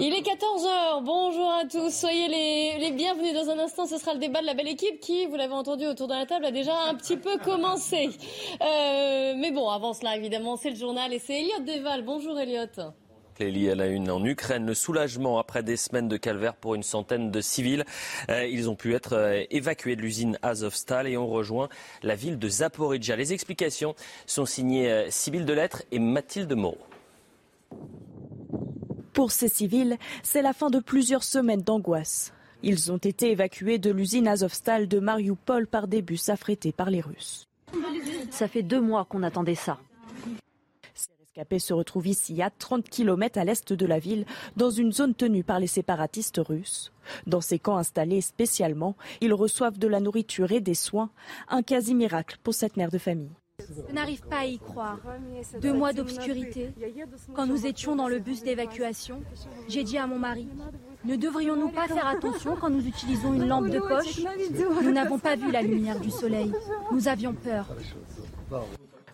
[0.00, 4.12] Il est 14h, bonjour à tous, soyez les, les, bienvenus dans un instant, ce sera
[4.12, 6.50] le débat de la belle équipe qui, vous l'avez entendu autour de la table, a
[6.50, 8.08] déjà un petit peu commencé.
[8.60, 12.66] Euh, mais bon, avant cela évidemment, c'est le journal et c'est Elliot Deval, bonjour Elliot.
[13.38, 16.82] Lié à la une en Ukraine, le soulagement après des semaines de calvaire pour une
[16.82, 17.84] centaine de civils.
[18.30, 21.68] Euh, ils ont pu être euh, évacués de l'usine Azovstal et ont rejoint
[22.02, 23.14] la ville de Zaporizhia.
[23.14, 23.94] Les explications
[24.26, 26.78] sont signées euh, Sybille Delettre et Mathilde Moreau.
[29.18, 32.32] Pour ces civils, c'est la fin de plusieurs semaines d'angoisse.
[32.62, 37.00] Ils ont été évacués de l'usine Azovstal de Mariupol par des bus affrétés par les
[37.00, 37.48] Russes.
[38.30, 39.80] Ça fait deux mois qu'on attendait ça.
[40.94, 44.24] Ces rescapés se retrouvent ici, à 30 km à l'est de la ville,
[44.56, 46.92] dans une zone tenue par les séparatistes russes.
[47.26, 51.10] Dans ces camps installés spécialement, ils reçoivent de la nourriture et des soins,
[51.48, 53.34] un quasi miracle pour cette mère de famille.
[53.88, 55.00] Je n'arrive pas à y croire.
[55.60, 56.70] Deux mois d'obscurité.
[57.34, 59.20] Quand nous étions dans le bus d'évacuation,
[59.68, 60.48] j'ai dit à mon mari,
[61.04, 64.20] ne devrions-nous pas faire attention quand nous utilisons une lampe de poche?
[64.82, 66.52] Nous n'avons pas vu la lumière du soleil.
[66.92, 67.66] Nous avions peur.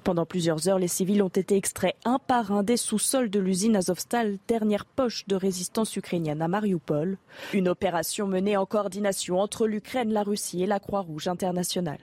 [0.02, 3.76] Pendant plusieurs heures, les civils ont été extraits un par un des sous-sols de l'usine
[3.76, 7.16] Azovstal, dernière poche de résistance ukrainienne à Mariupol.
[7.54, 12.00] Une opération menée en coordination entre l'Ukraine, la Russie et la Croix-Rouge internationale.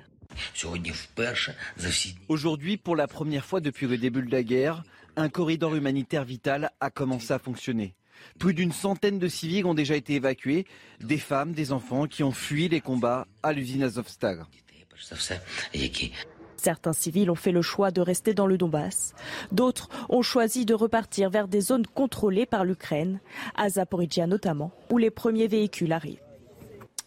[2.27, 4.83] Aujourd'hui, pour la première fois depuis le début de la guerre,
[5.15, 7.95] un corridor humanitaire vital a commencé à fonctionner.
[8.39, 10.65] Plus d'une centaine de civils ont déjà été évacués,
[10.99, 14.45] des femmes, des enfants qui ont fui les combats à l'usine Azovstal.
[16.57, 19.15] Certains civils ont fait le choix de rester dans le Donbass.
[19.51, 23.19] D'autres ont choisi de repartir vers des zones contrôlées par l'Ukraine,
[23.55, 26.21] à Zaporizhia notamment, où les premiers véhicules arrivent.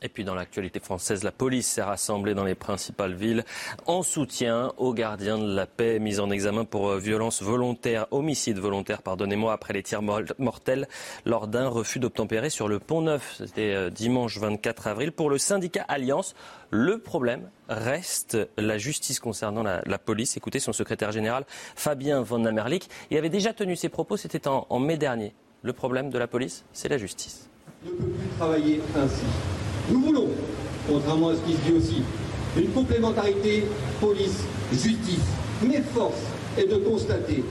[0.04, 3.42] Et puis dans l'actualité française, la police s'est rassemblée dans les principales villes
[3.86, 8.58] en soutien aux gardiens de la paix mis en examen pour euh, violence volontaire, homicide
[8.58, 10.02] volontaire, pardonnez-moi, après les tirs
[10.38, 10.88] mortels
[11.24, 13.36] lors d'un refus d'obtempérer sur le pont Neuf.
[13.38, 15.10] C'était euh, dimanche 24 avril.
[15.10, 16.34] Pour le syndicat Alliance,
[16.68, 20.36] le problème reste la justice concernant la, police.
[20.36, 21.46] Écoutez son secrétaire général,
[21.76, 22.90] Fabien Van Amerlik.
[23.10, 25.32] Il avait déjà tenu ses propos, c'était en, en mai dernier.
[25.62, 27.48] Le problème de la police, c'est la justice.
[27.86, 29.24] ne peut plus travailler ainsi.
[29.90, 30.28] Nous voulons,
[30.88, 32.02] contrairement à ce qui se dit aussi,
[32.56, 33.64] une complémentarité
[34.00, 35.20] police-justice.
[35.62, 36.20] Mais force
[36.58, 37.44] est de constater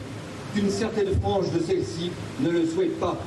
[0.53, 2.11] qu'une certaine frange de celle-ci
[2.41, 3.17] ne le souhaite pas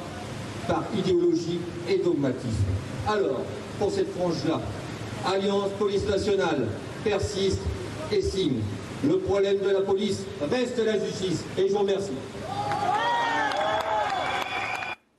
[0.67, 2.65] par idéologie et dogmatisme.
[3.07, 3.43] Alors,
[3.79, 4.61] pour cette frange-là,
[5.27, 6.67] Alliance Police Nationale
[7.05, 7.61] persiste
[8.13, 8.61] et signe.
[9.05, 11.45] Le problème de la police reste la justice.
[11.59, 12.13] Et je vous remercie.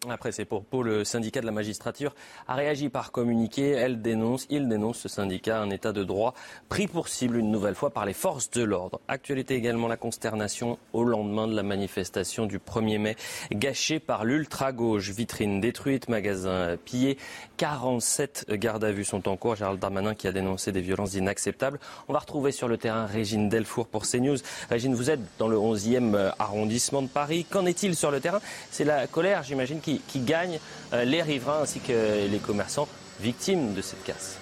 [0.09, 2.16] Après ces propos, le syndicat de la magistrature
[2.47, 3.72] a réagi par communiqué.
[3.72, 6.34] Elle dénonce, il dénonce ce syndicat un état de droit
[6.69, 9.00] pris pour cible une nouvelle fois par les forces de l'ordre.
[9.07, 13.16] Actualité également la consternation au lendemain de la manifestation du 1er mai,
[13.51, 15.09] gâchée par l'ultra-gauche.
[15.09, 17.18] Vitrine détruite, magasin pillé,
[17.57, 19.56] 47 gardes à vue sont en cours.
[19.56, 21.79] Gérald Darmanin qui a dénoncé des violences inacceptables.
[22.07, 24.38] On va retrouver sur le terrain Régine Delfour pour CNews.
[24.69, 27.45] Régine, vous êtes dans le 11e arrondissement de Paris.
[27.50, 28.39] Qu'en est-il sur le terrain?
[28.72, 30.59] C'est la colère, j'imagine, qui, qui gagne
[30.94, 32.88] euh, les riverains ainsi que les commerçants
[33.19, 34.38] victimes de cette casse.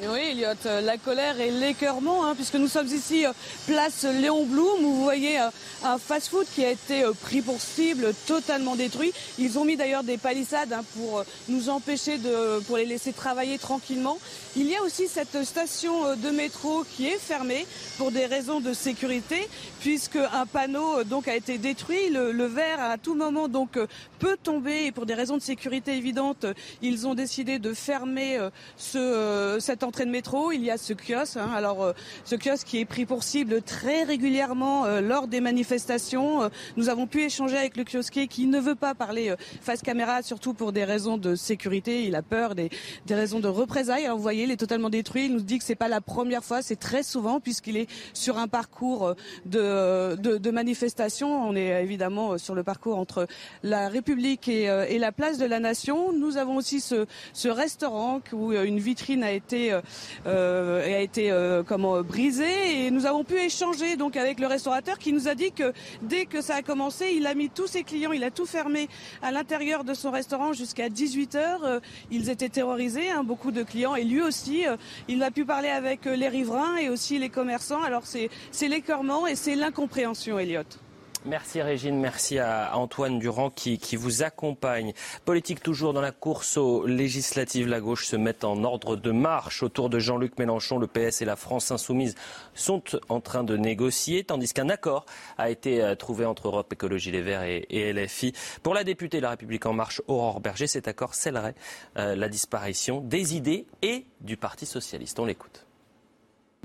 [0.00, 3.32] Oui, Elliot, euh, la colère et l'écœurement, hein, puisque nous sommes ici euh,
[3.66, 5.48] place Léon Blum, où vous voyez euh,
[5.82, 9.12] un fast-food qui a été pris pour cible, totalement détruit.
[9.40, 13.58] Ils ont mis d'ailleurs des palissades hein, pour nous empêcher de, pour les laisser travailler
[13.58, 14.18] tranquillement.
[14.54, 17.66] Il y a aussi cette station de métro qui est fermée
[17.96, 19.48] pour des raisons de sécurité,
[19.80, 22.08] puisque un panneau donc a été détruit.
[22.10, 23.76] Le, le verre à tout moment donc
[24.20, 26.46] peut tomber et pour des raisons de sécurité évidentes,
[26.82, 28.38] ils ont décidé de fermer
[28.76, 30.52] ce, cette entrée de métro.
[30.52, 31.92] Il y a ce kiosque, hein, alors euh,
[32.24, 36.42] ce kiosque qui est pris pour cible très régulièrement euh, lors des manifestations.
[36.42, 40.22] Euh, nous avons pu échanger avec le kiosquier qui ne veut pas parler face caméra,
[40.22, 42.04] surtout pour des raisons de sécurité.
[42.04, 42.68] Il a peur des,
[43.06, 44.04] des raisons de représailles.
[44.04, 45.24] Alors vous voyez, il est totalement détruit.
[45.26, 48.38] Il nous dit que c'est pas la première fois, c'est très souvent puisqu'il est sur
[48.38, 49.14] un parcours
[49.46, 51.48] de, de, de manifestation.
[51.48, 53.26] On est évidemment sur le parcours entre
[53.62, 56.12] la République et, et la place de la Nation.
[56.12, 59.77] Nous avons aussi ce, ce restaurant où une vitrine a été,
[60.26, 64.98] euh, a été euh, comment, brisée et nous avons pu échanger donc avec le restaurateur
[64.98, 65.72] qui nous a dit que
[66.02, 68.88] dès que ça a commencé, il a mis tous ses clients, il a tout fermé
[69.22, 71.64] à l'intérieur de son restaurant jusqu'à 18 heures.
[71.64, 71.80] Euh,
[72.10, 74.66] Ils étaient terrorisés, hein, beaucoup de clients et lui aussi.
[74.66, 74.76] euh,
[75.08, 77.82] Il a pu parler avec euh, les riverains et aussi les commerçants.
[77.82, 80.87] Alors c'est l'écœurement et c'est l'incompréhension, Elliot.
[81.28, 84.94] Merci Régine, merci à Antoine Durand qui, vous accompagne.
[85.26, 87.68] Politique toujours dans la course aux législatives.
[87.68, 90.78] La gauche se met en ordre de marche autour de Jean-Luc Mélenchon.
[90.78, 92.14] Le PS et la France insoumise
[92.54, 95.04] sont en train de négocier, tandis qu'un accord
[95.36, 98.32] a été euh, trouvé entre Europe Écologie Les Verts et, et LFI.
[98.62, 101.54] Pour la députée La République En Marche, Aurore Berger, cet accord scellerait
[101.98, 105.20] euh, la disparition des idées et du Parti socialiste.
[105.20, 105.67] On l'écoute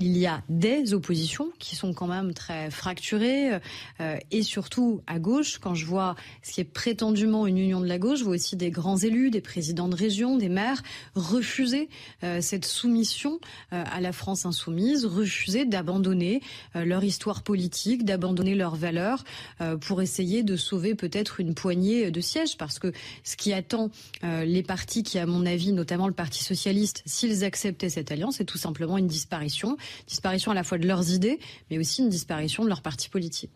[0.00, 3.54] il y a des oppositions qui sont quand même très fracturées
[4.00, 7.86] euh, et surtout à gauche, quand je vois ce qui est prétendument une union de
[7.86, 10.82] la gauche, je vois aussi des grands élus, des présidents de région, des maires
[11.14, 11.88] refuser
[12.24, 13.38] euh, cette soumission
[13.72, 16.40] euh, à la France insoumise, refuser d'abandonner
[16.76, 19.24] euh, leur histoire politique, d'abandonner leurs valeurs
[19.60, 22.56] euh, pour essayer de sauver peut-être une poignée de sièges.
[22.56, 22.92] Parce que
[23.22, 23.90] ce qui attend
[24.24, 28.36] euh, les partis qui, à mon avis, notamment le Parti socialiste, s'ils acceptaient cette alliance,
[28.36, 29.76] c'est tout simplement une disparition
[30.06, 31.38] disparition à la fois de leurs idées,
[31.70, 33.50] mais aussi une disparition de leur parti politique.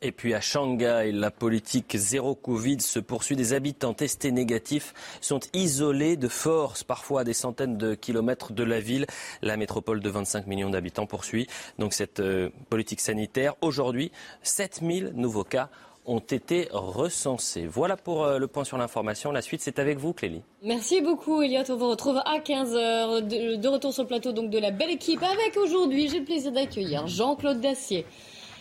[0.00, 3.34] Et puis à Shanghai, la politique zéro Covid se poursuit.
[3.34, 8.62] Des habitants testés négatifs sont isolés de force, parfois à des centaines de kilomètres de
[8.62, 9.06] la ville.
[9.42, 11.48] La métropole de 25 millions d'habitants poursuit
[11.80, 13.56] donc cette euh, politique sanitaire.
[13.60, 14.12] Aujourd'hui,
[14.44, 15.68] 7000 nouveaux cas
[16.08, 17.66] ont été recensés.
[17.66, 19.30] Voilà pour euh, le point sur l'information.
[19.30, 20.42] La suite, c'est avec vous, Clélie.
[20.62, 21.62] Merci beaucoup, Elliot.
[21.68, 23.20] On vous retrouve à 15h.
[23.20, 25.22] De, de, retour sur le plateau donc de la belle équipe.
[25.22, 28.06] Avec aujourd'hui, j'ai le plaisir d'accueillir Jean-Claude Dacier.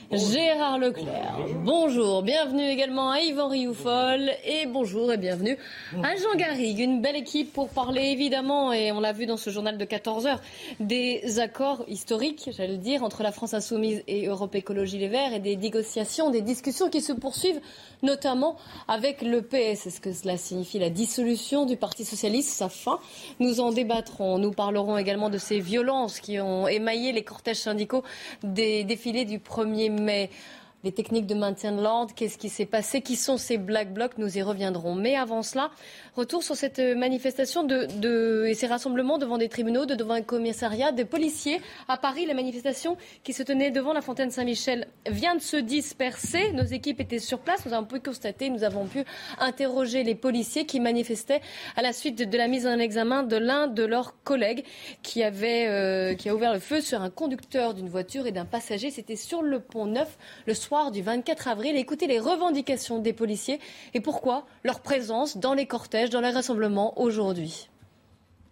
[0.09, 5.57] Gérard Leclerc, bonjour, bienvenue également à Yvan Rioufol et bonjour et bienvenue
[6.01, 6.79] à Jean Garrigue.
[6.79, 10.25] Une belle équipe pour parler évidemment, et on l'a vu dans ce journal de 14
[10.25, 10.39] heures,
[10.79, 15.39] des accords historiques, j'allais dire, entre la France Insoumise et Europe Écologie Les Verts et
[15.39, 17.59] des négociations, des discussions qui se poursuivent
[18.01, 18.55] notamment
[18.87, 19.87] avec le PS.
[19.87, 22.99] Est-ce que cela signifie la dissolution du Parti Socialiste, sa fin?
[23.41, 24.37] Nous en débattrons.
[24.37, 28.03] Nous parlerons également de ces violences qui ont émaillé les cortèges syndicaux
[28.43, 30.29] des défilés du 1er mai mais
[30.87, 34.17] les techniques de maintien de l'ordre, qu'est-ce qui s'est passé, qui sont ces black blocs,
[34.17, 34.95] nous y reviendrons.
[34.95, 35.69] Mais avant cela,
[36.15, 40.21] retour sur cette manifestation de, de, et ces rassemblements devant des tribunaux, de, devant un
[40.21, 41.59] commissariat, des policiers.
[41.89, 42.95] À Paris, la manifestation
[43.25, 46.53] qui se tenait devant la fontaine Saint-Michel vient de se disperser.
[46.53, 49.03] Nos équipes étaient sur place, nous avons pu constater, nous avons pu
[49.39, 51.41] interroger les policiers qui manifestaient
[51.75, 54.63] à la suite de, de la mise en examen de l'un de leurs collègues
[55.03, 58.45] qui, avait, euh, qui a ouvert le feu sur un conducteur d'une voiture et d'un
[58.45, 58.89] passager.
[58.89, 61.75] C'était sur le pont Neuf, le soir du 24 avril.
[61.75, 63.59] Écoutez les revendications des policiers
[63.93, 67.67] et pourquoi leur présence dans les cortèges, dans les rassemblements aujourd'hui.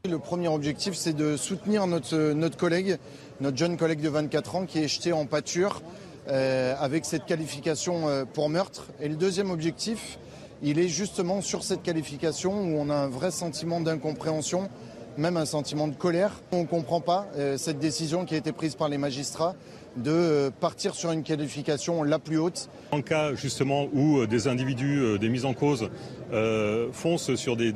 [0.09, 2.97] Le premier objectif, c'est de soutenir notre, notre collègue,
[3.41, 5.81] notre jeune collègue de 24 ans qui est jeté en pâture
[6.27, 8.87] euh, avec cette qualification euh, pour meurtre.
[8.99, 10.17] Et le deuxième objectif,
[10.63, 14.69] il est justement sur cette qualification où on a un vrai sentiment d'incompréhension,
[15.17, 16.41] même un sentiment de colère.
[16.51, 19.55] On ne comprend pas euh, cette décision qui a été prise par les magistrats
[19.95, 22.69] de partir sur une qualification la plus haute.
[22.91, 25.89] En cas justement où des individus, des mises en cause,
[26.33, 27.73] euh, foncent sur des,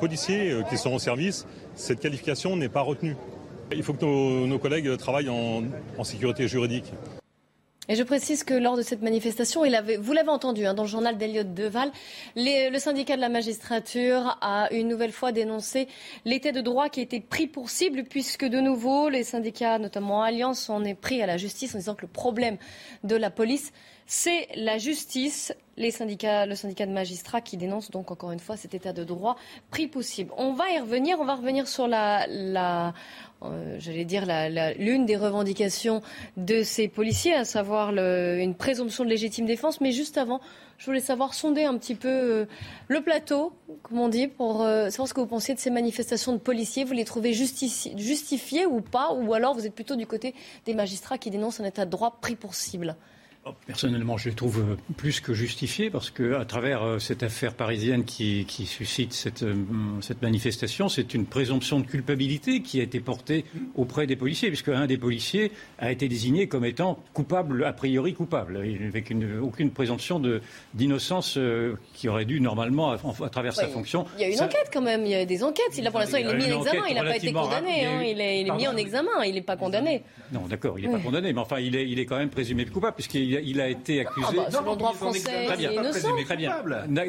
[0.00, 3.16] policiers qui sont en service, cette qualification n'est pas retenue.
[3.72, 5.62] Il faut que nos, collègues travaillent en,
[5.98, 6.92] en sécurité juridique.
[7.88, 11.18] Et je précise que lors de cette manifestation, vous l'avez entendu hein, dans le journal
[11.18, 11.92] d'Eliott Deval,
[12.34, 15.88] le syndicat de la magistrature a une nouvelle fois dénoncé
[16.24, 20.22] l'état de droit qui a été pris pour cible, puisque de nouveau, les syndicats, notamment
[20.22, 22.56] Alliance, en est pris à la justice en disant que le problème
[23.02, 23.70] de la police,
[24.06, 25.54] c'est la justice.
[25.76, 29.02] Les syndicats, le syndicat de magistrats qui dénonce donc encore une fois cet état de
[29.02, 29.36] droit
[29.70, 30.30] pris possible.
[30.36, 31.18] On va y revenir.
[31.20, 32.94] On va revenir sur la
[33.44, 34.24] euh, j'allais dire
[34.78, 36.02] l'une des revendications
[36.36, 39.80] de ces policiers, à savoir une présomption de légitime défense.
[39.80, 40.40] Mais juste avant,
[40.78, 42.46] je voulais savoir sonder un petit peu euh,
[42.88, 46.32] le plateau, comme on dit, pour euh, savoir ce que vous pensiez de ces manifestations
[46.32, 46.84] de policiers.
[46.84, 50.34] Vous les trouvez justifiées ou pas, ou alors vous êtes plutôt du côté
[50.66, 52.96] des magistrats qui dénoncent un état de droit pris pour cible?
[53.66, 58.44] Personnellement, je les trouve plus que justifiés parce que, à travers cette affaire parisienne qui,
[58.46, 59.44] qui suscite cette,
[60.00, 64.68] cette manifestation, c'est une présomption de culpabilité qui a été portée auprès des policiers, puisque
[64.68, 69.70] un des policiers a été désigné comme étant coupable, a priori coupable, avec une, aucune
[69.70, 70.22] présomption
[70.72, 74.06] d'innocence euh, qui aurait dû normalement, à, à travers ouais, sa fonction.
[74.16, 74.46] Il y a une ça...
[74.46, 75.76] enquête quand même, il y a des enquêtes.
[75.82, 77.84] Là, pour l'instant, il est mis en examen, il n'a pas été condamné.
[77.84, 80.02] Hein, il est, il est mis en examen, il n'est pas condamné.
[80.32, 82.64] Non, d'accord, il n'est pas condamné, mais enfin, il est, il est quand même présumé
[82.64, 84.26] coupable, puisqu'il il a été accusé.
[84.30, 85.70] Ah bah, selon le droit français, très bien.
[85.70, 86.08] il est innocent.
[86.24, 86.54] Très bien.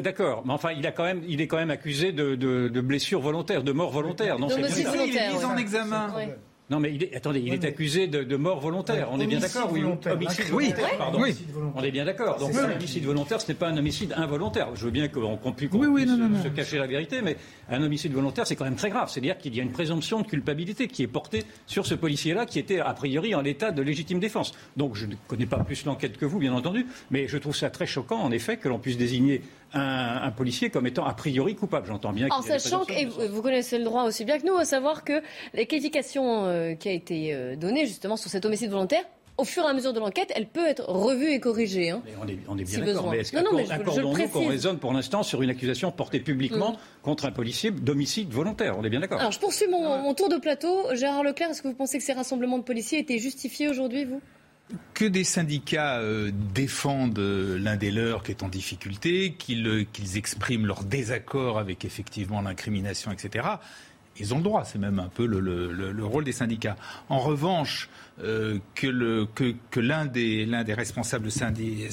[0.00, 2.80] D'accord, mais enfin, il a quand même, il est quand même accusé de, de, de
[2.80, 4.38] blessures volontaires, de mort volontaire.
[4.38, 5.04] Non, c'est volontaire.
[5.06, 6.12] Il est mis en examen.
[6.68, 9.08] Non, mais il est, attendez, il est accusé de, de, mort volontaire.
[9.12, 10.98] on est bien d'accord Oui, homicide volontaire.
[10.98, 11.20] Pardon.
[11.20, 11.36] Oui.
[11.76, 12.38] On est bien d'accord.
[12.38, 14.74] Donc, un homicide volontaire, ce n'est pas un homicide involontaire.
[14.74, 17.36] Je veux bien qu'on puisse oui, se, se, cacher la vérité, mais
[17.70, 19.08] un homicide volontaire, c'est quand même très grave.
[19.08, 22.58] C'est-à-dire qu'il y a une présomption de culpabilité qui est portée sur ce policier-là, qui
[22.58, 24.52] était a priori en état de légitime défense.
[24.76, 27.70] Donc, je ne connais pas plus l'enquête que vous, bien entendu, mais je trouve ça
[27.70, 29.40] très choquant, en effet, que l'on puisse désigner
[29.76, 31.86] un, policier comme étant a priori coupable.
[31.86, 32.28] J'entends bien.
[32.30, 35.22] En sachant que, vous connaissez le droit aussi bien que nous, à savoir que
[35.54, 39.04] les qualifications euh, qui a été euh, donnée justement sur cet homicide volontaire,
[39.38, 41.90] au fur et à mesure de l'enquête, elle peut être revue et corrigée.
[41.90, 43.10] Hein, on, est, on est, bien d'accord.
[43.10, 46.76] Mais est-ce accordons-nous qu'on raisonne pour l'instant sur une accusation portée publiquement mm.
[47.02, 48.76] contre un policier d'homicide volontaire?
[48.78, 49.20] On est bien d'accord.
[49.20, 50.94] Alors, je poursuis mon, mon, tour de plateau.
[50.94, 54.22] Gérard Leclerc, est-ce que vous pensez que ces rassemblements de policiers étaient justifiés aujourd'hui, vous?
[54.94, 60.66] Que des syndicats euh, défendent euh, l'un des leurs qui est en difficulté, qu'ils expriment
[60.66, 63.46] leur désaccord avec effectivement l'incrimination, etc.
[64.18, 66.76] Ils ont le droit, c'est même un peu le, rôle des syndicats.
[67.10, 67.90] En revanche,
[68.22, 68.86] euh, que,
[69.76, 71.90] l'un des, des, responsables des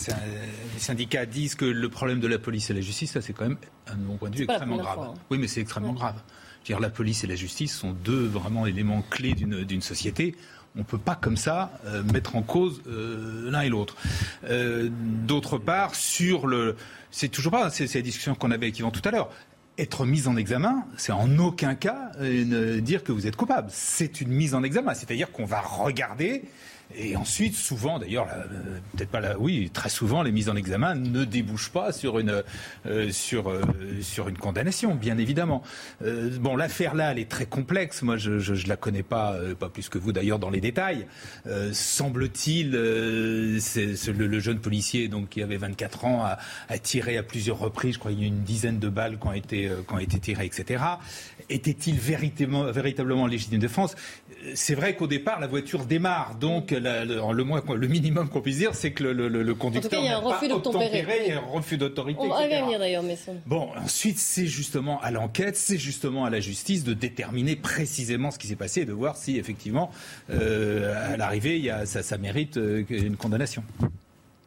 [0.78, 3.58] syndicats dise que le problème de la police et la justice, ça c'est quand même,
[3.88, 5.00] à mon point de vue, extrêmement grave.
[5.00, 5.14] Hein.
[5.30, 6.22] Oui, mais c'est extrêmement grave.
[6.64, 10.34] Dire, la police et la justice sont deux vraiment éléments clés d'une société
[10.76, 13.96] on ne peut pas comme ça euh, mettre en cause euh, l'un et l'autre.
[14.50, 16.76] Euh, d'autre part, sur le,
[17.12, 19.30] c'est toujours pas, c'est la discussion qu'on avait avec Yvan tout à l'heure.
[19.78, 23.70] Être mis en examen, c'est en aucun cas dire que vous êtes coupable.
[23.72, 26.44] C'est une mise en examen, c'est-à-dire qu'on va regarder
[26.96, 30.94] et ensuite, souvent, d'ailleurs, euh, peut-être pas là, oui, très souvent, les mises en examen
[30.96, 32.44] ne débouchent pas sur une,
[32.86, 33.62] euh, sur, euh,
[34.02, 35.64] sur une condamnation, bien évidemment.
[36.02, 38.02] bon, l'affaire là, elle est très complexe.
[38.02, 41.08] Moi, je, je, la connais pas, pas plus que vous d'ailleurs dans les détails.
[41.72, 47.96] Semble-t-il, le, jeune policier, donc qui avait 24 ans, a, tiré à plusieurs reprises.
[47.96, 50.20] Je crois qu'il y a une dizaine de balles qui ont été, qui ont été
[50.20, 50.84] tirées, etc.
[51.50, 53.96] Était-il véritablement, véritablement légitime défense?
[54.56, 58.76] C'est vrai qu'au départ, la voiture démarre, donc le, moins, le minimum qu'on puisse dire,
[58.76, 61.22] c'est que le, conducteur n'a pas obtempéré.
[61.26, 62.20] Il y a un refus d'autorité.
[62.22, 66.40] On va venir d'ailleurs, mais Bon, ensuite, c'est justement à l'enquête, c'est justement à la
[66.40, 69.92] justice de déterminer précisément ce qui s'est passé et de voir si effectivement,
[70.30, 73.64] euh, à l'arrivée, ça, ça, mérite euh, une condamnation.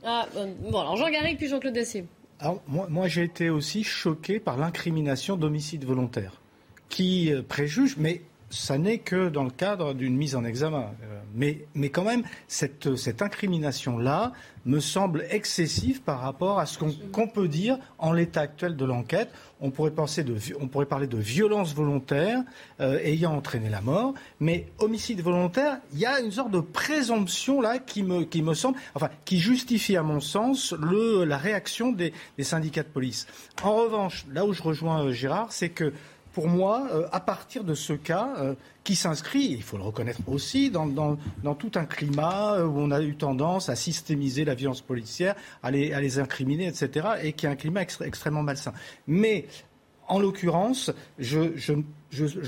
[0.04, 2.04] Ah, bon, alors Jean Garrigue puis Jean-Claude Dacier.
[2.40, 6.40] Alors, moi, moi j'ai été aussi choqué par l'incrimination d'homicide volontaire,
[6.88, 10.90] qui euh, préjuge, mais ça n'est que dans le cadre d'une mise en examen.
[11.02, 14.32] Euh, mais, mais quand même, cette, cette incrimination-là
[14.64, 19.30] me semble excessive par rapport à ce qu'on peut dire en l'état actuel de l'enquête.
[19.60, 22.40] On pourrait, penser de, on pourrait parler de violence volontaire
[22.80, 27.60] euh, ayant entraîné la mort, mais homicide volontaire, il y a une sorte de présomption
[27.60, 31.92] là qui me, qui me semble, enfin, qui justifie à mon sens le, la réaction
[31.92, 33.26] des, des syndicats de police.
[33.62, 35.92] En revanche, là où je rejoins euh, Gérard, c'est que
[36.36, 40.20] pour moi, euh, à partir de ce cas euh, qui s'inscrit, il faut le reconnaître
[40.26, 41.16] aussi, dans,
[41.54, 45.70] tout un climat euh, où on a eu tendance à systémiser la violence policière, à
[45.70, 48.74] les, incriminer, etc., et qui est un climat extrêmement malsain.
[49.06, 49.46] Mais
[50.08, 51.72] en l'occurrence, je,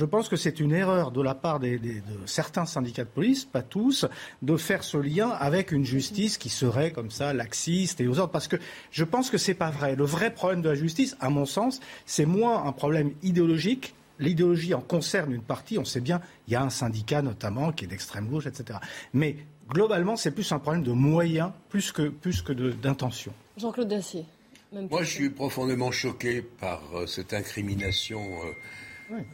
[0.05, 1.79] pense que c'est une erreur de la part de
[2.27, 4.07] certains syndicats de police, pas tous,
[4.43, 8.33] de faire ce lien avec une justice qui serait comme ça laxiste et aux ordres.
[8.33, 8.57] Parce que
[8.91, 9.97] je pense que ce n'est pas vrai.
[9.97, 13.95] Le vrai problème de la justice, à mon sens, c'est moins un problème idéologique.
[14.19, 15.79] L'idéologie en concerne une partie.
[15.79, 18.81] On sait bien, il y a un syndicat notamment qui est d'extrême gauche, etc.
[19.13, 19.37] Mais
[19.69, 23.33] globalement, c'est plus un problème de moyens plus que, plus que d'intention.
[23.57, 24.25] Jean-Claude Dacier.
[24.73, 28.53] Moi, je suis profondément choqué par euh, cette incrimination euh,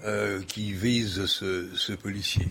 [0.04, 2.46] euh, qui vise ce, policier.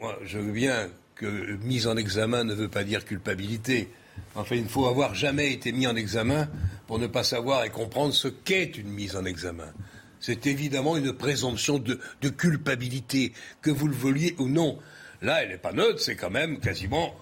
[0.00, 3.88] moi, je veux bien que mise en examen ne veut pas dire culpabilité.
[4.36, 6.48] Enfin, il ne faut avoir jamais été mis en examen
[6.86, 9.72] pour ne pas savoir et comprendre ce qu'est une mise en examen.
[10.20, 14.78] C'est évidemment une présomption de, de, culpabilité, que vous le vouliez ou non.
[15.20, 17.14] Là, elle n'est pas neutre, c'est quand même quasiment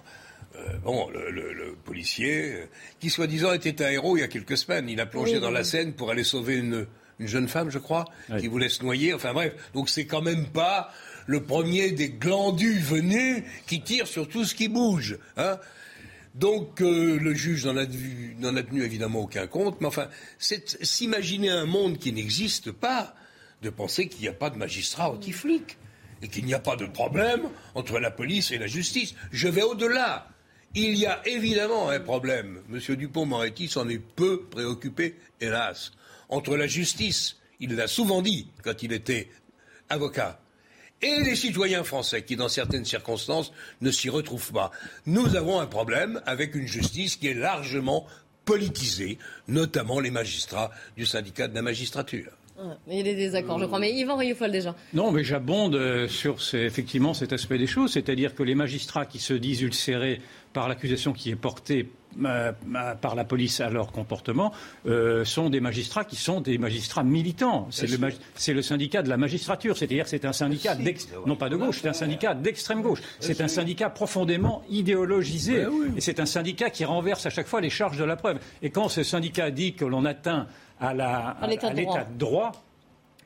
[0.55, 2.65] euh, bon, le, policier, euh,
[2.99, 5.63] qui soi-disant était un héros il y a quelques semaines, il a plongé dans la
[5.63, 6.85] Seine pour aller sauver une,
[7.27, 8.05] jeune femme, je crois,
[8.39, 9.13] qui voulait se noyer.
[9.13, 10.91] Enfin bref, donc c'est quand même pas
[11.25, 15.17] le premier des glandus venus qui tire sur tout ce qui bouge.
[15.37, 15.57] Hein
[16.35, 20.07] donc euh, le juge n'en a, a, tenu évidemment aucun compte, mais enfin,
[20.39, 23.13] c'est s'imaginer un monde qui n'existe pas,
[23.61, 25.77] de penser qu'il n'y a pas de magistrat anti-flic
[26.21, 27.43] et qu'il n'y a pas de problème
[27.75, 29.15] entre la police et la justice.
[29.31, 30.27] Je vais au-delà.
[30.75, 32.61] Il y a évidemment un problème.
[32.67, 35.91] Monsieur Dupont-Moretti s'en est peu préoccupé, hélas.
[36.33, 39.29] Entre la justice, il l'a souvent dit quand il était
[39.87, 40.39] avocat,
[41.03, 44.71] et les citoyens français qui, dans certaines circonstances, ne s'y retrouvent pas.
[45.05, 48.07] Nous avons un problème avec une justice qui est largement
[48.45, 52.31] politisée, notamment les magistrats du syndicat de la magistrature.
[52.87, 53.77] il y a des désaccords, je crois.
[53.77, 54.75] Mais Yvan Rioufol déjà.
[54.95, 59.19] Non, mais j'abonde euh, sur effectivement cet aspect des choses, c'est-à-dire que les magistrats qui
[59.19, 60.19] se disent ulcérés
[60.51, 61.91] par l'accusation qui est portée
[63.01, 64.51] par la police à leur comportement
[64.85, 67.67] euh, sont des magistrats qui sont des magistrats militants.
[67.71, 67.97] C'est le,
[68.53, 70.75] le, syndicat de la magistrature, c'est-à-dire c'est un syndicat
[71.25, 73.01] non pas de gauche, c'est un syndicat d'extrême gauche.
[73.19, 75.65] C'est un syndicat profondément idéologisé.
[75.95, 78.39] Et c'est un syndicat qui renverse à chaque fois les charges de la preuve.
[78.61, 80.47] Et quand ce syndicat dit que l'on atteint
[80.79, 80.93] à
[81.47, 82.51] l'état de droit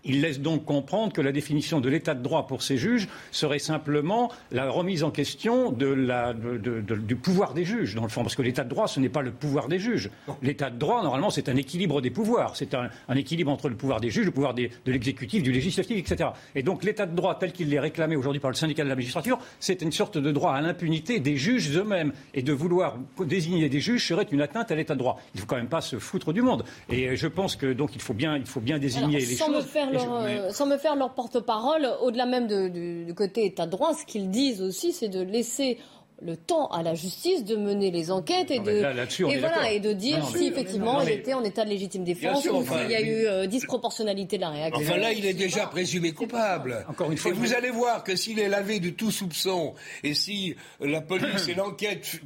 [0.03, 3.59] il laisse donc comprendre que la définition de l'état de droit pour ces juges serait
[3.59, 8.23] simplement la remise en question du pouvoir des juges, dans le fond.
[8.23, 10.09] Parce que l'état de droit, ce n'est pas le pouvoir des juges.
[10.41, 12.55] L'état de droit, normalement, c'est un équilibre des pouvoirs.
[12.55, 16.29] C'est un, équilibre entre le pouvoir des juges, le pouvoir de l'exécutif, du législatif, etc.
[16.55, 18.95] Et donc l'état de droit tel qu'il est réclamé aujourd'hui par le syndicat de la
[18.95, 22.13] magistrature, c'est une sorte de droit à l'impunité des juges eux-mêmes.
[22.33, 25.19] Et de vouloir désigner des juges serait une atteinte à l'état de droit.
[25.33, 26.63] Il ne faut quand même pas se foutre du monde.
[26.89, 29.67] Et je pense que donc il faut bien, il faut bien désigner les choses.
[29.95, 34.29] Euh, sans me faire leur porte-parole, au-delà même du, côté état de droit, ce qu'ils
[34.29, 35.77] disent aussi, c'est de laisser
[36.21, 39.93] le temps à la justice de mener les enquêtes et, de, et, voilà, et de
[39.93, 43.27] dire si effectivement il était en état de légitime défense ou s'il y a eu
[43.27, 44.81] euh, disproportionnalité de la réaction.
[44.81, 46.85] Enfin là, il est déjà présumé coupable.
[46.89, 50.13] Encore une fois, et vous allez voir que s'il est lavé de tout soupçon et
[50.13, 52.19] si la police et l'enquête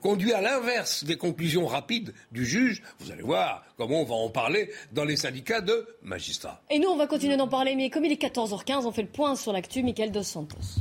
[0.00, 4.30] conduit à l'inverse des conclusions rapides du juge, vous allez voir comment on va en
[4.30, 6.62] parler dans les syndicats de magistrats.
[6.70, 9.08] Et nous, on va continuer d'en parler, mais comme il est 14h15, on fait le
[9.08, 9.82] point sur l'actu.
[9.82, 10.80] Michael Dos Santos.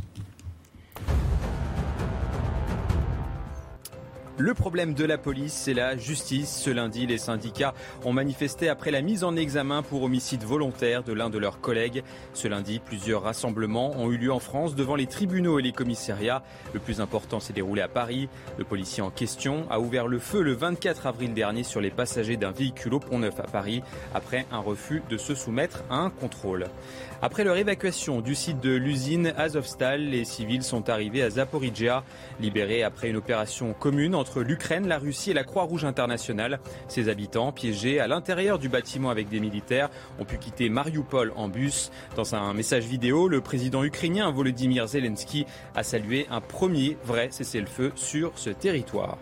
[4.38, 6.54] Le problème de la police, c'est la justice.
[6.54, 7.74] Ce lundi, les syndicats
[8.04, 12.04] ont manifesté après la mise en examen pour homicide volontaire de l'un de leurs collègues.
[12.34, 16.44] Ce lundi, plusieurs rassemblements ont eu lieu en France devant les tribunaux et les commissariats.
[16.74, 18.28] Le plus important s'est déroulé à Paris.
[18.58, 22.36] Le policier en question a ouvert le feu le 24 avril dernier sur les passagers
[22.36, 26.66] d'un véhicule au Pont-Neuf à Paris après un refus de se soumettre à un contrôle.
[27.22, 32.04] Après leur évacuation du site de l'usine Azovstal, les civils sont arrivés à Zaporizhia,
[32.42, 36.60] libérés après une opération commune l'Ukraine, la Russie et la Croix-Rouge internationale.
[36.88, 39.90] Ces habitants, piégés à l'intérieur du bâtiment avec des militaires,
[40.20, 41.92] ont pu quitter Mariupol en bus.
[42.16, 47.92] Dans un message vidéo, le président ukrainien Volodymyr Zelensky a salué un premier vrai cessez-le-feu
[47.96, 49.18] sur ce territoire.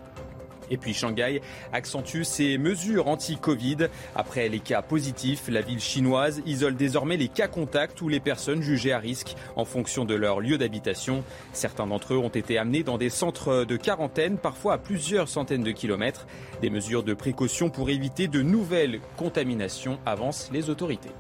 [0.73, 1.39] Et puis Shanghai
[1.71, 3.89] accentue ses mesures anti-Covid.
[4.15, 8.63] Après les cas positifs, la ville chinoise isole désormais les cas contacts ou les personnes
[8.63, 11.23] jugées à risque en fonction de leur lieu d'habitation.
[11.51, 15.63] Certains d'entre eux ont été amenés dans des centres de quarantaine, parfois à plusieurs centaines
[15.63, 16.25] de kilomètres.
[16.61, 21.11] Des mesures de précaution pour éviter de nouvelles contaminations avancent les autorités.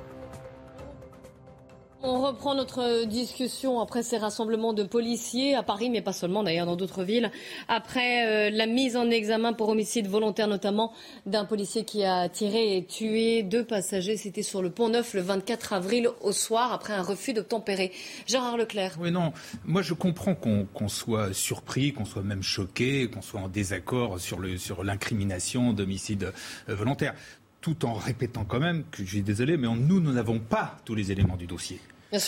[2.05, 6.65] On reprend notre discussion après ces rassemblements de policiers à Paris, mais pas seulement d'ailleurs
[6.65, 7.31] dans d'autres villes,
[7.69, 10.91] après euh, la mise en examen pour homicide volontaire notamment
[11.25, 14.17] d'un policier qui a tiré et tué deux passagers.
[14.17, 17.93] C'était sur le pont Neuf le 24 avril au soir après un refus d'obtempérer.
[18.27, 18.97] Gérard Leclerc.
[18.99, 19.31] Oui, non,
[19.63, 24.83] moi je comprends qu'on soit surpris, qu'on soit même choqué, qu'on soit en désaccord sur
[24.83, 26.33] l'incrimination d'homicide
[26.67, 27.15] euh, volontaire
[27.61, 30.95] tout en répétant quand même que je suis désolé, mais nous, nous n'avons pas tous
[30.95, 31.79] les éléments du dossier.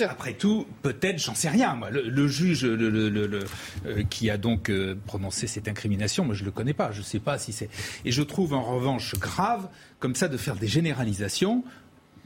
[0.10, 1.76] Après tout, peut-être, j'en sais rien.
[1.76, 3.46] Moi, le, juge euh,
[4.10, 6.92] qui a donc euh, prononcé cette incrimination, moi, je le connais pas.
[6.92, 7.70] Je ne sais pas si c'est.
[8.04, 9.70] Et je trouve en revanche grave,
[10.00, 11.64] comme ça, de faire des généralisations,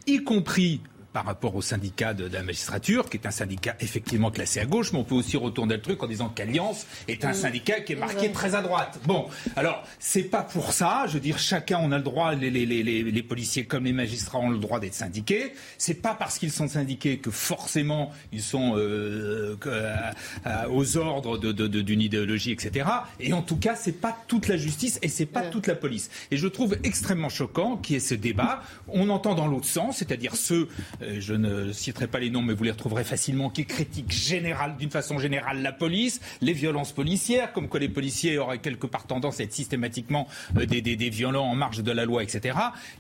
[0.07, 0.81] y compris
[1.13, 4.91] par rapport au syndicat de, la magistrature, qui est un syndicat effectivement classé à gauche,
[4.93, 7.95] mais on peut aussi retourner le truc en disant qu'Alliance est un syndicat qui est
[7.95, 8.99] marqué très à droite.
[9.05, 11.05] Bon, alors c'est pas pour ça.
[11.07, 13.93] Je veux dire, chacun on a le droit, les, les, les, les policiers comme les
[13.93, 15.53] magistrats ont le droit d'être syndiqués.
[15.77, 19.55] C'est pas parce qu'ils sont syndiqués que forcément ils sont euh,
[20.69, 22.87] aux ordres d'une de, de, idéologie, etc.
[23.19, 26.09] Et en tout cas, c'est pas toute la justice et c'est pas toute la police.
[26.31, 28.63] Et je trouve extrêmement choquant qu'il y ait ce débat.
[28.87, 30.67] On entend dans l'autre sens, c'est-à-dire ceux
[30.98, 34.13] euh, je ne citerai pas les noms, mais vous les retrouverez facilement, qui critiquent
[34.77, 39.05] d'une façon générale la police, les violences policières, comme que les policiers auraient quelque part
[39.05, 42.57] tendance à être systématiquement euh, des, des, violents en marge de la loi, etc.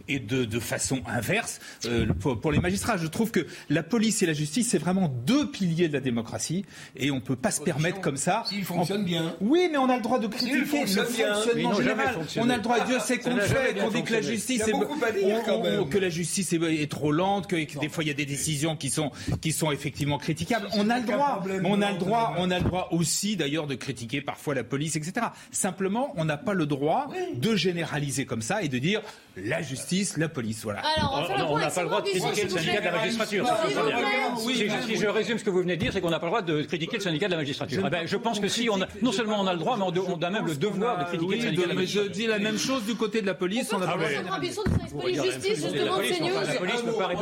[0.07, 4.25] Et de, de façon inverse, euh, pour, les magistrats, je trouve que la police et
[4.25, 7.61] la justice, c'est vraiment deux piliers de la démocratie, et on ne peut pas se
[7.61, 8.43] permettre comme ça.
[8.47, 9.35] S'ils fonctionnent bien.
[9.41, 12.15] Oui, mais on a le droit de critiquer le fonctionnement général.
[12.37, 15.97] On a le droit, Dieu sait qu'on fait, qu'on dit que la justice est, que
[15.97, 18.89] la justice est, trop lente, que des des fois il y a des décisions qui
[18.89, 20.67] sont qui sont effectivement critiquables.
[20.73, 23.75] On a le droit, on a le droit, on a le droit aussi d'ailleurs de
[23.75, 25.27] critiquer parfois la police, etc.
[25.51, 29.01] Simplement, on n'a pas le droit de généraliser comme ça et de dire
[29.43, 30.81] la justice, la police, voilà.
[30.97, 33.45] Alors, on n'a pas le droit de critiquer le syndicat de la magistrature.
[34.37, 36.41] Si, je résume ce que vous venez de dire, c'est qu'on n'a pas le droit
[36.41, 37.83] de critiquer le syndicat de la magistrature.
[37.85, 39.83] Eh ben, je pense que si, on a, non seulement on a le droit, mais
[39.83, 42.09] on, a même le devoir de critiquer le syndicat de la magistrature.
[42.09, 43.71] Je dis la même chose du côté de la police.
[43.73, 44.39] On a pas le droit.
[45.01, 46.29] police justice, justement, CNews.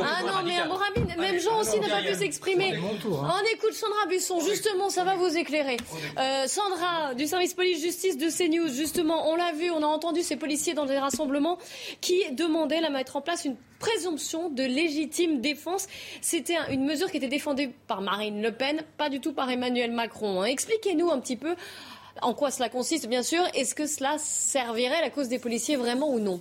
[0.00, 2.74] Ah non, mais Mourabine, même Jean aussi n'a pas pu s'exprimer.
[2.74, 2.80] Hein.
[3.04, 5.76] On écoute Sandra Busson, justement, ça va vous éclairer.
[6.18, 10.36] Euh, Sandra, du service police-justice de CNews, justement, on l'a vu, on a entendu ces
[10.36, 11.58] policiers dans des rassemblements
[12.00, 15.86] qui demandaient à mettre en place une présomption de légitime défense.
[16.20, 19.92] C'était une mesure qui était défendue par Marine Le Pen, pas du tout par Emmanuel
[19.92, 20.42] Macron.
[20.42, 20.46] Hein.
[20.46, 21.54] Expliquez-nous un petit peu
[22.22, 23.42] en quoi cela consiste, bien sûr.
[23.54, 26.40] Est-ce que cela servirait à la cause des policiers vraiment ou non?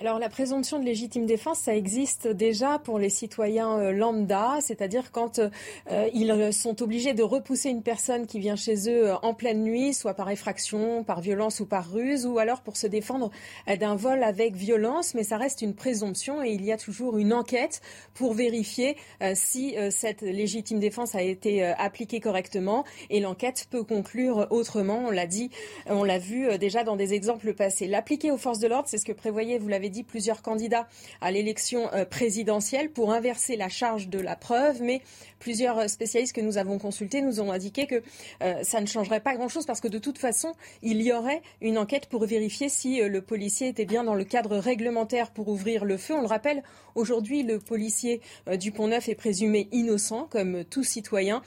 [0.00, 5.12] Alors la présomption de légitime défense, ça existe déjà pour les citoyens euh, lambda, c'est-à-dire
[5.12, 9.34] quand euh, ils sont obligés de repousser une personne qui vient chez eux euh, en
[9.34, 13.30] pleine nuit, soit par effraction, par violence ou par ruse, ou alors pour se défendre
[13.78, 17.34] d'un vol avec violence, mais ça reste une présomption et il y a toujours une
[17.34, 17.82] enquête
[18.14, 18.96] pour vérifier
[19.34, 22.84] si cette légitime défense a été appliquée correctement.
[23.10, 25.50] Et l'enquête peut conclure autrement, on l'a dit,
[25.86, 27.86] on l'a vu déjà dans des exemples passés.
[27.86, 30.88] L'appliquer aux forces de l'ordre, c'est ce que prévoyait, vous l'avez dit plusieurs candidats
[31.20, 35.02] à l'élection euh, présidentielle pour inverser la charge de la preuve, mais
[35.40, 38.02] plusieurs spécialistes que nous avons consultés nous ont indiqué que
[38.42, 41.78] euh, ça ne changerait pas grand-chose parce que de toute façon, il y aurait une
[41.78, 45.84] enquête pour vérifier si euh, le policier était bien dans le cadre réglementaire pour ouvrir
[45.84, 46.14] le feu.
[46.14, 46.62] On le rappelle,
[46.94, 48.20] aujourd'hui, le policier
[48.58, 51.42] du Pont-Neuf est présumé innocent, comme tout citoyen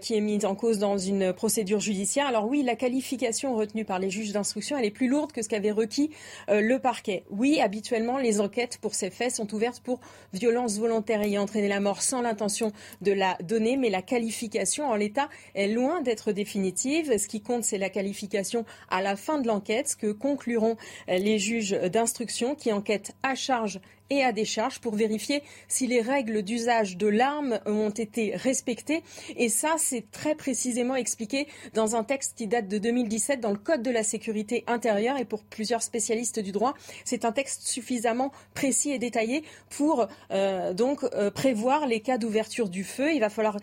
[0.00, 2.26] qui est mis en cause dans une procédure judiciaire.
[2.26, 5.48] Alors oui, la qualification retenue par les juges d'instruction, elle est plus lourde que ce
[5.48, 6.10] qu'avait requis
[6.48, 7.24] le parquet.
[7.30, 10.00] Oui, habituellement, les enquêtes pour ces faits sont ouvertes pour
[10.32, 14.94] violence volontaire ayant entraîné la mort sans l'intention de la donner, mais la qualification en
[14.94, 17.16] l'état est loin d'être définitive.
[17.18, 20.76] Ce qui compte, c'est la qualification à la fin de l'enquête, ce que concluront
[21.08, 26.42] les juges d'instruction qui enquêtent à charge et à décharge pour vérifier si les règles
[26.42, 29.02] d'usage de l'arme ont été respectées.
[29.36, 33.58] Et ça, c'est très précisément expliqué dans un texte qui date de 2017 dans le
[33.58, 35.18] Code de la sécurité intérieure.
[35.18, 40.72] Et pour plusieurs spécialistes du droit, c'est un texte suffisamment précis et détaillé pour euh,
[40.72, 43.12] donc euh, prévoir les cas d'ouverture du feu.
[43.12, 43.58] Il va falloir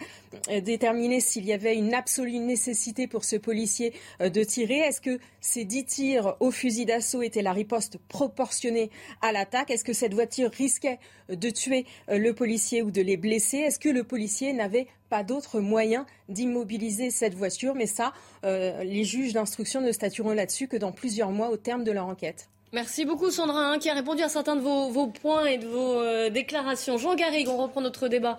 [0.50, 4.80] euh, déterminer s'il y avait une absolue nécessité pour ce policier de tirer.
[4.80, 8.90] Est-ce que ces dix tirs au fusil d'assaut étaient la riposte proportionnée
[9.22, 9.72] à l'attaque?
[9.72, 13.80] Est-ce que cette voiture risquait de tuer euh, le policier ou de les blesser Est-ce
[13.80, 17.76] que le policier n'avait pas d'autre moyen d'immobiliser cette voiture?
[17.76, 21.84] Mais ça, euh, les juges d'instruction ne statueront là-dessus que dans plusieurs mois au terme
[21.84, 22.50] de leur enquête.
[22.74, 26.02] Merci beaucoup Sandra hein, qui a répondu à certains de vos, points et de vos
[26.02, 26.98] euh, déclarations.
[26.98, 28.38] Jean Garrigue, on reprend notre débat.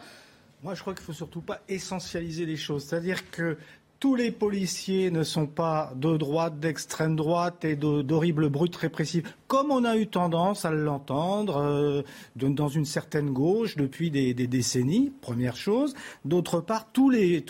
[0.63, 2.85] Moi, je crois qu'il ne faut surtout pas essentialiser les choses.
[2.85, 3.57] C'est-à-dire que
[3.99, 9.71] tous les policiers ne sont pas de droite, d'extrême droite et d'horribles brutes répressives, comme
[9.71, 12.03] on a eu tendance à l'entendre euh,
[12.35, 15.95] dans une certaine gauche depuis des, décennies, première chose.
[16.25, 17.43] D'autre part, tous les,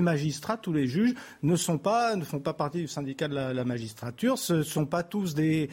[0.00, 3.64] magistrats, tous les juges ne, sont pas, ne font pas partie du syndicat de la,
[3.64, 4.38] magistrature.
[4.38, 5.68] Ce ne sont pas tous des,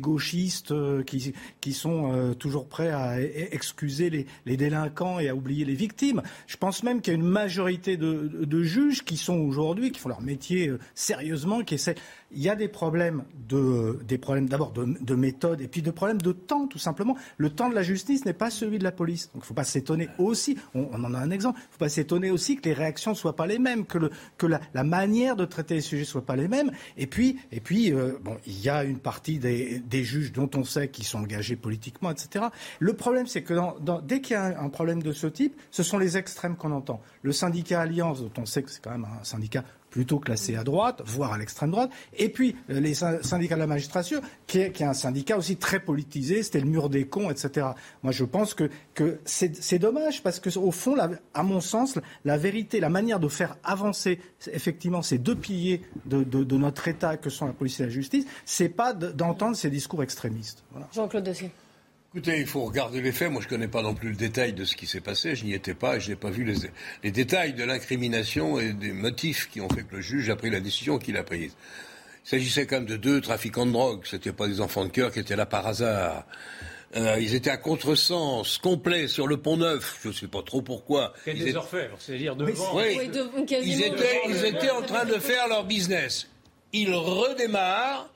[0.00, 5.34] gauchistes euh, qui, sont euh, toujours prêts à e, e, excuser les, délinquants et à
[5.34, 6.22] oublier les victimes.
[6.46, 10.08] Je pense même qu'il y a une majorité de juges qui sont aujourd'hui, qui font
[10.08, 11.96] leur métier euh, sérieusement, qui essaient.
[12.30, 16.20] Il y a des problèmes de, des problèmes d'abord de, méthode et puis de problèmes
[16.20, 17.16] de temps, tout simplement.
[17.36, 19.26] Le temps de la justice n'est pas celui de la police.
[19.26, 20.58] Donc il ne faut pas s'étonner aussi.
[20.74, 21.60] On, en a un exemple.
[21.60, 23.98] Il ne faut pas s'étonner aussi que les réactions ne soient pas les mêmes, que,
[23.98, 26.72] le, que la, manière de traiter les sujets ne soit pas les mêmes.
[26.96, 30.50] Et puis, et puis euh, bon, il y a une partie des, des, juges dont
[30.56, 32.46] on sait qu'ils sont engagés politiquement, etc.
[32.80, 33.54] Le problème, c'est que
[34.02, 37.00] dès qu'il y a un problème de ce type, ce sont les extrêmes qu'on entend.
[37.22, 39.64] Le syndicat Alliance, dont on sait que c'est quand même un syndicat
[39.94, 41.88] plutôt classé à droite, voire à l'extrême droite.
[42.16, 46.42] Et puis euh, les syndicats de la magistrature, qui est, un syndicat aussi très politisé,
[46.42, 47.68] c'était le mur des cons, etc.
[48.02, 48.70] Moi, je pense que,
[49.24, 50.96] c'est dommage parce que au fond,
[51.32, 54.18] à mon sens, la vérité, la manière de faire avancer
[54.52, 58.68] effectivement ces deux piliers de, notre État que sont la police et la justice, c'est
[58.68, 60.64] pas d'entendre ces discours extrémistes.
[60.92, 61.52] Jean-Claude Dossier.
[62.16, 63.28] Écoutez, il faut regarder les faits.
[63.28, 65.34] Moi, je ne connais pas non plus le détail de ce qui s'est passé.
[65.34, 68.92] Je n'y étais pas et je n'ai pas vu les, détails de l'incrimination et des
[68.92, 71.56] motifs qui ont fait que le juge a pris la décision qu'il a prise.
[72.24, 74.02] Il s'agissait quand même de deux trafiquants de drogue.
[74.04, 76.24] Ce n'étaient pas des enfants de cœur qui étaient là par hasard.
[76.94, 79.98] Euh, ils étaient à contresens complet sur le pont Neuf.
[80.04, 81.14] Je ne sais pas trop pourquoi.
[81.24, 82.76] Quel des orfèvres, c'est-à-dire devant.
[82.76, 82.96] Oui,
[83.50, 86.28] ils, étaient, ils étaient en train de faire leur business.
[86.72, 88.08] Ils redémarrent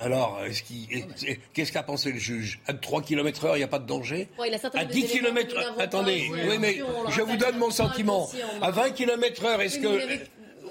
[0.00, 0.86] Alors, est-ce qu'il-
[1.26, 2.60] est- qu'est-ce qu'a pensé le juge?
[2.66, 4.28] À 3 km heure, il n'y a pas de danger?
[4.38, 6.78] Ouais, À des 10 éléments km attendez, oui, mais
[7.10, 8.28] je vous donne mon sentiment.
[8.62, 10.20] À 20 km heure, est-ce que...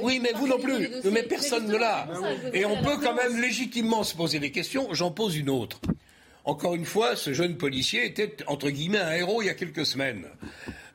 [0.02, 0.90] Oui, mais vous non plus.
[1.12, 2.08] Mais personne ne l'a.
[2.54, 4.88] Et on peut quand même légitimement se poser des questions.
[4.94, 5.80] J'en pose une autre.
[6.46, 9.86] Encore une fois, ce jeune policier était, entre guillemets, un héros il y a quelques
[9.86, 10.26] semaines.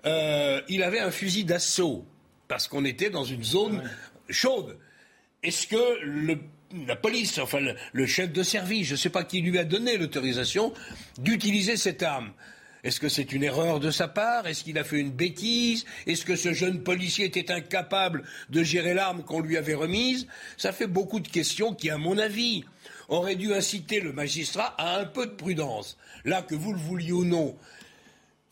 [0.07, 2.05] Euh, il avait un fusil d'assaut,
[2.49, 3.89] parce qu'on était dans une zone
[4.31, 4.77] chaude.
[5.43, 6.39] Est-ce que le-
[6.87, 7.61] la police, enfin
[7.93, 10.73] le, chef de service, je ne sais pas qui lui a donné l'autorisation
[11.19, 12.33] d'utiliser cette arme.
[12.83, 14.47] Est-ce que c'est une erreur de sa part?
[14.47, 15.87] Est-ce qu'il a fait une bêtise?
[16.07, 20.27] Est-ce que ce jeune policier était incapable de gérer l'arme qu'on lui avait remise?
[20.59, 22.65] Ça fait beaucoup de questions qui, à mon avis,
[23.09, 25.97] auraient dû inciter le magistrat à un peu de prudence.
[26.27, 27.57] Là, que vous le vouliez ou non,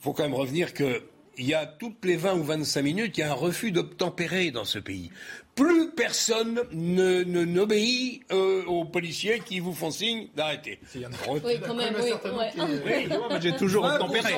[0.01, 1.03] il faut quand même revenir que
[1.39, 4.51] il y a toutes les 20 ou 25 minutes, il y a un refus d'obtempérer
[4.51, 5.11] dans ce pays.
[5.55, 10.79] Plus personne ne, ne- n'obéit euh, aux policiers qui vous font signe d'arrêter.
[10.95, 12.11] Oui, quand même, oui.
[12.11, 13.07] ouais.
[13.09, 14.33] Moi, j'ai toujours obtempéré.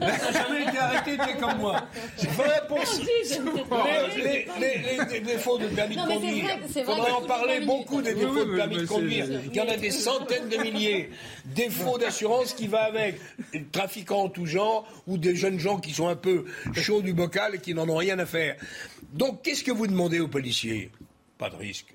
[0.00, 1.82] T'as jamais été arrêté, t'es comme moi.
[2.18, 3.02] 20%.
[4.16, 6.58] Les, les- les- les défauts de permis Non, de conduire.
[6.76, 9.26] Il faudrait en parler beaucoup des défauts Oui, de oui, permis de conduire.
[9.46, 11.10] Il y en a des centaines de milliers.
[11.46, 13.20] Défauts d'assurance qui va avec.
[13.72, 17.56] Trafiquants en tout genre ou des jeunes gens qui sont un peu chauds du bocal
[17.56, 18.56] et qui n'en ont rien à faire.
[19.12, 20.90] Donc, qu'est-ce que vous demandez aux policiers?
[21.38, 21.94] Pas de risque.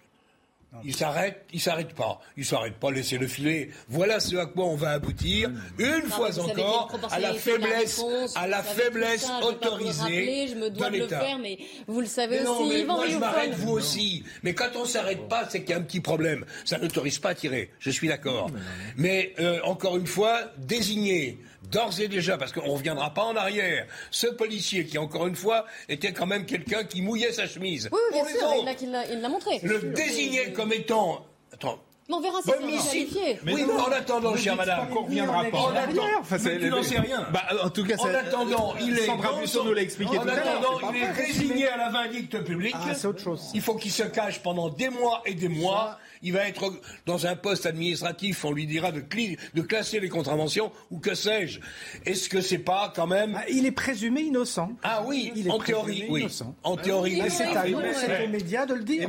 [0.83, 2.19] Il s'arrête, il s'arrête pas.
[2.37, 3.69] Il s'arrête pas, laissez-le filer.
[3.87, 8.01] Voilà ce à quoi on va aboutir, une fois encore, à la faiblesse,
[8.35, 11.19] à la faiblesse autorisée Je me dois de l'État.
[11.19, 11.57] faire, mais
[11.87, 12.83] vous le savez aussi.
[12.85, 14.23] moi je m'arrête, vous aussi.
[14.43, 16.45] Mais quand on s'arrête pas, c'est qu'il y a un petit problème.
[16.65, 17.71] Ça n'autorise pas à tirer.
[17.79, 18.49] Je suis d'accord.
[18.97, 21.39] Mais euh, encore une fois, désigner
[21.71, 25.35] d'ores et déjà, parce qu'on ne reviendra pas en arrière, ce policier qui, encore une
[25.35, 27.89] fois, était quand même quelqu'un qui mouillait sa chemise.
[27.91, 29.59] Oui, oui, bien sûr, il l'a montré.
[29.63, 31.25] le désigner comme étant...
[31.53, 31.79] Attends.
[32.07, 32.91] Mais on verra si c'est Homicide.
[32.91, 33.39] qualifié.
[33.47, 36.83] oui, mais en attendant, chère madame, qu'on reviendra pas en attendant- c'est- Mais tu n'en
[36.83, 37.25] sais rien.
[37.33, 39.81] Bah, en tout cas, en ça- attendant, il est Sandra dans Buisson son- nous l'a
[39.81, 41.25] expliqué En tout à l'heure, attendant, c'est pas il est vrai.
[41.25, 42.75] désigné à la vindicte publique.
[42.77, 43.49] Ah, c'est autre chose.
[43.55, 45.97] Il faut qu'il se cache pendant des mois et des mois.
[46.25, 46.73] Il va être
[47.05, 48.43] dans un poste administratif.
[48.43, 51.59] On lui dira de, cli- de classer les contraventions ou que sais-je.
[52.05, 54.71] Est-ce que c'est pas quand même Ah, Il est présumé innocent.
[54.83, 56.19] Ah oui, Il est en présumé théorie, oui.
[56.21, 56.55] innocent.
[56.63, 57.71] En théorie, Mais c'est à oui.
[57.73, 59.07] nous, c'est aux médias de le dire.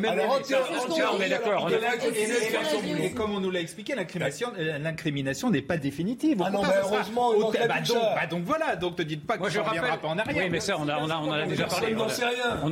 [3.02, 4.78] Et comme on nous l'a expliqué, l'incrimination, euh,
[5.50, 6.42] n'est pas définitive.
[6.44, 9.64] Ah non, heureusement, bah donc, bah donc voilà, donc ne dites pas qu'on je ne
[9.64, 10.02] reviendra rappelle.
[10.02, 10.44] pas en arrière.
[10.44, 11.94] Oui, mais ça, on en a déjà parlé.
[11.94, 12.58] n'en On n'en sait rien.
[12.62, 12.70] On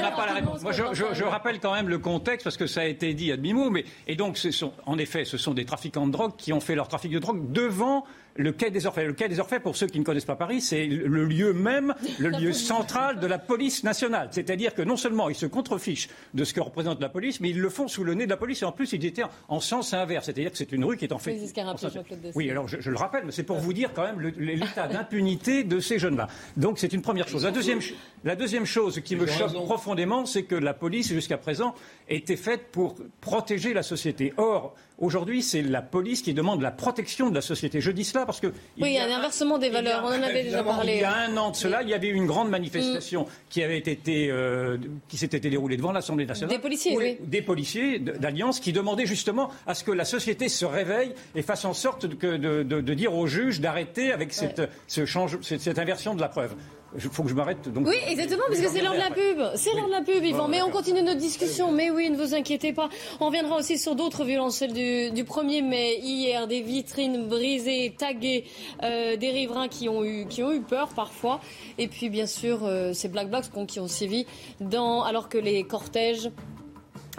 [0.00, 0.62] n'a pas la réponse.
[0.62, 3.29] Moi, je rappelle quand même le contexte parce que ça a été dit
[3.70, 6.60] Mais et donc, ce sont, en effet, ce sont des trafiquants de drogue qui ont
[6.60, 8.04] fait leur trafic de drogue devant
[8.36, 9.08] le quai des Orfèvres.
[9.08, 11.94] Le quai des Orfèvres, pour ceux qui ne connaissent pas Paris, c'est le lieu même,
[12.18, 14.28] le lieu central de la police nationale.
[14.30, 17.60] C'est-à-dire que non seulement ils se contrefichent de ce que représente la police, mais ils
[17.60, 18.62] le font sous le nez de la police.
[18.62, 20.26] Et en plus, ils étaient en sens inverse.
[20.26, 21.32] C'est-à-dire que c'est une rue qui est en fait.
[21.32, 21.38] Oui,
[21.72, 24.86] en sens- alors je, je le rappelle, mais c'est pour vous dire quand même l'état
[24.88, 26.28] d'impunité de ces jeunes-là.
[26.56, 27.44] Donc c'est une première chose.
[27.44, 27.80] La deuxième,
[28.24, 29.64] la deuxième chose qui me choque raison.
[29.64, 31.74] profondément, c'est que la police, jusqu'à présent,
[32.08, 34.32] était faite pour protéger la société.
[34.36, 37.80] Or, aujourd'hui, c'est la police qui demande la protection de la société.
[37.80, 38.46] Je dis cela parce que...
[38.48, 40.02] Oui, il y a un inversement des valeurs.
[40.04, 40.94] On en avait déjà parlé.
[40.96, 43.62] Il y a un an de cela, il y avait eu une grande manifestation qui
[43.62, 46.54] avait été, euh, qui s'était déroulée devant l'Assemblée nationale.
[46.56, 47.16] Des policiers, Où- oui.
[47.20, 51.42] Des policiers d- d'Alliance qui demandaient justement à ce que la société se réveille et
[51.42, 55.38] fasse en sorte que de, de- de dire aux juges d'arrêter avec cette, ce change,
[55.42, 56.54] cette, cette inversion de la preuve.
[56.94, 57.68] Il faut que je m'arrête.
[57.68, 59.40] Donc, Oui, exactement, parce que c'est l'heure de la pub.
[59.54, 60.48] C'est l'heure de la pub, Yvan.
[60.48, 61.70] Mais on continue notre discussion.
[61.70, 62.88] Mais oui, ne vous inquiétez pas.
[63.20, 67.94] On reviendra aussi sur d'autres violences, celles du, du 1er mai, hier, des vitrines brisées,
[67.96, 68.44] taguées,
[68.82, 71.40] euh, des riverains qui ont, eu, qui ont eu peur parfois.
[71.78, 74.26] Et puis, bien sûr, euh, ces Black Blocs qui ont sévi
[74.60, 76.30] dans, alors que les cortèges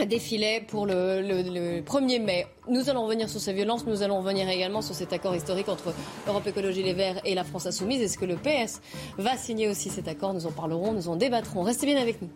[0.08, 2.48] défilaient pour le, le- le 1er mai.
[2.68, 5.94] Nous allons revenir sur ces violences, nous allons revenir également sur cet accord historique entre
[6.28, 8.02] Europe Écologie Les Verts et la France Insoumise.
[8.02, 8.82] Est-ce que le PS
[9.18, 10.34] va signer aussi cet accord?
[10.34, 11.62] Nous en parlerons, nous en débattrons.
[11.64, 12.30] Restez bien avec nous.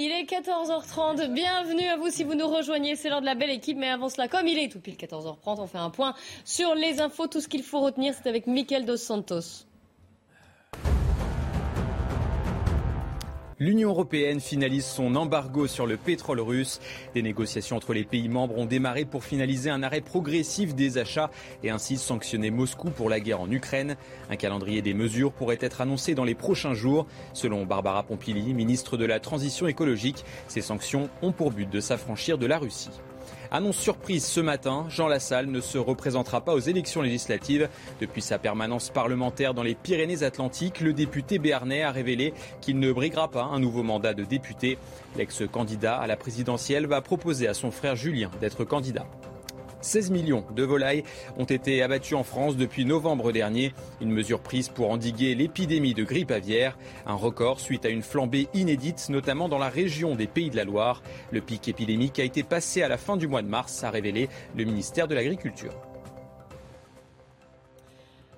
[0.00, 3.50] Il est 14h30, bienvenue à vous si vous nous rejoignez, c'est l'heure de la belle
[3.50, 6.14] équipe, mais avant cela, comme il est tout pile 14h30, on fait un point
[6.44, 9.64] sur les infos, tout ce qu'il faut retenir, c'est avec Michael Dos Santos.
[13.60, 16.78] L'Union européenne finalise son embargo sur le pétrole russe.
[17.14, 21.28] Des négociations entre les pays membres ont démarré pour finaliser un arrêt progressif des achats
[21.64, 23.96] et ainsi sanctionner Moscou pour la guerre en Ukraine.
[24.30, 27.08] Un calendrier des mesures pourrait être annoncé dans les prochains jours.
[27.32, 32.38] Selon Barbara Pompili, ministre de la Transition écologique, ces sanctions ont pour but de s'affranchir
[32.38, 32.90] de la Russie.
[33.50, 37.70] Annonce surprise ce matin, Jean Lassalle ne se représentera pas aux élections législatives.
[37.98, 43.30] Depuis sa permanence parlementaire dans les Pyrénées-Atlantiques, le député béarnais a révélé qu'il ne briguera
[43.30, 44.76] pas un nouveau mandat de député.
[45.16, 49.06] L'ex-candidat à la présidentielle va proposer à son frère Julien d'être candidat.
[49.80, 51.04] 16 millions de volailles
[51.38, 56.04] ont été abattues en France depuis novembre dernier, une mesure prise pour endiguer l'épidémie de
[56.04, 60.50] grippe aviaire, un record suite à une flambée inédite notamment dans la région des Pays
[60.50, 61.02] de la Loire.
[61.30, 64.28] Le pic épidémique a été passé à la fin du mois de mars, a révélé
[64.56, 65.87] le ministère de l'Agriculture.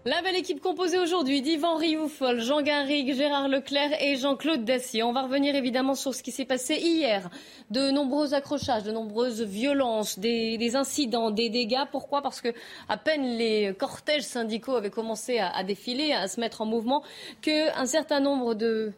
[0.06, 5.02] La belle équipe composée aujourd'hui d'Yvan Rioufol, Jean Garrigue, Gérard Leclerc et Jean-Claude Dacier.
[5.02, 7.28] On va revenir évidemment sur ce qui s'est passé hier.
[7.70, 11.84] De nombreux accrochages, de nombreuses violences, des, incidents, des dégâts.
[11.92, 12.22] Pourquoi?
[12.22, 12.48] Parce que
[12.88, 17.02] à peine les cortèges syndicaux avaient commencé à, à défiler, à se mettre en mouvement,
[17.42, 18.94] qu'un certain nombre de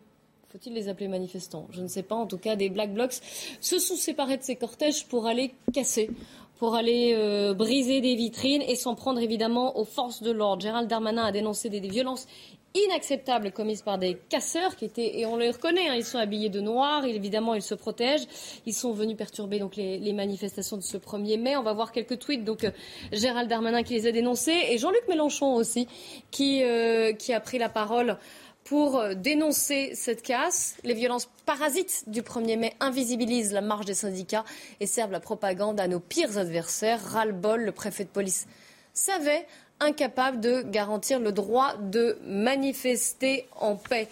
[0.53, 1.67] faut-il les appeler manifestants?
[1.71, 2.15] Je ne sais pas.
[2.15, 3.15] En tout cas, des Black Blocs
[3.61, 6.11] se sont séparés de ces cortèges pour aller casser
[6.63, 10.63] pour aller euh, briser des vitrines et s'en prendre évidemment aux forces de l'ordre.
[10.63, 12.29] Gérald Darmanin a dénoncé des, violences
[12.77, 16.51] inacceptables commises par des casseurs qui étaient, et on les reconnaît, hein, ils sont habillés
[16.51, 18.29] de noir, évidemment ils se protègent,
[18.65, 21.57] ils sont venus perturber les, manifestations de ce 1er mai.
[21.57, 22.71] On va voir quelques tweets, donc euh,
[23.11, 25.89] Gérald Darmanin qui les a dénoncés et Jean-Luc Mélenchon aussi
[26.31, 28.19] qui, euh, qui a pris la parole
[28.65, 30.77] pour euh, dénoncer cette casse.
[30.85, 34.45] Les violences parasites du 1er mai invisibilisent la marche des syndicats
[34.81, 37.01] et servent la propagande à nos pires adversaires.
[37.03, 38.47] Ras-le-bol, le préfet de police
[38.95, 39.47] savait
[39.81, 44.09] incapable de garantir le droit de manifester en paix.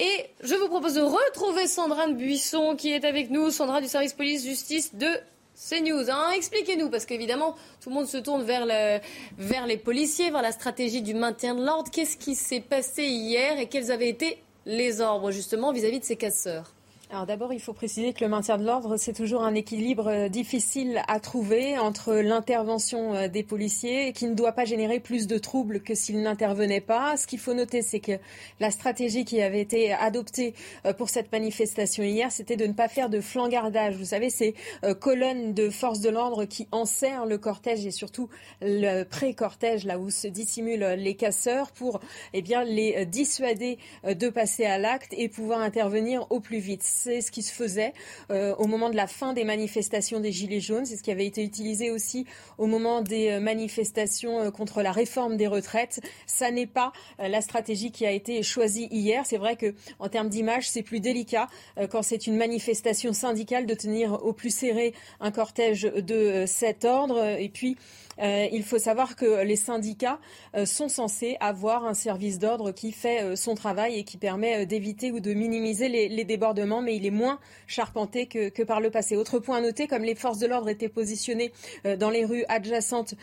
[0.00, 3.86] Et je vous propose de retrouver Sandra de Buisson qui est avec nous, Sandra du
[3.86, 5.08] service police-justice de
[5.54, 6.10] c'est news.
[6.10, 6.30] Hein.
[6.34, 11.14] Expliquez-nous, parce qu'évidemment, tout le monde se tourne vers, les policiers, vers la stratégie du
[11.14, 11.90] maintien de l'ordre.
[11.90, 16.00] Qu'est-ce qui s'est passé hier et quels avaient été les ordres, justement, vis à -vis
[16.00, 16.74] de ces casseurs?
[17.14, 20.28] Alors d'abord, il faut préciser que le maintien de l'ordre, c'est toujours un équilibre euh,
[20.28, 25.38] difficile à trouver entre l'intervention euh, des policiers qui ne doit pas générer plus de
[25.38, 27.16] troubles que s'ils n'intervenaient pas.
[27.16, 28.18] Ce qu'il faut noter, c'est que
[28.58, 30.54] la stratégie qui avait été adoptée
[30.86, 33.94] euh, pour cette manifestation hier, c'était de ne pas faire de flangardage.
[33.94, 34.56] Vous savez, ces
[34.98, 38.28] colonnes de forces de l'ordre qui enserrent le cortège et surtout
[38.60, 42.00] le pré-cortège, là où se dissimulent les casseurs, pour
[42.32, 47.30] eh les dissuader de passer à l'acte et pouvoir intervenir au plus vite c'est ce
[47.30, 47.92] qui se faisait
[48.30, 50.86] euh, au moment de la fin des manifestations des Gilets jaunes.
[50.86, 54.90] C'est ce qui avait été utilisé aussi au moment des euh, manifestations euh, contre la
[54.90, 56.00] réforme des retraites.
[56.26, 59.24] Ça n'est pas la stratégie qui a été choisie hier.
[59.26, 61.48] C'est vrai que en termes d'image, c'est plus délicat
[61.90, 67.36] quand c'est une manifestation syndicale de tenir au plus serré un cortège de cet ordre.
[67.38, 67.76] Et puis,
[68.20, 70.18] euh, il faut savoir que les syndicats
[70.56, 74.66] euh, sont censés avoir un service d'ordre qui fait euh, son travail et qui permet
[74.66, 79.16] d'éviter ou de minimiser les, débordements, mais il est moins charpenté que, par le passé.
[79.16, 81.52] Autre point à noter, comme les forces de l'ordre étaient positionnées
[81.98, 83.14] dans les rues adjacentes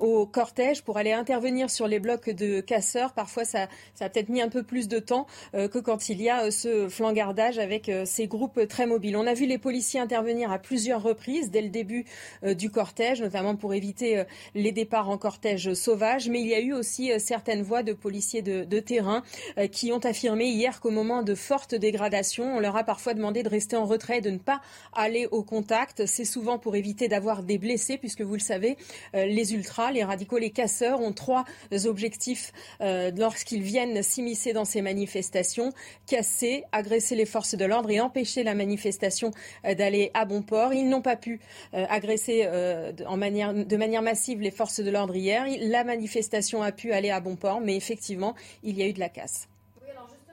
[0.00, 4.28] au cortège pour aller intervenir sur les blocs de casseurs, parfois ça, ça a peut-être
[4.28, 8.26] mis un peu plus de temps que quand il y a ce flangardage avec ces
[8.26, 9.16] groupes très mobiles.
[9.16, 12.06] On a vu les policiers intervenir à plusieurs reprises dès le début
[12.42, 14.24] du cortège, notamment pour éviter
[14.54, 17.92] les départs en cortège sauvage, mais il y a eu aussi euh, certaines voix de
[17.92, 19.22] policiers de, terrain
[19.58, 23.42] euh, qui ont affirmé hier qu'au moment de fortes dégradations, on leur a parfois demandé
[23.42, 24.60] de rester en retrait, de ne pas
[24.94, 26.06] aller au contact.
[26.06, 28.76] C'est souvent pour éviter d'avoir des blessés, puisque vous le savez,
[29.14, 31.44] euh, les ultras, les radicaux, les casseurs ont trois
[31.84, 35.72] objectifs lorsqu'ils viennent s'immiscer dans ces manifestations
[36.06, 39.30] casser, agresser les forces de l'ordre et empêcher la manifestation
[39.64, 40.72] d'aller à bon port.
[40.72, 41.40] Ils n'ont pas pu
[41.72, 45.46] agresser de manière massive les forces de l'ordre hier.
[45.60, 49.00] La manifestation a pu aller à bon port, mais effectivement, il y a eu de
[49.00, 49.48] la casse.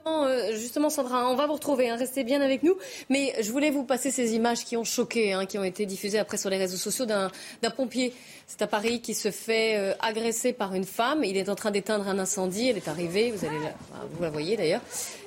[0.07, 2.77] Euh, justement, Sandra, on va vous retrouver, hein, restez bien avec nous.
[3.09, 6.19] Mais je voulais vous passer ces images qui ont choqué, hein, qui ont été diffusées
[6.19, 7.31] après sur les réseaux sociaux d'un
[7.75, 8.13] pompier.
[8.45, 11.23] C'est à Paris qui se fait euh, agresser par une femme.
[11.23, 12.69] Il est en train d'éteindre un incendie.
[12.69, 14.81] Elle est arrivée, vous la voyez d'ailleurs.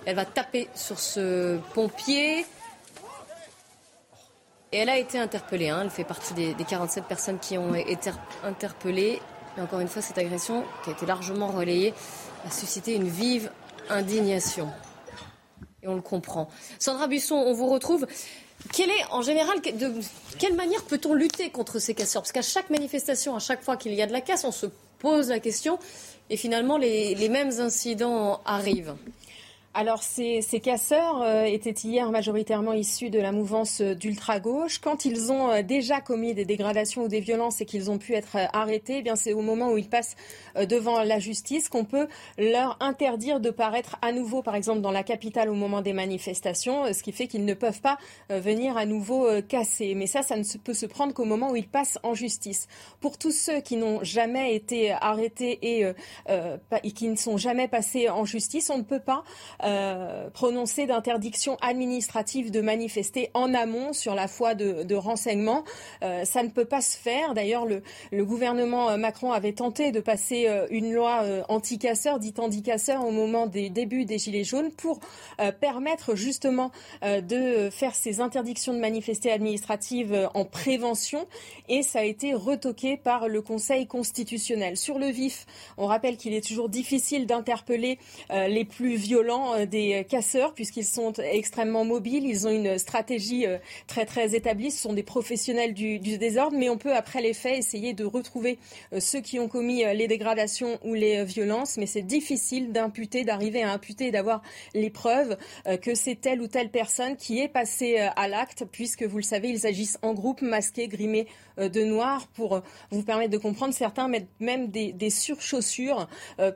[0.06, 2.44] Elle va taper sur ce pompier.
[4.72, 5.70] Et elle a été interpellée.
[5.70, 5.80] Hein.
[5.84, 8.10] Elle fait partie des, 47 personnes qui ont été
[8.44, 9.20] interpellées.
[9.56, 11.94] Et encore une fois, cette agression, qui a été largement relayée,
[12.46, 13.50] a suscité une vive
[13.88, 14.68] indignation.
[15.82, 16.48] Et on le comprend.
[16.78, 18.06] Sandra Buisson, on vous retrouve.
[18.72, 19.94] Quelle est, en général, de
[20.38, 22.22] quelle manière peut-on lutter contre ces casseurs?
[22.22, 24.66] Parce qu'à chaque manifestation, à chaque fois qu'il y a de la casse, on se
[24.98, 25.78] pose la question
[26.28, 28.96] et finalement les mêmes incidents arrivent.
[29.74, 34.78] Alors ces, casseurs euh, étaient hier majoritairement issus de la mouvance euh, d'ultra-gauche.
[34.78, 38.14] Quand ils ont euh, déjà commis des dégradations ou des violences et qu'ils ont pu
[38.14, 40.16] être arrêtés, eh bien c'est au moment où ils passent
[40.68, 45.02] devant la justice qu'on peut leur interdire de paraître à nouveau, par exemple dans la
[45.02, 47.98] capitale au moment des manifestations, ce qui fait qu'ils ne peuvent pas
[48.30, 49.94] venir à nouveau casser.
[49.94, 52.66] Mais ça, ça ne peut se prendre qu'au moment où ils passent en justice.
[53.00, 55.84] Pour tous ceux qui n'ont jamais été arrêtés et,
[56.82, 59.22] et qui ne sont jamais passés en justice, on ne peut pas
[59.64, 60.28] euh,
[60.86, 65.64] d'interdiction administrative de manifester en amont sur la foi de, de renseignement.
[66.02, 67.34] Euh, ça ne peut pas se faire.
[67.34, 73.04] D'ailleurs, le, le, gouvernement Macron avait tenté de passer euh, une loi anti-casseurs, dite anti-casseurs,
[73.04, 75.00] au moment des débuts des Gilets jaunes pour
[75.60, 76.70] permettre justement
[77.02, 81.26] de faire ces interdictions de manifester administratives en prévention.
[81.68, 84.76] Et ça a été retoqué par le Conseil constitutionnel.
[84.76, 85.46] Sur le vif,
[85.76, 87.98] on rappelle qu'il est toujours difficile d'interpeller
[88.30, 93.58] les plus violents euh, des casseurs puisqu'ils sont extrêmement mobiles, ils ont une stratégie euh,
[93.86, 97.58] très très établie, ce sont des professionnels du, désordre, mais on peut après les faits
[97.58, 98.58] essayer de retrouver
[98.92, 103.62] euh, ceux qui ont commis les dégradations ou les violences, mais c'est difficile d'imputer, d'arriver
[103.62, 104.42] à imputer, d'avoir
[104.74, 105.36] les preuves
[105.82, 109.48] que c'est telle ou telle personne qui est passée à l'acte, puisque vous le savez,
[109.48, 111.26] ils agissent en groupe, masqués, grimés
[111.58, 113.74] de noir, pour vous permettre de comprendre.
[113.74, 116.08] Certains mettent même des, des surchaussures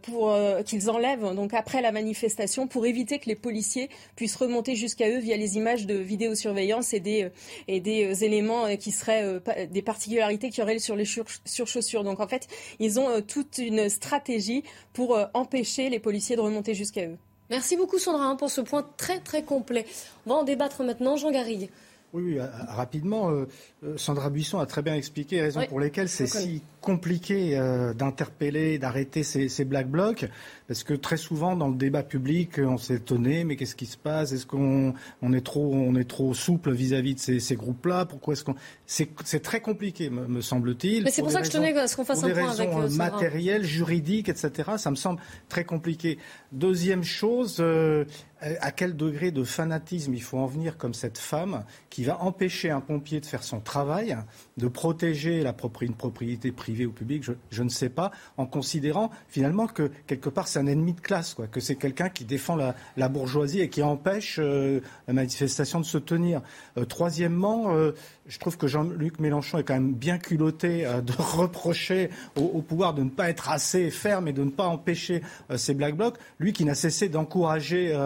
[0.02, 1.34] pour qu'ils enlèvent.
[1.34, 5.56] Donc après la manifestation pour éviter que les policiers puissent remonter jusqu'à eux via les
[5.56, 7.30] images de vidéosurveillance et des, euh,
[7.68, 11.04] et des euh, éléments euh, qui seraient des particularités qui auraient sur les
[11.44, 12.04] surchaussures.
[12.04, 17.06] Donc en fait, ils ont toute une stratégie pour empêcher les policiers de remonter jusqu'à
[17.06, 17.16] eux.
[17.50, 19.86] Merci beaucoup Sandra hein, pour ce point très très complet.
[20.26, 21.16] On va en débattre maintenant.
[21.16, 21.68] Jean Garrigue.
[22.12, 23.30] Oui, rapidement,
[23.96, 27.56] Sandra Buisson a très bien expliqué les raisons pour lesquelles c'est si compliqué
[27.96, 30.26] d'interpeller, d'arrêter ces, ces black blocs.
[30.68, 33.96] Parce que très souvent, dans le débat public, on s'est étonné, mais qu'est-ce qui se
[33.96, 34.32] passe?
[34.32, 38.06] Est-ce qu'on on est, trop, on est trop souple vis-à-vis de ces, ces groupes-là?
[38.06, 38.54] Pourquoi est-ce qu'on...
[38.86, 41.04] C'est, très compliqué, me, semble-t-il.
[41.04, 42.90] Mais c'est pour, ça que je tenais à ce qu'on fasse un point avec euh,
[42.90, 44.72] matérielles, juridiques, etc.
[44.76, 46.18] Ça me semble très compliqué.
[46.52, 48.04] Deuxième chose, euh,
[48.60, 52.70] à quel degré de fanatisme il faut en venir comme cette femme qui va empêcher
[52.70, 54.16] un pompier de faire son travail,
[54.56, 59.66] de protéger la une propriété privée publique, je, je, ne sais pas, en considérant finalement
[59.66, 63.08] que quelque part c'est un ennemi de classe, quoi, que c'est quelqu'un qui défend la,
[63.08, 66.40] bourgeoisie et qui empêche euh, la manifestation de se tenir.
[66.78, 67.92] Euh, troisièmement, euh,
[68.26, 73.02] je trouve que Jean-Luc Mélenchon est quand même bien culotté de reprocher au, pouvoir de
[73.02, 75.22] ne pas être assez ferme et de ne pas empêcher
[75.56, 76.16] ces black blocs.
[76.38, 77.96] Lui qui n'a cessé d'encourager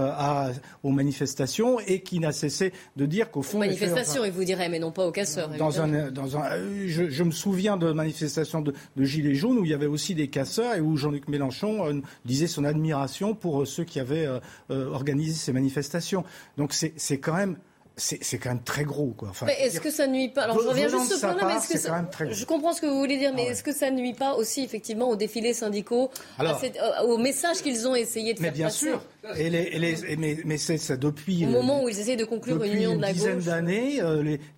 [0.82, 3.58] aux manifestations et qui n'a cessé de dire qu'au fond...
[3.58, 5.50] Manifestations, il vous dirait, mais non pas aux casseurs.
[5.50, 6.48] Dans un, dans un,
[6.86, 10.28] je, me souviens de manifestations de, de, Gilets jaunes où il y avait aussi des
[10.28, 14.40] casseurs et où Jean-Luc Mélenchon disait son admiration pour euh, ceux qui avaient euh,
[14.70, 16.24] euh, organisé ces manifestations.
[16.56, 17.56] Donc c'est quand même
[17.98, 19.14] c'est quand même très gros.
[19.16, 19.28] Quoi.
[19.30, 21.68] Enfin, mais est-ce que ça nuit pas Alors je reviens juste ce point-là, mais est-ce
[21.68, 22.04] que ça...
[22.30, 24.62] je comprends ce que vous voulez dire, mais ah est-ce que ça nuit pas aussi
[24.62, 26.60] effectivement aux défilés syndicaux, Alors,
[27.04, 29.02] aux messages qu'ils ont essayé de mais faire bien sûr.
[29.36, 31.44] Et les, mais, mais c'est ça depuis.
[31.44, 33.22] Au moment où ils essaient de conclure une union de la gauche.
[33.22, 34.00] Depuis une dizaine d'années,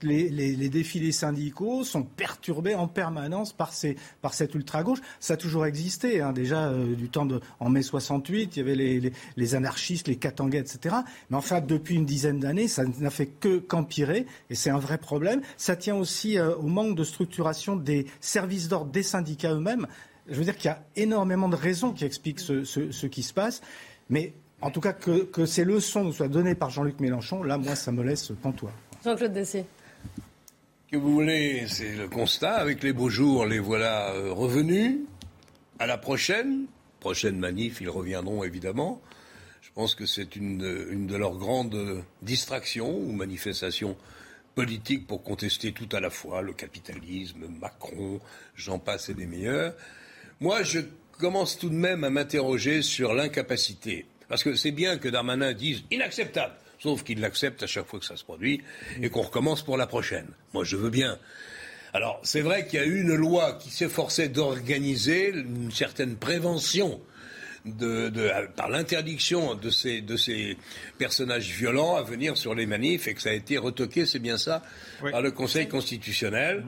[0.02, 4.98] les, les, défilés syndicaux sont perturbés en permanence par, ces, par cette ultra-gauche.
[5.20, 6.20] Ça a toujours existé.
[6.20, 6.32] Hein.
[6.32, 7.40] Déjà, du temps de.
[7.60, 10.96] En mai 68, il y avait les, anarchistes, les Katangais, etc.
[11.30, 14.26] Mais en fait, depuis une dizaine d'années, ça n'a fait que qu'empirer.
[14.50, 15.40] Et c'est un vrai problème.
[15.56, 19.86] Ça tient aussi au manque de structuration des services d'ordre des syndicats eux-mêmes.
[20.28, 23.32] Je veux dire qu'il y a énormément de raisons qui expliquent ce, ce qui se
[23.32, 23.62] passe.
[24.10, 27.76] Mais en tout cas, que, ces leçons nous soient données par Jean-Luc Mélenchon, là, moi,
[27.76, 28.72] ça me laisse pantois.
[29.04, 29.64] Jean-Claude Dessé.
[30.90, 32.54] Que vous voulez, c'est le constat.
[32.54, 34.96] Avec les beaux jours, les voilà euh, revenus.
[35.78, 36.64] À la prochaine.
[36.98, 39.00] Prochaine manif, ils reviendront évidemment.
[39.60, 43.96] Je pense que c'est une, une, de leurs grandes distractions ou manifestations
[44.56, 48.18] politiques pour contester tout à la fois le capitalisme, Macron,
[48.56, 49.74] j'en passe et des meilleurs.
[50.40, 50.80] Moi, je
[51.12, 55.82] commence tout de même à m'interroger sur l'incapacité parce que c'est bien que Darmanin dise
[55.90, 58.62] inacceptable, sauf qu'il l'accepte à chaque fois que ça se produit
[59.00, 60.28] et qu'on recommence pour la prochaine.
[60.52, 61.18] Moi, je veux bien.
[61.94, 67.00] Alors, c'est vrai qu'il y a eu une loi qui s'efforçait d'organiser une certaine prévention
[67.64, 68.10] de,
[68.56, 70.56] par l'interdiction de ces, de ces
[70.98, 74.38] personnages violents à venir sur les manifs et que ça a été retoqué, c'est bien
[74.38, 74.62] ça,
[75.10, 76.64] par le Conseil constitutionnel.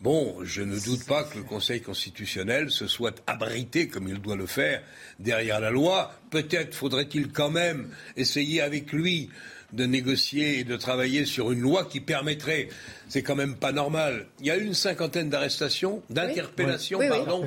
[0.00, 4.36] Bon, je ne doute pas que le Conseil constitutionnel se soit abrité, comme il doit
[4.36, 4.82] le faire,
[5.18, 6.12] derrière la loi.
[6.30, 9.30] Peut-être faudrait-il quand même essayer avec lui
[9.74, 12.68] de négocier et de travailler sur une loi qui permettrait,
[13.08, 14.26] c'est quand même pas normal.
[14.40, 17.16] Il y a une cinquantaine d'arrestations, d'interpellations, Oui, oui.
[17.16, 17.44] pardon,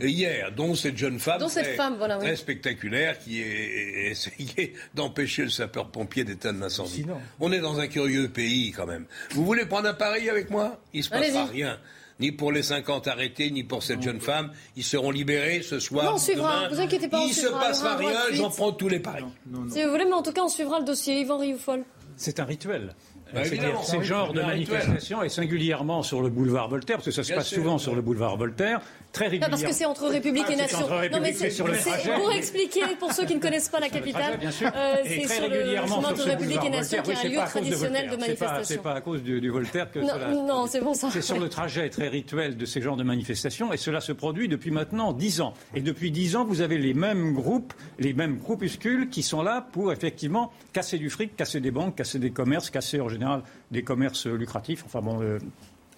[0.00, 2.24] hier, dont cette jeune femme, Dont cette très, femme, voilà, oui.
[2.24, 7.04] très spectaculaire qui a essayé d'empêcher le sapeur-pompier d'éteindre l'incendie.
[7.40, 9.06] On est dans un curieux pays quand même.
[9.32, 10.80] Vous voulez prendre un pari avec moi?
[10.92, 11.78] Il se passera rien.
[12.20, 14.50] Ni pour les 50 arrêtés, ni pour cette jeune femme.
[14.76, 16.04] Ils seront libérés ce soir.
[16.04, 16.68] Non, on suivra, demain.
[16.74, 19.24] vous inquiétez pas, on Il se il y passera rien, j'en prends tous les paris.
[19.70, 21.20] Si vous voulez, mais en tout cas, on suivra le dossier.
[21.20, 21.84] Yvan Rioufol.
[22.16, 22.94] C'est un rituel.
[23.32, 27.12] Bah, C'est-à-dire évidemment, ces genres de manifestations, et singulièrement sur le boulevard Voltaire, parce que
[27.12, 27.58] ça se Bien passe sûr.
[27.58, 28.80] souvent sur le boulevard Voltaire,
[29.12, 30.86] très parce que c'est entre République Ah, et c'est Nation.
[30.86, 32.14] République, non, mais c'est sur le c'est- trajet.
[32.14, 35.64] pour expliquer, pour ceux qui ne connaissent pas la capitale, euh, Et c'est sur le
[35.76, 38.10] chemin ce République et Nation qui est un lieu de traditionnel de.
[38.10, 38.64] C'est pas- manifestation.
[38.64, 40.28] C'est pas à cause du, du Voltaire que Non, cela.
[40.30, 41.08] non, c'est bon ça.
[41.10, 44.48] C'est sur le trajet très rituel de ces genres de manifestations et cela se produit
[44.48, 45.54] depuis maintenant dix ans.
[45.74, 49.66] Et depuis dix ans, vous avez les mêmes groupes, les mêmes groupuscules qui sont là
[49.72, 53.82] pour effectivement casser du fric, casser des banques, casser des commerces, casser en général des
[53.82, 54.82] commerces lucratifs.
[54.86, 55.20] Enfin bon.
[55.20, 55.38] euh,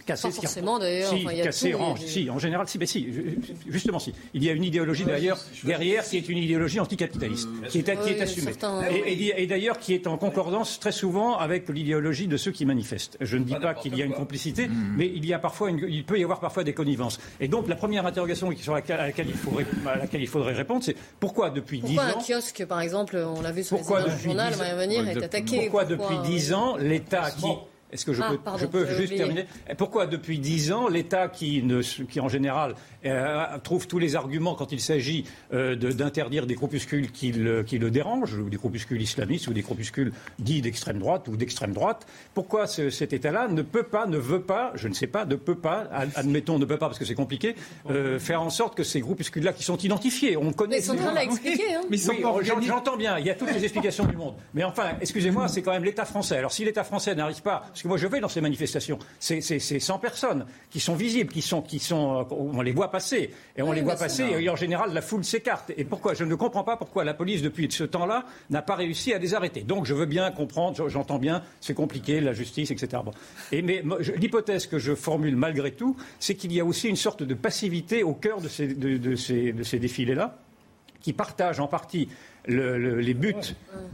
[0.06, 1.08] Casser Pas forcément, d'ailleurs.
[1.10, 1.30] Si, Enfin,
[1.72, 3.38] tout, range, il y a- si, en général, si, mais si, ju-
[3.68, 4.12] justement, si.
[4.34, 7.90] Il y a une idéologie d'ailleurs derrière qui est une idéologie anticapitaliste, qui est, qui
[7.90, 8.52] est Oui, assumée.
[8.52, 12.50] certains- Et, et- et d'ailleurs qui est en concordance très souvent avec l'idéologie de ceux
[12.50, 13.16] qui manifestent.
[13.20, 15.86] Je ne dis pas qu'il y a une complicité, mais il, y a parfois une-
[15.88, 17.18] il peut y avoir parfois des connivences.
[17.40, 20.28] Et donc la première interrogation sur laquelle, à, laquelle il faut ré- à laquelle il
[20.28, 23.62] faudrait répondre, c'est pourquoi depuis dix Pourquoi un ans kiosque, par exemple, on l'a vu
[23.62, 27.46] sur depuis journal, 10 va venir, est attaqué Pourquoi depuis dix ans l'État qui
[27.92, 29.18] est-ce que je Ah, peux, pardon, je peux j'avais juste oublié.
[29.18, 32.74] terminer Pourquoi depuis dix ans l'État qui, ne, qui en général
[33.04, 37.62] euh, trouve tous les arguments quand il s'agit euh, de- d'interdire des groupuscules qui le,
[37.62, 41.72] qui le dérangent, ou des groupuscules islamistes ou des groupuscules dits d'extrême droite ou d'extrême
[41.72, 45.24] droite, pourquoi ce- cet État-là ne peut pas, ne veut pas, je ne sais pas,
[45.24, 47.54] ne peut pas, ad- admettons ne peut pas parce que c'est compliqué,
[47.90, 50.76] euh, faire en sorte que ces groupuscules-là qui sont identifiés, on connaît.
[50.76, 51.80] Mais Sandra l'a expliqué, hein.
[51.90, 51.98] Oui,
[52.44, 54.34] j'en- j'entends bien, il y a toutes les explications du monde.
[54.54, 56.36] Mais enfin, excusez-moi, c'est quand même l'État français.
[56.38, 59.40] Alors si l'État français n'arrive pas, parce que moi je vais dans ces manifestations, c'est
[59.40, 62.92] c'est- c'est 100 personnes qui sont visibles, qui sont, qui sont, euh, on les voit
[62.92, 65.72] passer, et on Oui, les voit passer, et en général la foule s'écarte.
[65.76, 66.14] Et pourquoi?
[66.14, 69.34] Je ne comprends pas pourquoi la police depuis ce temps-là n'a pas réussi à les
[69.34, 69.62] arrêter.
[69.62, 73.02] Donc je veux bien comprendre, j'entends bien, c'est compliqué, la justice, etc.
[73.04, 73.10] Bon.
[73.50, 73.82] Et mais
[74.16, 78.04] l'hypothèse que je formule malgré tout, c'est qu'il y a aussi une sorte de passivité
[78.04, 80.38] au cœur de ces, de- de ces- de ces défilés-là
[81.00, 82.08] qui partagent en partie
[82.46, 83.34] le- le- les buts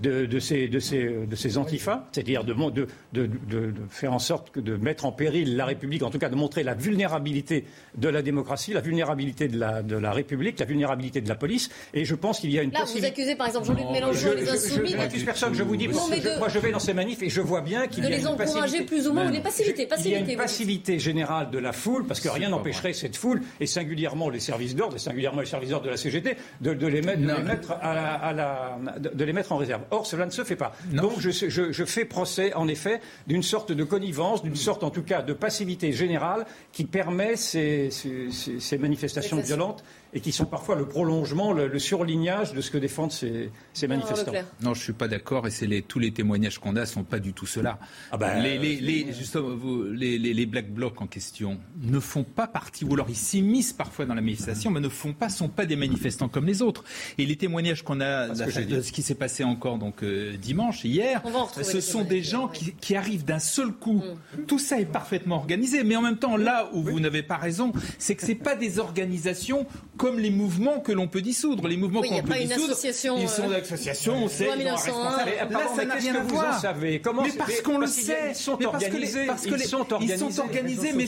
[0.02, 3.74] de, de ces, de, ces, de ces antifas, c'est-à-dire de, mon- de, de- de- de
[3.90, 6.62] faire en sorte que de mettre en péril la République, en tout cas de montrer
[6.62, 7.64] la vulnérabilité
[7.96, 11.70] de la démocratie, la vulnérabilité de la, de la République, la vulnérabilité de la police.
[11.94, 14.28] Et je pense qu'il y a une Là, vous accusez par exemple Jean-Luc Mélenchon Je-
[14.28, 16.48] et les je- Insoumis je n'accuse personne, je vous dis, Non, parce mais je- moi
[16.48, 18.52] je vais dans ces manifs et je vois bien qu'il y a les une encourager
[18.60, 18.84] passivité.
[18.84, 21.72] plus ou moins, ou les passivité, Il y a passivité, une passivité générale de la
[21.72, 25.46] foule, parce que rien n'empêcherait cette foule, et singulièrement les services d'ordre, et singulièrement les
[25.46, 28.32] services d'ordre de la CGT, de, de les mettre, de les mettre à la- à
[28.38, 29.82] la- de- les mettre en réserve.
[29.90, 30.72] Or, cela ne se fait pas.
[30.92, 34.90] Donc, je, je- je fais procès, en effet, d'une sorte de connivence, d'une sorte, en
[34.90, 39.84] tout cas, de passivité générale qui permet ces, ces- ces- ces manifestations violentes
[40.14, 43.86] et qui sont parfois le prolongement, le, le surlignage de ce que défendent ces, ces
[43.88, 44.32] manifestants.
[44.62, 47.18] Non, je suis pas d'accord et c'est les, tous les témoignages qu'on a sont pas
[47.18, 47.78] du tout cela.
[48.18, 52.24] bah, les, les, les- justement, vous- les, les- les black blocs en question ne font
[52.24, 55.48] pas partie, ou alors ils s'immiscent parfois dans la manifestation, mais ne font pas, sont
[55.48, 56.84] pas des manifestants comme les autres.
[57.18, 58.82] Et les témoignages qu'on a de dit.
[58.84, 61.22] ce qui s'est passé encore donc euh, dimanche, hier,
[61.62, 64.02] ce sont des gens qui, qui arrivent d'un seul coup.
[64.38, 64.42] Mm.
[64.46, 67.72] Tout ça est parfaitement organisé, mais en même temps, là où vous n'avez pas raison,
[67.98, 69.66] c'est que c'est pas des organisations
[69.98, 71.68] comme les mouvements que l'on peut dissoudre.
[71.68, 72.74] Les mouvements Oui, qu'on peut dissoudre,
[73.18, 74.74] ils sont euh, d'associations, on sait, ils ont un 1901.
[74.76, 75.30] responsable.
[75.48, 76.62] Mais, Là, ça n'a rien à voir.
[77.02, 78.16] Comment mais parce qu'on le sait.
[78.30, 79.26] ils sont Mais parce que les- organisés,
[79.60, 79.78] ils sont
[80.40, 80.88] organisés.
[80.88, 81.06] sont mais.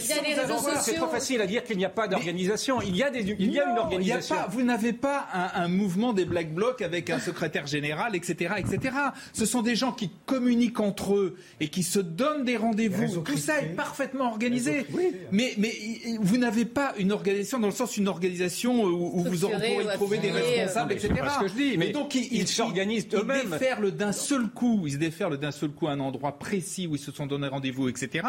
[0.80, 2.82] C'est trop facile à dire qu'il n'y a pas d'organisation.
[2.82, 4.34] Il y a, des, il y a une organisation.
[4.34, 7.20] il y a pas- vous n'avez pas un, un mouvement des Black Blocs avec un
[7.20, 8.94] secrétaire général, etc., etc.
[9.32, 13.18] Ce sont des gens qui communiquent entre eux et qui se donnent des rendez-vous.
[13.20, 14.86] Tout ça est parfaitement organisé.
[15.32, 15.72] Mais, mais
[16.20, 19.88] vous n'avez pas une organisation dans le sens une organisation où, où vous pourrez ou
[19.94, 21.14] trouver des responsables, etc.
[21.18, 23.50] pas ce que je dis, mais Et donc ils s'organisent ils eux-mêmes.
[23.50, 24.82] déferlent d'un seul coup.
[24.86, 27.48] Ils se déferlent d'un seul coup à un endroit précis où ils se sont donné
[27.48, 28.26] rendez-vous, etc.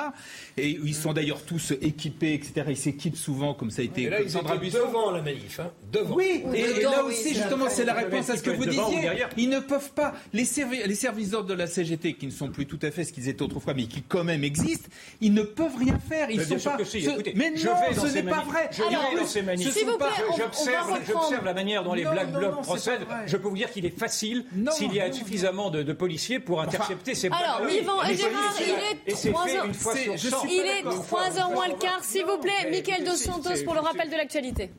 [0.58, 2.66] Et où ils sont d'ailleurs tous équipés, etc.
[2.70, 4.04] Ils s'équipent souvent, comme ça a été.
[4.04, 5.60] Et là, ils Sandra devant la manif.
[5.60, 6.16] Hein, devant.
[6.16, 9.10] Oui, et, là aussi, justement, c'est la réponse à ce que vous disiez.
[9.38, 10.14] Ils ne peuvent pas.
[10.34, 13.04] Les, servi- les services d'ordre de la CGT, qui ne sont plus tout à fait
[13.04, 14.90] ce qu'ils étaient autrefois, mais qui quand même existent,
[15.22, 16.30] ils ne peuvent rien faire.
[16.30, 16.78] Ils Mais sont pas.
[16.78, 17.02] que si.
[17.02, 18.70] ce- Écoutez, mais je non, vais dans ce n'est pas vrai.
[18.72, 19.68] Je vais dans ces manifs.
[19.68, 20.12] ce S'il sont vous pas-
[21.08, 23.06] J'observe la manière dont les Non, Black Blocs procèdent.
[23.26, 26.40] Je peux vous dire qu'il est facile, s'il y a non, suffisamment de, de policiers
[26.40, 27.70] pour intercepter ces Black Alors.
[27.70, 29.66] Yvan et Gérard, il est et c'est 3 fait heures.
[29.66, 30.40] une fois C'est- sur je 100.
[30.42, 31.06] suis Il est d'accord.
[31.06, 32.70] 3h moins le quart, s'il vous plaît.
[32.70, 34.72] Michael Dos Santos pour le rappel de l'actualité.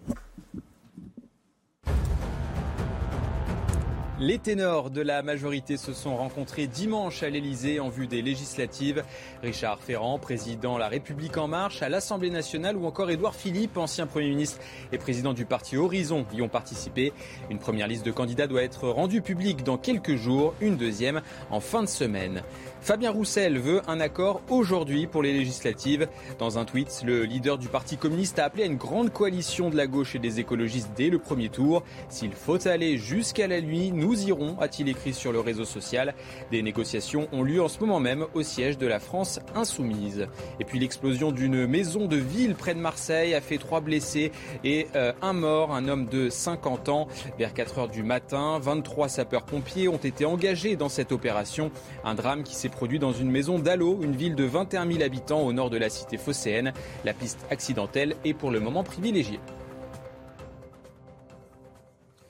[4.22, 9.02] Les ténors de la majorité se sont rencontrés dimanche à l'Elysée en vue des législatives.
[9.42, 14.06] Richard Ferrand, président La République en marche à l'Assemblée nationale ou encore Édouard Philippe, ancien
[14.06, 14.60] Premier ministre
[14.92, 17.12] et président du parti Horizon, y ont participé.
[17.50, 21.20] Une première liste de candidats doit être rendue publique dans quelques jours, une deuxième
[21.50, 22.44] en fin de semaine.
[22.82, 26.08] Fabien Roussel veut un accord aujourd'hui pour les législatives.
[26.40, 29.76] Dans un tweet, le leader du Parti communiste a appelé à une grande coalition de
[29.76, 31.84] la gauche et des écologistes dès le premier tour.
[32.08, 36.12] S'il faut aller jusqu'à la nuit, nous irons, a-t-il écrit sur le réseau social.
[36.50, 40.26] Des négociations ont lieu en ce moment même au siège de la France insoumise.
[40.58, 44.32] Et puis l'explosion d'une maison de ville près de Marseille a fait trois blessés
[44.64, 47.06] et euh, un mort, un homme de 50 ans.
[47.38, 51.70] Vers 4 heures du matin, 23 sapeurs-pompiers ont été engagés dans cette opération.
[52.02, 55.42] Un drame qui s'est produit dans une maison d'Allo, une ville de 21 000 habitants
[55.42, 56.72] au nord de la cité phocéenne.
[57.04, 59.38] La piste accidentelle est pour le moment privilégiée.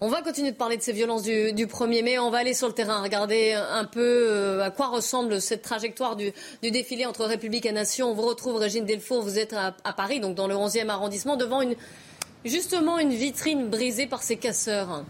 [0.05, 2.19] On va continuer de parler de ces violences du, 1er mai.
[2.19, 6.17] On va aller sur le terrain, regarder un peu euh, à quoi ressemble cette trajectoire
[6.17, 8.11] du, défilé entre République et Nation.
[8.11, 9.23] On vous retrouve, Régine Delfour.
[9.23, 11.61] Vous êtes à, Paris, donc dans le 11e arrondissement, devant
[12.45, 15.05] justement une vitrine brisée par ces casseurs.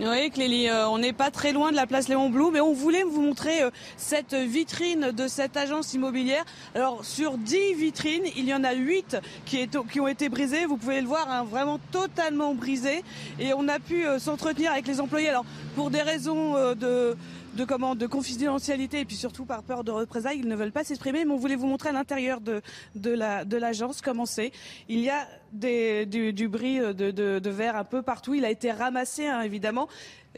[0.00, 2.72] Oui, Clélie, euh, on n'est pas très loin de la place Léon Blum, mais on
[2.72, 6.44] voulait vous montrer euh, cette vitrine de cette agence immobilière.
[6.76, 10.66] Alors, sur 10 vitrines, il y en a 8 qui, qui ont été brisées.
[10.66, 13.02] Vous pouvez le voir, hein, vraiment totalement brisées.
[13.40, 15.30] Et on a pu euh, s'entretenir avec les employés.
[15.30, 15.44] Alors,
[15.74, 17.16] pour des raisons de
[17.64, 21.24] de, de confidentialité et puis surtout par peur de représailles, ils ne veulent pas s'exprimer.
[21.24, 22.62] Mais on voulait vous montrer à l'intérieur de,
[22.94, 24.52] de, la, de l'agence comment c'est.
[24.88, 28.34] Il y a du, bris de, de, de, verre un peu partout.
[28.34, 29.88] Il a été ramassé, hein, évidemment.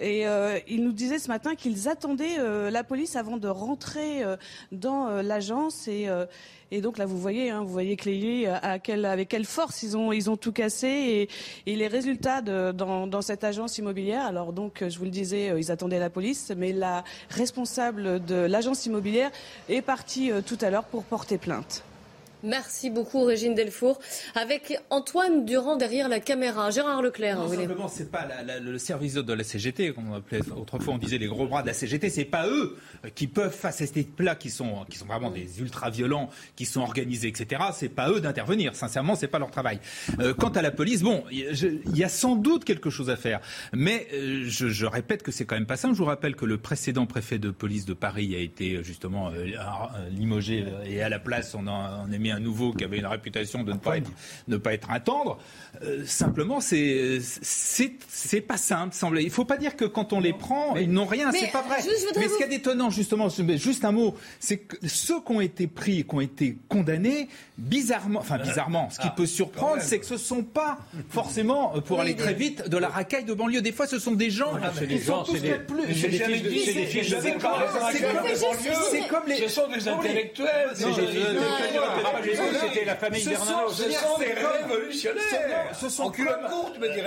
[0.00, 4.22] Et euh, il nous disait ce matin qu'ils attendaient euh, la police avant de rentrer
[4.22, 4.36] euh,
[4.72, 5.88] dans l'agence.
[5.88, 6.08] Et,
[6.80, 10.12] donc là, vous voyez, hein, vous voyez Clélie à quelle, avec quelle force ils ont,
[10.12, 10.86] ils ont tout cassé.
[10.86, 11.28] Et,
[11.72, 14.24] et les résultats dans, dans, cette agence immobilière.
[14.24, 18.86] Alors donc, je vous le disais, ils attendaient la police, mais la responsable de l'agence
[18.86, 19.30] immobilière
[19.68, 21.84] est partie tout à l'heure pour porter plainte.
[22.42, 23.98] Merci beaucoup, Régine Delfour.
[24.34, 26.70] Avec Antoine Durand derrière la caméra.
[26.70, 27.36] Gérard Leclerc.
[27.36, 28.26] Non, simplement, c'est pas
[28.60, 31.66] le service de la CGT, comme on appelait autrefois, on disait les gros bras de
[31.66, 32.08] la CGT.
[32.08, 32.76] C'est pas eux
[33.14, 36.80] qui peuvent, face à ces plats qui sont, qui sont vraiment des ultra-violents, qui sont
[36.80, 37.62] organisés, etc.
[37.72, 38.74] C'est pas eux d'intervenir.
[38.74, 39.80] Sincèrement, c'est pas leur travail.
[40.20, 43.40] Euh, quant à la police, bon, il y a sans doute quelque chose à faire.
[43.72, 45.94] Mais euh, je, je, répète que c'est quand même pas simple.
[45.94, 49.46] Je vous rappelle que le précédent préfet de police de Paris a été justement euh,
[50.10, 53.06] limogé et à la place, on, a, on a mis un nouveau qui avait une
[53.06, 54.10] réputation de ne pas être,
[54.48, 55.38] ne pas être un tendre.
[55.82, 58.94] Euh, simplement, c'est c'est pas simple.
[58.94, 59.20] Semble.
[59.22, 61.30] Il faut pas dire que quand on les prend, ils n'ont rien.
[61.32, 61.76] C'est pas vrai.
[62.16, 65.66] Mais ce qui est d'étonnant, justement, juste un mot, c'est que ceux qui ont été
[65.66, 67.28] pris, qui ont été condamnés,
[67.58, 70.78] bizarrement, enfin bizarrement, ce qui ah, peut surprendre, c'est que ce sont pas
[71.08, 73.62] forcement, euh, pour aller très vite, de la racaille de banlieue.
[73.62, 74.52] Des fois, ce sont des gens.
[74.74, 75.54] C'est des gens, c'est des
[78.90, 79.36] C'est comme les.
[79.36, 80.70] Ce sont des intellectuels.
[82.22, 83.20] C'était la famille.
[83.20, 85.74] Ce sont des révolutionnaires.
[85.78, 86.12] Ce sont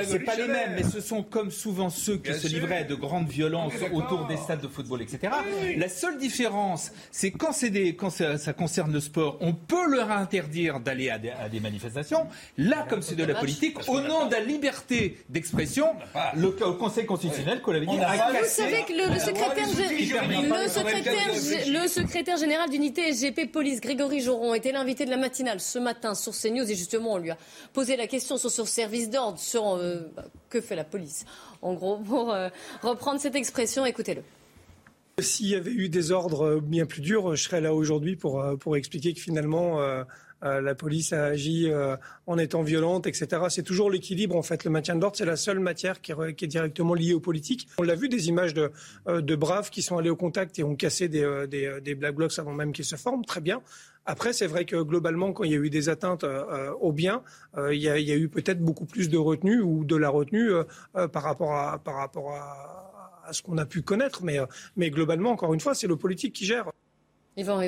[0.05, 2.95] C'est pas les mêmes, mais ce sont comme souvent ceux qui se livraient à de
[2.95, 5.34] grandes violences autour des stades de football, etc.
[5.78, 10.11] La seule différence, c'est quand c'est des, quand ça, concerne le sport, on peut leur
[10.11, 12.28] interdire d'aller à, des manifestations.
[12.57, 15.88] Là, comme c'est de la politique, au nom de la liberté d'expression,
[16.36, 22.38] le, Conseil constitutionnel, qu'on avait dit, Vous savez que le, secrétaire, le, secrétaire, le secrétaire
[22.38, 26.70] général d'unité SGP Police, Grégory Joron, était l'invité de la matinale ce matin sur CNews
[26.70, 27.38] et justement on lui a
[27.74, 31.26] posé la question sur ce service d'ordre, sur euh, bah, que fait la police.
[31.62, 32.49] En gros, pour euh,
[32.82, 34.22] reprendre cette expression, écoutez-le.
[35.20, 38.56] S'il y avait eu des ordres bien plus durs, je serais là aujourd'hui pour, euh,
[38.56, 39.80] pour expliquer que finalement
[40.41, 41.72] la police a agi
[42.28, 43.43] en étant violente, etc.
[43.47, 44.66] C'est toujours l'équilibre, en fait.
[44.66, 47.22] Le maintien de l'ordre, c'est la seule matière qui est, qui est, directement liée aux
[47.22, 47.70] politiques.
[47.78, 48.70] On l'a vu, des images de,
[49.08, 52.38] de, braves qui sont allés au contact et ont cassé des, des, des black blocs
[52.39, 53.24] avant même qu'ils se forment.
[53.24, 53.62] Très bien.
[54.06, 57.82] Après, c'est vrai que globalement, quand il y a eu des atteintes euh, euh, il,
[57.82, 60.51] y a, il, y a, eu peut-être beaucoup plus de retenue ou de la retenue
[60.51, 64.24] euh, par rapport à, par rapport à, ce qu'on a pu connaître.
[64.24, 64.39] Mais,
[64.76, 66.70] mais globalement, encore une fois, c'est le politique qui gère.
[67.38, 67.62] Yvan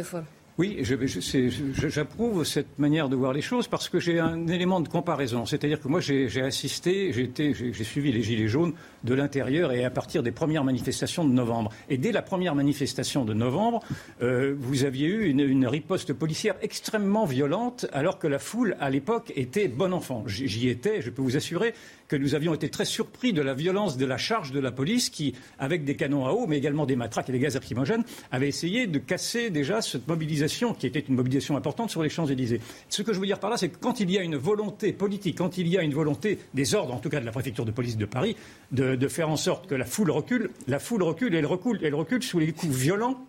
[0.58, 5.46] oui, j'approuve cette manière de voir les choses parce que j'ai un élément de comparaison.
[5.46, 10.24] C'est-à-dire que moi, j'ai assisté, j'ai suivi les Gilets jaunes de l'intérieur et à partir
[10.24, 11.72] des premières manifestations de novembre.
[11.90, 13.82] Et dès la première manifestation de novembre,
[14.22, 18.90] euh, vous aviez eu une, une, riposte policière extrêmement violente alors que la foule, à
[18.90, 20.24] l'époque, était bon enfant.
[20.26, 21.74] J'y étais, je peux vous assurer
[22.08, 25.10] que nous avions été très surpris de la violence de la charge de la police
[25.10, 28.48] qui, avec des canons à eau, mais également des matraques et des gaz lacrymogènes, avait
[28.48, 32.62] essayé de casser déjà cette mobilisation qui était une mobilisation importante sur les Champs-Élysées.
[32.90, 34.94] Ce que je veux dire par là, c'est que quand il y a une volonté
[34.94, 37.66] politique, quand il y a une volonté des ordres, en tout cas de la préfecture
[37.66, 38.36] de police de Paris,
[38.72, 41.80] de, de faire en sorte que la foule recule, la foule recule et elle recule,
[41.84, 43.26] elle recule sous les coups violents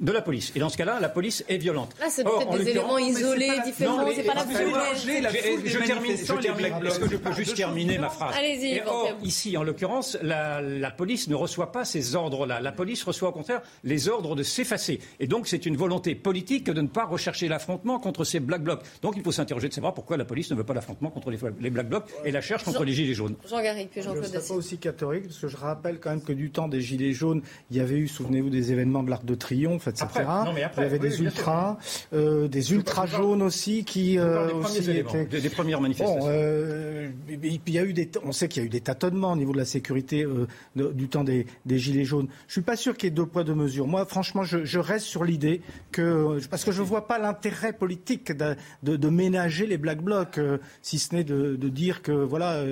[0.00, 0.52] de la police.
[0.54, 1.94] Et dans ce cas-là, la police est violente.
[2.00, 4.44] Là, c'est peut-être des éléments isolés, différents, c'est pas la.
[4.44, 6.86] Je termine, je termine.
[6.86, 8.80] Est-ce que je peux juste terminer ma phrase Allez-y.
[8.86, 12.60] Or, ici, en l'occurrence, la, police ne reçoit pas ces ordres-là.
[12.60, 15.00] La police reçoit au contraire les ordres de s'effacer.
[15.20, 18.82] Et donc, c'est une volonté politique de ne pas rechercher l'affrontement contre ces Black Blocs.
[19.02, 21.70] Donc, il faut s'interroger de savoir pourquoi la police ne veut pas l'affrontement contre les,
[21.70, 23.36] Black Blocs et la cherche contre les Gilets jaunes.
[23.48, 26.22] Jean Garrigue, puis Jean-Claude Je ne pas aussi catholique, parce que je rappelle quand même
[26.22, 29.24] que du temps des Gilets jaunes, il y avait eu, souvenez-vous, des événements de l'Arc
[29.24, 30.04] de Triomphe, etc.
[30.04, 31.76] Après, non, mais après, il y avait oui, des ultras,
[32.12, 35.24] euh, des ultras jaunes aussi qui euh, des, aussi étaient...
[35.24, 36.20] des, des, premières manifestations.
[36.20, 39.32] Bon, euh, il y a eu des, on sait qu'il y a eu des tâtonnements
[39.32, 42.28] au niveau de la sécurité euh, de, du temps des, des, gilets jaunes.
[42.46, 43.86] Je suis pas sûr qu'il y ait deux poids deux mesures.
[43.86, 45.60] Moi, franchement, je, je reste sur l'idée
[45.92, 50.40] que parce que je vois pas l'intérêt politique de, de, de, ménager les black blocs,
[50.82, 52.62] si ce n'est de, dire que voilà,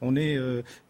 [0.00, 0.38] on est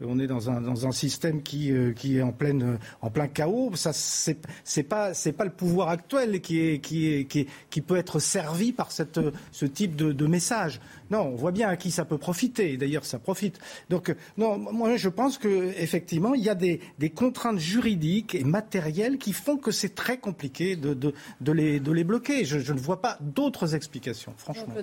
[0.04, 3.70] on est dans un dans un système qui qui est en pleine en plein chaos.
[3.74, 7.80] Ça c'est pas c'est pas le pouvoir actuel qui est qui, est, qui, est, qui,
[7.80, 9.20] peut être servi par cette,
[9.52, 10.80] ce type de, de, message.
[11.10, 12.76] Non, on voit bien à qui ça peut profiter.
[12.76, 13.58] D'ailleurs, ça profite.
[13.88, 19.18] Donc, non, moi, je pense qu'effectivement, il y a des, des, contraintes juridiques et matérielles
[19.18, 22.44] qui font que c'est très compliqué de, de, de, les, de les bloquer.
[22.44, 24.74] Je, je ne vois pas d'autres explications, franchement.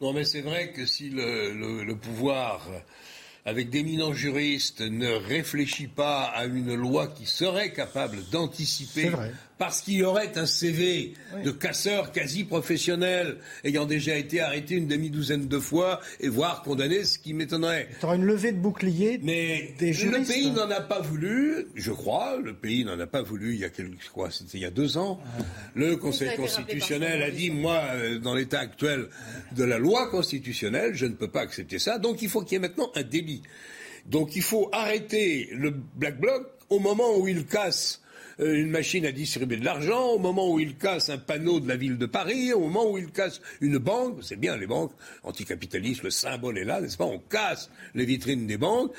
[0.00, 2.68] Non, mais c'est vrai que si le, le, le pouvoir
[3.44, 9.10] avec d'éminents juristes, ne réfléchit pas à une loi qui serait capable d'anticiper
[9.62, 11.42] parce qu'il y aurait un CV oui.
[11.44, 17.04] de casseur quasi professionnel ayant déjà été arrêté une demi-douzaine de fois et voire condamné,
[17.04, 17.88] ce qui m'étonnerait.
[18.00, 20.30] Tu une levée de bouclier Mais des juristes.
[20.30, 23.60] le pays n'en a pas voulu, je crois, le pays n'en a pas voulu il
[23.60, 25.20] y a quelques, quoi, c'était il y a deux ans.
[25.38, 25.42] Ah.
[25.76, 27.84] Le Conseil constitutionnel a dit, moi,
[28.20, 29.10] dans l'état actuel
[29.52, 32.56] de la loi constitutionnelle, je ne peux pas accepter ça, donc il faut qu'il y
[32.56, 33.42] ait maintenant un délit.
[34.06, 38.01] Donc il faut arrêter le Black Bloc au moment où il casse
[38.38, 41.76] une machine à distribuer de l'argent, au moment où il casse un panneau de la
[41.76, 46.02] ville de Paris, au moment où il casse une banque, c'est bien les banques anticapitalistes,
[46.02, 48.92] le symbole est là, n'est-ce pas On casse les vitrines des banques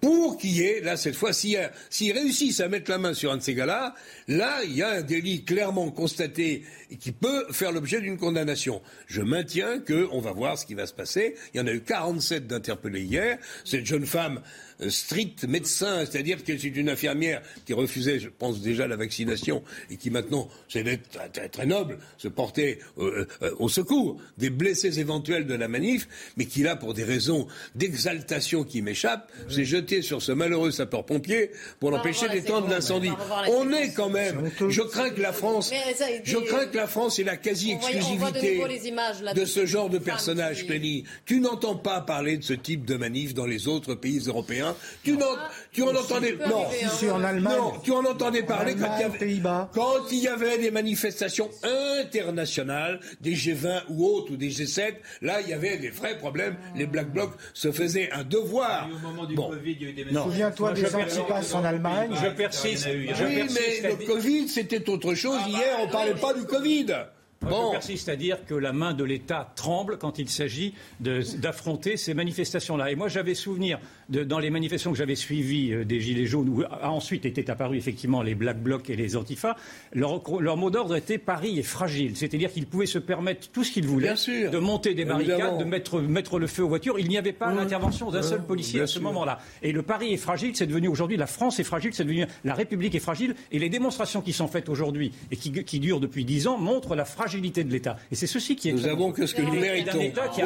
[0.00, 1.58] pour qu'il y ait, là, cette fois, s'ils
[1.90, 3.94] si réussissent à mettre la main sur un de ces gars-là,
[4.28, 8.82] là, il y a un délit clairement constaté et qui peut faire l'objet d'une condamnation.
[9.06, 11.34] Je maintiens qu'on va voir ce qui va se passer.
[11.52, 13.38] Il y en a eu 47 d'interpellés hier.
[13.64, 14.40] Cette jeune femme,
[14.80, 19.62] euh, strict médecin, c'est-à-dire que c'est une infirmière qui refusait, je pense déjà, la vaccination
[19.90, 25.00] et qui maintenant, c'est très, très, noble, se portait euh, euh, au secours des blessés
[25.00, 30.00] éventuels de la manif, mais qui là, pour des raisons d'exaltation qui m'échappent, s'est jeté
[30.00, 33.10] sur ce malheureux sapeur-pompier pour l'empêcher d'étendre l'incendie.
[33.48, 34.50] On est quand même.
[34.68, 35.72] Je crains que la France,
[36.24, 41.04] je crains que la France ait la quasi-exclusivité de, de, ce genre de personnage, Clélie.
[41.26, 44.76] Tu n'entends pas parler de ce type de manif dans les autres pays européens.
[45.02, 45.36] Tu, en,
[45.72, 49.00] tu en entendais non, ici en Allemagne, non, tu en entendais parler Allemagne, quand, il
[49.00, 49.70] y avait, Pays-Bas.
[49.74, 51.50] quand il y avait des manifestations
[52.08, 54.94] internationales, des G20 ou autres ou des G7.
[55.22, 56.56] Là, il y avait des vrais problèmes.
[56.76, 58.88] Les Black Blocs se faisaient un devoir.
[58.88, 59.50] Au moment du bon.
[59.50, 62.10] Covid, il y a eu des Souviens-toi des antipasses en Allemagne.
[62.22, 62.88] Je persiste.
[62.88, 65.40] Je oui, persiste mais le Covid, c'était autre chose.
[65.48, 66.67] Hier, on ne parlait pas du Covid.
[67.40, 67.66] Bon.
[67.68, 72.14] Je persiste à dire que la main de l'État tremble quand il s'agit d'affronter ces
[72.14, 72.90] manifestations-là.
[72.90, 73.78] Et moi, j'avais souvenir,
[74.08, 77.50] de, dans les manifestations que j'avais suivies euh, des Gilets jaunes, où a ensuite étaient
[77.50, 79.56] apparus effectivement les Black Blocs et les Antifas,
[79.92, 82.16] leur, leur mot d'ordre était Paris est fragile.
[82.16, 85.58] C'est-à-dire qu'ils pouvaient se permettre tout ce qu'ils voulaient, de monter des barricades, Évidemment.
[85.58, 86.98] de mettre, mettre, le feu aux voitures.
[86.98, 87.56] Il n'y avait pas mmh.
[87.56, 89.38] l'intervention d'un seul policier Bien à ce moment-là.
[89.62, 92.54] Et le Paris est fragile, c'est devenu aujourd'hui, la France est fragile, c'est devenu la
[92.54, 93.34] République est fragile.
[93.52, 96.94] Et les démonstrations qui sont faites aujourd'hui et qui, qui durent depuis dix ans montrent
[96.94, 97.96] la fragilité de l'État.
[98.10, 98.72] Et c'est ceci qui est.
[98.72, 99.98] Nous avons que ce que nous méritons.
[99.98, 100.42] Un État qui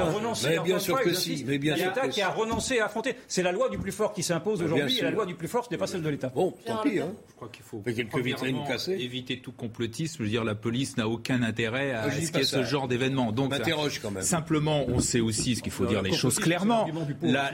[2.22, 3.14] a renoncé à affronter.
[3.28, 4.98] C'est la loi du plus fort qui s'impose aujourd'hui.
[4.98, 6.30] Et la loi du plus fort, ce n'est pas celle de l'État.
[6.34, 6.98] Bon, tant pis.
[6.98, 7.12] Hein.
[7.28, 8.92] Je crois qu'il faut Fait quelques vitrines premièrement, cassées.
[9.00, 10.16] éviter tout complotisme.
[10.18, 12.38] Je veux dire, la police n'a aucun intérêt à Ah, ce qu'il y ait pas
[12.44, 12.58] ça.
[12.58, 13.32] ce genre d'événement.
[13.32, 14.22] Donc, Je m'interroge quand même.
[14.22, 16.86] Simplement, on sait aussi ce qu'il faut Euh, dire le les choses clairement.
[17.22, 17.50] La-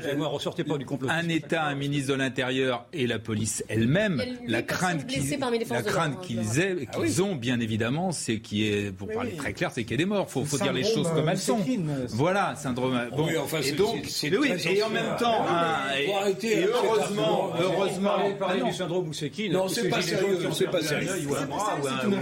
[0.84, 1.10] complotisme.
[1.18, 5.22] un État, un ministre de l'Intérieur et la police elle-même, Il la crainte qu'ils
[5.68, 9.36] la hein, aient- qu'ils ont, bien évidemment, c'est qu'il y ait, pour parler oui.
[9.36, 10.30] très clair, c'est qu'il y ait des morts.
[10.30, 11.58] Faut, faut dire les choses comme euh, elles sont.
[11.60, 12.98] Euh, Voilà, syndrome.
[13.16, 16.62] Bon, Oui, enfin, et donc, et oui, et en même temps, hein, et, arrêter et
[16.62, 19.52] cet heureusement, heureusement, Parler, Ah du syndrome Moussekine.
[19.52, 21.10] Non, c'est ces pas sérieux, c'est pas sérieux.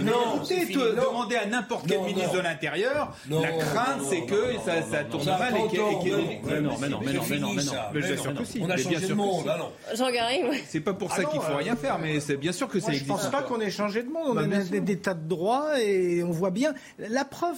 [0.01, 5.03] Non, demander à n'importe quel ministre de l'Intérieur, la crainte, c'est que ça, non, ça
[5.03, 6.17] non, tourne ça a mal pas et qu'il y ait- autant, et qu'il y ait-
[6.17, 6.29] non.
[6.49, 7.71] Mais non, mais non, mais non, mais non, mais non.
[7.93, 8.21] Mais non.
[8.21, 8.59] sûr que si.
[8.61, 9.45] On a changé que monde.
[9.95, 10.41] Jean Garry.
[10.67, 12.79] C'est pas pour ça Ah qu'il faut euh, rien faire, mais c'est bien sûr que
[12.79, 13.09] ça Moi, je existe.
[13.11, 14.27] pense pas qu'on ait changé de monde.
[14.29, 16.73] On Bah, a bien des, tas de droits et on voit bien.
[16.97, 17.57] La preuve,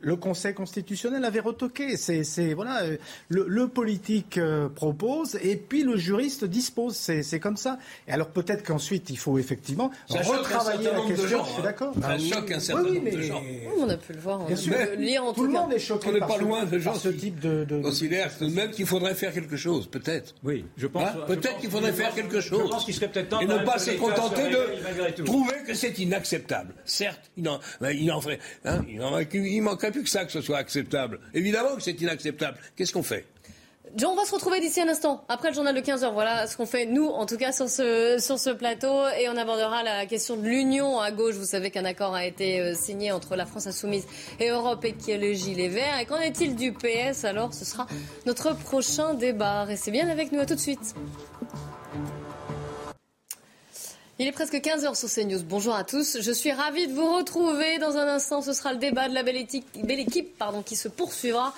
[0.00, 1.96] le, Conseil constitutionnel avait retoqué.
[1.96, 2.82] C'est voilà,
[3.28, 4.68] le, politique euh,
[5.06, 6.94] propose et puis le juriste dispose.
[6.96, 7.78] C'est comme ça.
[8.08, 11.44] Et alors peut-être qu'ensuite il faut effectivement retravailler la question.
[11.44, 11.94] Je suis d'accord.
[11.94, 13.42] Ça ah choque un certain nombre de gens.
[13.78, 14.46] On a pu le voir.
[14.46, 14.74] Bien sûr.
[14.98, 16.08] Lire en tout, le monde est choqué.
[16.08, 19.32] On n'est pas loin de gens ce type de, de considèrent même qu'il faudrait faire
[19.32, 20.34] quelque chose, peut-être.
[20.42, 21.08] Oui, je pense.
[21.08, 22.62] Hein peut-être qu'il faudrait faire quelque chose.
[22.64, 25.98] Je pense qu'il serait peut-être temps et ne pas se contenter de trouver que c'est
[25.98, 26.74] inacceptable.
[26.84, 27.60] Certes, il en,
[27.92, 31.20] il en ferait, hein, il, manquerait plus que ça que ce soit acceptable.
[31.34, 32.58] Évidemment que c'est inacceptable.
[32.76, 33.26] Qu'est-ce qu'on fait?
[34.04, 36.12] On va se retrouver d'ici un instant, après le journal de 15h.
[36.12, 39.08] Voilà ce qu'on fait, nous, en tout cas, sur ce, sur ce plateau.
[39.18, 41.36] Et on abordera la question de l'union à gauche.
[41.36, 44.06] Vous savez qu'un accord a été euh, signé entre la France Insoumise
[44.38, 45.98] et Europe Écologie Les Verts.
[46.00, 47.86] Et qu'en est-il du PS Alors, ce sera
[48.26, 49.64] notre prochain débat.
[49.64, 50.40] Restez bien avec nous.
[50.40, 50.94] À tout de suite.
[54.18, 55.42] Il est presque 15h sur CNews.
[55.42, 56.22] Bonjour à tous.
[56.22, 57.76] Je suis ravie de vous retrouver.
[57.76, 61.52] Dans un instant, ce sera le débat de la belle, équipe pardon, qui se poursuivra.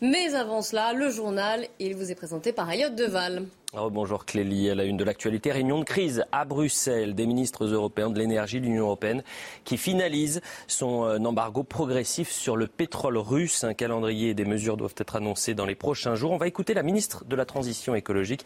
[0.00, 3.44] Mais avant cela, le journal, il vous est présenté par Ayot Deval.
[3.76, 7.64] Oh, bonjour Clélie, à la une de l'actualité, réunion de crise à Bruxelles des ministres
[7.66, 9.24] européens de l'énergie de l'Union européenne
[9.64, 13.64] qui finalise son euh, embargo progressif sur le pétrole russe.
[13.64, 16.30] Un calendrier et des mesures doivent être annoncées dans les prochains jours.
[16.30, 18.44] On va écouter la ministre de la Transition écologique,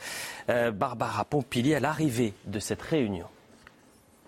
[0.48, 3.26] euh, Barbara Pompili, à l'arrivée de cette réunion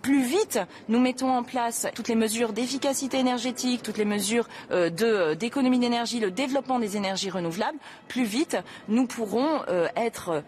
[0.02, 4.90] plus vite nous mettons en place toutes les mesures d'efficacité énergétique, toutes les mesures euh,
[5.02, 7.78] euh, d'économie d'énergie, le développement des énergies renouvelables,
[8.08, 8.56] plus vite
[8.88, 10.42] nous pourrons euh, être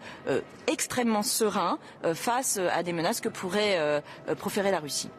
[0.67, 1.77] extrêmement sereins
[2.13, 4.01] face à des menaces que pourrait
[4.37, 5.09] proférer la Russie.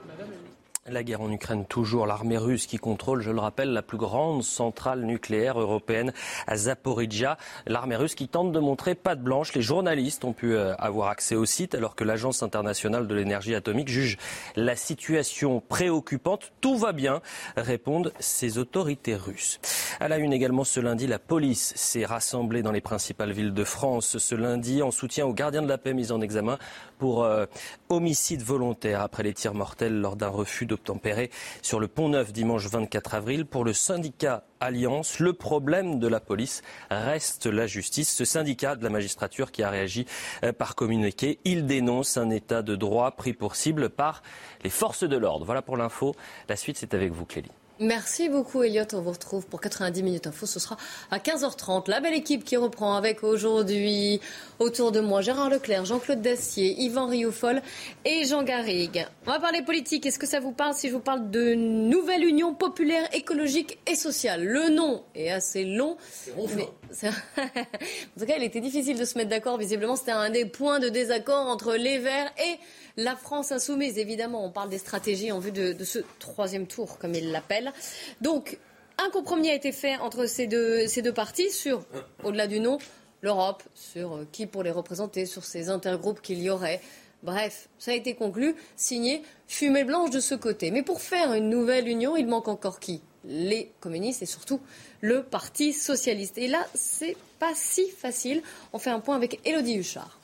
[0.90, 4.42] La guerre en Ukraine, toujours l'armée russe qui contrôle, je le rappelle, la plus grande
[4.42, 6.12] centrale nucléaire européenne
[6.46, 7.38] à Zaporizhia.
[7.66, 9.54] L'armée russe qui tente de montrer patte blanche.
[9.54, 13.54] Les journalistes ont pu euh, avoir accès au site alors que l'Agence internationale de l'énergie
[13.54, 14.18] atomique juge
[14.56, 16.52] la situation préoccupante.
[16.60, 17.22] Tout va bien,
[17.56, 19.60] répondent ces autorités russes.
[20.00, 23.64] À la une également ce lundi, la police s'est rassemblée dans les principales villes de
[23.64, 26.58] France ce lundi en soutien aux gardiens de la paix mis en examen
[27.04, 27.44] pour euh,
[27.90, 31.30] homicide volontaire après les tirs mortels lors d'un refus d'obtempérer
[31.60, 33.44] sur le pont Neuf dimanche 24 avril.
[33.44, 38.10] Pour le syndicat Alliance, le problème de la police reste la justice.
[38.10, 40.06] Ce syndicat de la magistrature qui a réagi
[40.44, 44.22] euh, par communiqué, il dénonce un état de droit pris pour cible par
[44.62, 45.44] les forces de l'ordre.
[45.44, 46.14] Voilà pour l'info.
[46.48, 47.50] La suite, c'est avec vous, Clélie.
[47.80, 48.84] Merci beaucoup Elliot.
[48.92, 50.46] On vous retrouve pour 90 minutes info.
[50.46, 50.76] Ce sera
[51.10, 51.90] à 15h30.
[51.90, 54.20] La belle équipe qui reprend avec aujourd'hui
[54.60, 57.62] autour de moi Gérard Leclerc, Jean-Claude Dacier, Yvan Rioufol
[58.04, 59.06] et Jean Garrigue.
[59.26, 60.06] On va parler politique.
[60.06, 63.96] Est-ce que ça vous parle si je vous parle de Nouvelle Union populaire écologique et
[63.96, 64.44] sociale?
[64.44, 65.96] Le nom est assez long.
[66.56, 66.68] Mais...
[67.04, 69.58] en tout cas, il était difficile de se mettre d'accord.
[69.58, 72.58] Visiblement, c'était un des points de désaccord entre les Verts et
[72.96, 77.14] la France insoumise, évidemment, on parle des stratégies en vue de, ce troisième tour, comme
[77.14, 77.72] il l'appelle.
[78.20, 78.58] Donc,
[79.04, 81.84] un compromis a été fait entre ces deux, partis sur,
[82.22, 82.78] au-delà du nom,
[83.22, 86.80] l'Europe, sur euh, qui pour les représenter, sur ces intergroupes qu'il y aurait.
[87.22, 90.70] Bref, ça a été conclu, signé, fumée blanche de ce côté.
[90.70, 93.00] Mais pour faire une nouvelle union, il manque encore qui?
[93.26, 94.60] Les communistes et surtout
[95.00, 96.38] le Parti socialiste.
[96.38, 98.42] Et là, c'est pas si facile.
[98.72, 100.18] On fait un point avec Elodie Huchard.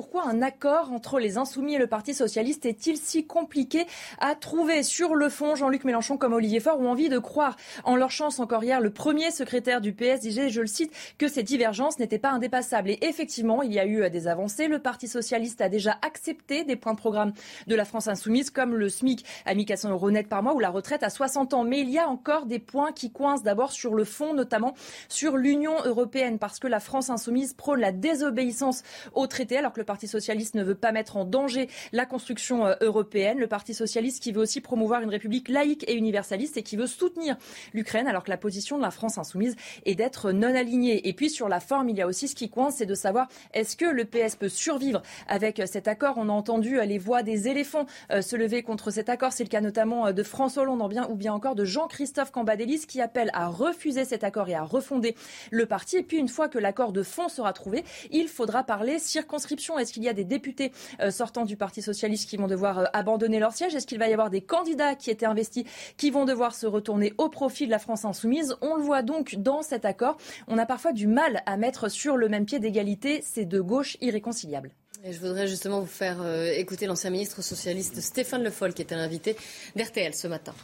[0.00, 3.86] Pourquoi un accord entre les Insoumis et le Parti Socialiste est-il si compliqué
[4.18, 7.96] à trouver Sur le fond, Jean-Luc Mélenchon comme Olivier Faure ont envie de croire en
[7.96, 8.40] leur chance.
[8.40, 12.18] Encore hier, le premier secrétaire du PS disait, je le cite, que ces divergences n'étaient
[12.18, 12.88] pas indépassables.
[12.88, 14.68] Et effectivement, il y a eu des avancées.
[14.68, 17.34] Le Parti Socialiste a déjà accepté des points de programme
[17.66, 20.70] de la France Insoumise, comme le SMIC à 1400 euros net par mois ou la
[20.70, 21.64] retraite à 60 ans.
[21.64, 24.72] Mais il y a encore des points qui coincent d'abord sur le fond, notamment
[25.10, 28.82] sur l'Union européenne, parce que la France Insoumise prône la désobéissance
[29.12, 32.64] au traité, alors que le Parti socialiste ne veut pas mettre en danger la construction
[32.64, 33.40] euh, européenne.
[33.40, 36.86] Le Parti socialiste qui veut aussi promouvoir une république laïque et universaliste et qui veut
[36.86, 37.36] soutenir
[37.74, 41.08] l'Ukraine, alors que la position de la France insoumise est d'être non alignée.
[41.08, 43.26] Et puis sur la forme, il y a aussi ce qui coince, c'est de savoir
[43.52, 46.14] est-ce que le PS peut survivre avec cet accord?
[46.18, 49.32] On a entendu euh, les voix des éléphants euh, se lever contre cet accord.
[49.32, 53.32] C'est le cas notamment de François Hollande ou bien encore de Jean-Christophe Cambadélis qui appelle
[53.32, 55.16] à refuser cet accord et à refonder
[55.50, 55.96] le parti.
[55.96, 57.82] Et puis une fois que l'accord de fond sera trouvé,
[58.12, 59.69] il faudra parler circonscription.
[59.78, 62.84] Est-ce qu'il y a des députés euh, sortants du Parti socialiste qui vont devoir euh,
[62.92, 63.74] abandonner leur siège?
[63.74, 65.64] Est-ce qu'il va y avoir des candidats qui étaient investis
[65.96, 68.56] qui vont devoir se retourner au profit de la France insoumise?
[68.60, 70.16] On le voit donc dans cet accord.
[70.48, 73.96] On a parfois du mal à mettre sur le même pied d'égalité ces deux gauches
[74.00, 74.72] irréconciliables.
[75.02, 78.82] Et je voudrais justement vous faire euh, écouter l'ancien ministre socialiste Stéphane Le Foll, qui
[78.82, 79.36] était l'invité
[79.76, 80.54] d'RTL ce matin.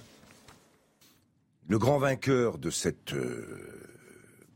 [1.68, 3.12] Le grand vainqueur de cette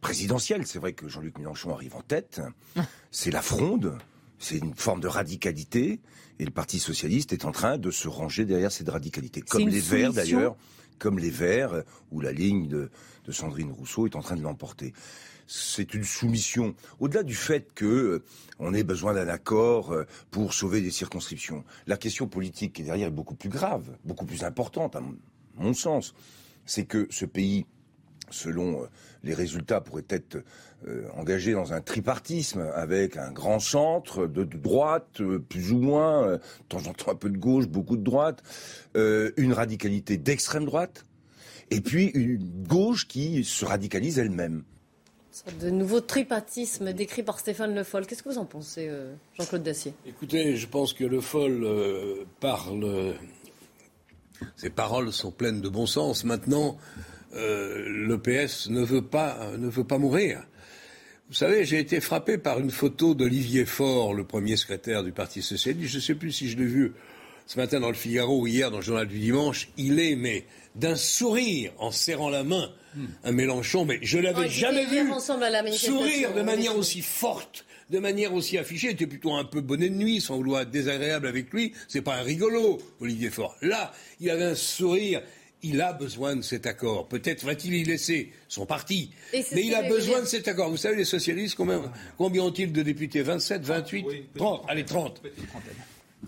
[0.01, 2.41] présidentielle, c'est vrai que Jean-Luc Mélenchon arrive en tête,
[3.11, 3.99] c'est la fronde,
[4.41, 6.01] c'est une forme de radicalité,
[6.41, 9.78] et le Parti socialiste est en train de se ranger derrière cette radicalité, comme les
[9.78, 10.57] Verts d'ailleurs,
[10.99, 12.91] comme les Verts, où la ligne de,
[13.26, 14.93] de Sandrine Rousseau est en train de l'emporter
[15.53, 16.74] c'est une soumission.
[17.01, 18.24] Au-delà du fait que euh,
[18.61, 22.84] on ait besoin d'un accord euh, pour sauver des circonscriptions, la question politique qui est
[22.84, 25.03] derrière est beaucoup plus grave, beaucoup plus importante, à
[25.57, 26.14] mon sens.
[26.66, 27.66] C'est que ce pays,
[28.31, 28.87] selon euh,
[29.22, 30.39] les résultats, pourrait être
[31.14, 35.20] engagé dans un tripartisme avec un grand centre de, droite,
[35.51, 38.43] plus ou moins, de temps en temps un peu de gauche, beaucoup de droite,
[38.95, 41.05] une radicalité d'extrême droite,
[41.70, 44.62] et puis une gauche qui se radicalise elle-même
[45.61, 48.07] de nouveau tripatisme décrit par Stéphane Le Foll.
[48.07, 49.95] Qu'est-ce que vous en pensez, euh, Jean-Claude Dacier?
[50.07, 53.14] Écoutez, je pense que Le Foll euh, parle.
[54.57, 56.24] Ses paroles sont pleines de bon sens.
[56.24, 56.78] Maintenant,
[57.35, 60.43] euh, le PS ne veut pas, ne veut pas mourir.
[61.28, 65.43] Vous savez, j'ai été frappé par une photo d'Olivier Faure, le premier secrétaire du Parti
[65.43, 65.93] socialiste.
[65.93, 66.93] Je ne sais plus si je l'ai vu
[67.47, 69.68] ce matin dans le Figaro ou hier dans le journal du dimanche.
[69.76, 72.70] Il est, mais d'un sourire en serrant la main
[73.24, 75.09] un Mélenchon, mais je l'avais jamais vu
[75.72, 78.89] sourire de manière aussi forte, de manière aussi affichée.
[78.89, 81.72] Il était plutôt un peu bonnet de nuit, sans vouloir être désagréable avec lui.
[81.89, 83.57] C'est pas un rigolo, Olivier Faure.
[83.62, 85.22] Là, il avait un sourire.
[85.63, 87.07] Il a besoin de cet accord.
[87.09, 89.11] Peut-être va-t-il y laisser son parti.
[89.33, 90.71] Mais il a besoin de cet accord.
[90.71, 91.83] Vous savez, les socialistes, combien,
[92.17, 93.23] combien ont-ils de députés?
[93.23, 94.07] 27, 28
[94.37, 95.23] 30 Allez, 30.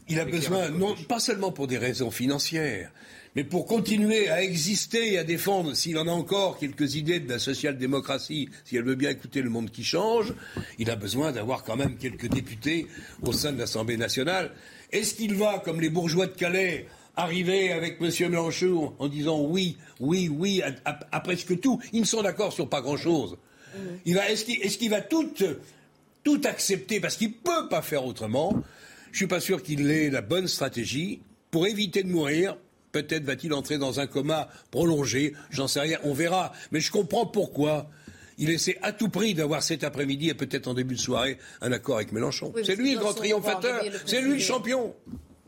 [0.09, 2.91] Il a besoin, non, pas seulement pour des raisons financières,
[3.35, 7.29] mais pour continuer à exister et à défendre, s'il en a encore quelques idées de
[7.29, 10.35] la social-démocratie, si elle veut bien écouter le monde qui change,
[10.79, 12.87] il a besoin d'avoir quand même quelques députés
[13.23, 14.53] au sein de l'Assemblée nationale.
[14.91, 18.11] Est-ce qu'il va, comme les bourgeois de Calais, arriver avec M.
[18.31, 22.81] Mélenchon en disant oui, oui, oui à, presque tout Ils ne sont d'accord sur pas
[22.81, 23.37] grand-chose.
[24.05, 25.31] Il est-ce qu'il, va tout,
[26.25, 27.01] tout accepter?
[27.01, 28.53] Parce qu'il ne peut pas faire autrement
[29.07, 32.57] Je ne suis pas sûr qu'il ait la bonne stratégie pour éviter de mourir
[32.93, 36.53] Peut-être va-t-il entrer dans un coma prolongé, j'en sais rien, on verra.
[36.71, 37.89] Mais je comprends pourquoi.
[38.39, 41.73] Il essaie à tout prix d'avoir cet après-midi et peut-être en début de soirée un
[41.73, 42.53] accord avec Mélenchon.
[42.65, 44.95] c'est lui le grand triomphateur, c'est lui le champion.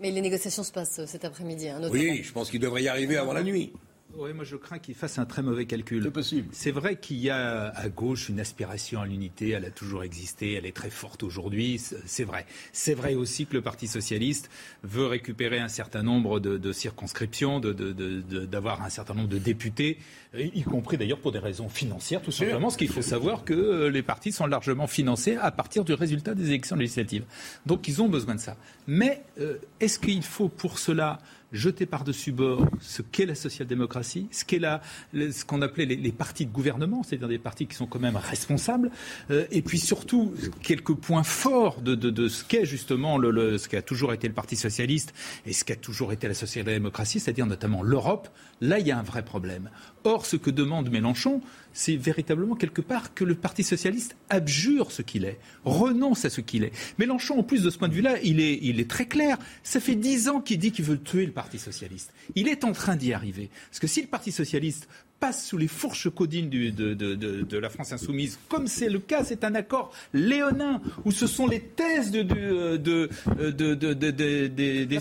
[0.05, 1.66] Mais les négociations se passent euh, cet après-midi.
[1.70, 3.72] Hein, oui, je pense qu'il devrait y arriver avant la nuit.
[4.16, 6.02] Oui, moi je crains qu'il fasse un très mauvais calcul.
[6.02, 6.48] C'est possible.
[6.52, 10.54] C'est vrai qu'il y a à gauche une aspiration à l'unité, elle a toujours existé,
[10.54, 12.46] elle est très forte aujourd'hui, c'est vrai.
[12.72, 14.50] C'est vrai aussi que le Parti socialiste
[14.82, 19.98] veut récupérer un certain nombre de, circonscriptions, d'avoir un certain nombre de députés,
[20.36, 23.90] y compris d'ailleurs pour des raisons financières, tout simplement, parce qu'il faut savoir que euh,
[23.90, 27.24] les partis sont largement financés à partir du résultat des élections législatives.
[27.66, 28.56] Donc ils ont besoin de ça.
[28.86, 31.20] Mais euh, est-ce qu'il faut pour cela
[31.55, 36.50] jeter par-dessus bord ce qu'est la social-démocratie, ce qu'est ce qu'on appelait les, partis de
[36.50, 38.90] gouvernement, c'est-à-dire des partis qui sont quand même responsables,
[39.30, 43.82] euh, et puis surtout quelques points forts de, ce qu'est justement le, ce qui a
[43.82, 45.14] toujours été le Parti socialiste
[45.46, 48.28] et ce qui a toujours été la social-démocratie, c'est-à-dire notamment l'Europe.
[48.61, 49.70] Là, il y a un vrai problème.
[50.05, 51.40] Or, ce que demande Mélenchon,
[51.75, 56.41] c'est véritablement quelque part que le Parti socialiste abjure ce qu'il est, renonce à ce
[56.41, 56.72] qu'il est.
[56.99, 59.37] Mélenchon, en plus de ce point de vue-là, il est, très clair.
[59.62, 62.12] Ça fait dix ans qu'il dit qu'il veut tuer le Parti socialiste.
[62.37, 63.51] Il est en train d'y arriver.
[63.70, 64.89] Parce que si le Parti socialiste
[65.20, 69.54] passe sous les fourches codines de, la France insoumise, comme c'est le cas, c'est un
[69.54, 73.08] accord léonin, où ce sont les thèses des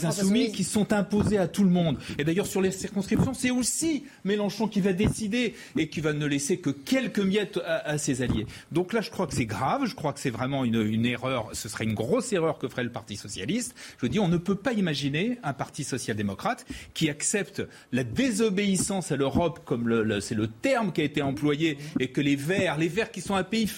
[0.05, 1.97] insoumis qui sont imposées à tout le monde.
[2.18, 6.26] Et d'ailleurs, sur les circonscriptions, c'est aussi Mélenchon qui va décider et qui va ne
[6.26, 8.45] laisser que quelques miettes à, ses alliés.
[8.72, 11.49] Donc là, je crois que c'est grave, je crois que c'est vraiment une, une, erreur,
[11.53, 13.76] ce serait une grosse erreur que ferait le Parti socialiste.
[14.01, 19.16] Je dis, on ne peut pas imaginer un parti social-démocrate qui accepte la désobéissance à
[19.16, 22.88] l'Europe comme le c'est le terme qui a été employé, et que les Verts, les
[22.88, 23.70] Verts qui sont un pays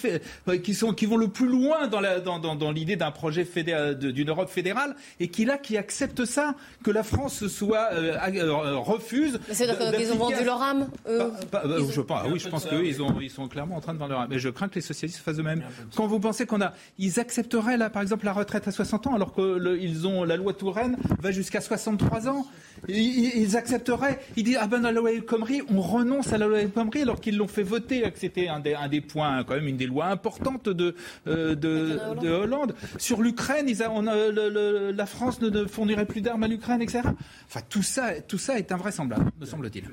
[0.48, 3.46] euh, qui, sont, qui vont le plus loin dans, dans, l'idée d'un projet
[3.94, 8.76] d'une Europe fédérale, et qui là, qui acceptent ça, que la France soit euh, euh,
[8.76, 9.38] refuse.
[9.50, 10.88] C'est-à-dire qu'ils ont vendu leur âme.
[11.06, 14.20] je pense, ah oui, je pense qu'ils ils sont clairement en train de vendre leur
[14.20, 14.28] âme.
[14.30, 15.62] Mais je crains que les socialistes fassent de même.
[15.94, 19.14] Quand vous pensez qu'on a, ils accepteraient là, par exemple, la retraite à 60 ans,
[19.14, 22.46] alors que ils ont la loi Touraine va jusqu'à 63 ans.
[22.88, 24.20] Ils, accepteraient.
[24.36, 26.70] Ils disent ah ben dans la loi El Khomri, on renonce à la loi El
[26.70, 29.68] Khomri alors qu'ils l'ont fait voter, que c'était un des, un des points, quand même
[29.68, 30.94] une des lois importantes de,
[31.26, 32.74] euh, de, de, Hollande.
[32.98, 37.02] Sur l'Ukraine, la France ne fournirait plus d'armes à l'Ukraine, etc.
[37.46, 39.84] Enfin, tout ça, tout ça est invraisemblable, me semble-t-il.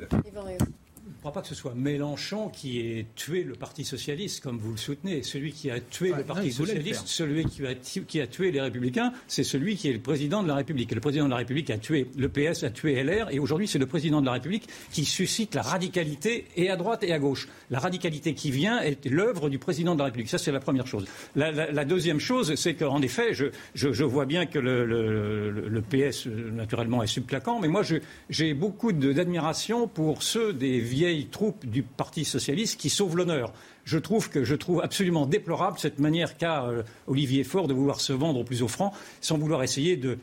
[1.23, 4.71] Ne crois pas que ce soit Mélenchon qui ait tué le Parti socialiste, comme vous
[4.71, 5.23] le soutenez.
[5.23, 9.13] Celui qui a tué le Parti socialiste, celui qui a, qui a, tué les Républicains,
[9.27, 10.91] c'est celui qui est le président de la République.
[10.91, 13.69] Et le président de la République a tué le PS, a tué LR, et aujourd'hui
[13.69, 17.19] c'est le président de la République qui suscite la radicalité et à droite et à
[17.19, 17.47] gauche.
[17.69, 20.27] La radicalité qui vient est l'œuvre du président de la République.
[20.27, 21.05] Ça, c'est la première chose.
[21.37, 23.45] La, la, deuxième chose, c'est qu'en effet, je,
[23.75, 27.83] je, je, vois bien que le, le, le, PS, naturellement, est subclaquant, mais moi,
[28.29, 33.53] j'ai beaucoup d'admiration pour ceux des vieilles troupes du Parti socialiste qui sauvent l'honneur.
[33.85, 37.99] Je trouve que je trouve absolument déplorable cette manière qu'a euh, Olivier Faure de vouloir
[37.99, 40.17] se vendre au plus offrant sans vouloir essayer de,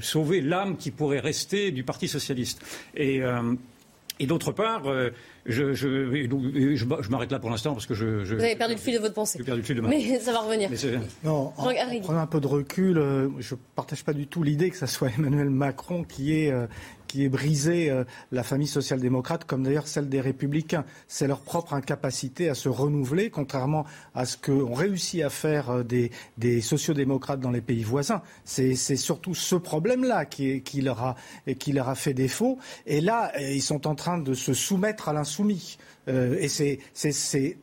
[0.00, 2.60] sauver l'âme qui pourrait rester du Parti socialiste.
[2.96, 3.54] Et, euh,
[4.20, 5.10] d'autre part, euh,
[5.46, 8.98] je, je, m'arrête là pour l'instant parce que je, Vous avez perdu le fil de
[8.98, 9.42] votre pensée.
[9.44, 9.88] perdu le fil de ma...
[9.88, 10.68] Mais ça va revenir.
[11.22, 11.72] non, en,
[12.02, 12.94] prenant un peu de recul,
[13.38, 16.52] je ne partage pas du tout l'idée que ce soit Emmanuel Macron qui est
[17.08, 20.84] qui est brisé euh, la famille social-démocrate, comme d'ailleurs celle des républicains.
[21.08, 23.84] C'est leur propre incapacité à se renouveler, contrairement
[24.14, 28.22] à ce qu'ont réussi à faire euh, des, des sociodémocrates dans les pays voisins.
[28.44, 32.58] C'est surtout ce problème-là qui, leur a, fait défaut.
[32.86, 35.78] Et là, ils sont en train de se soumettre à l'insoumis.
[36.08, 37.58] Euh, et c'est,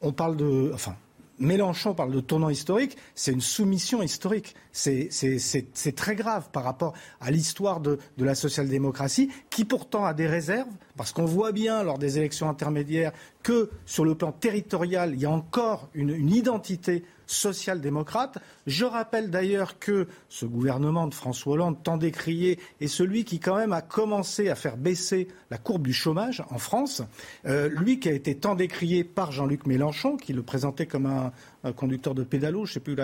[0.00, 0.96] on parle de, enfin,
[1.38, 4.54] Mélenchon parle de tournant historique, c'est une soumission historique.
[4.72, 10.68] C'est très grave par rapport à l'histoire de, la social-démocratie, qui pourtant a des réserves,
[10.98, 15.26] parce qu'on voit bien lors des élections intermédiaires que sur le plan territorial, il y
[15.26, 18.38] a encore une identité social-démocrate.
[18.66, 23.56] Je rappelle d'ailleurs que ce gouvernement de François Hollande, tant décrié, est celui qui quand
[23.56, 27.02] même a commencé à faire baisser la courbe du chômage en France.
[27.46, 31.32] Euh, lui qui a été tant décrié par Jean-Luc Mélenchon, qui le présentait comme un,
[31.72, 32.96] conducteur de pédalo, je ne sais plus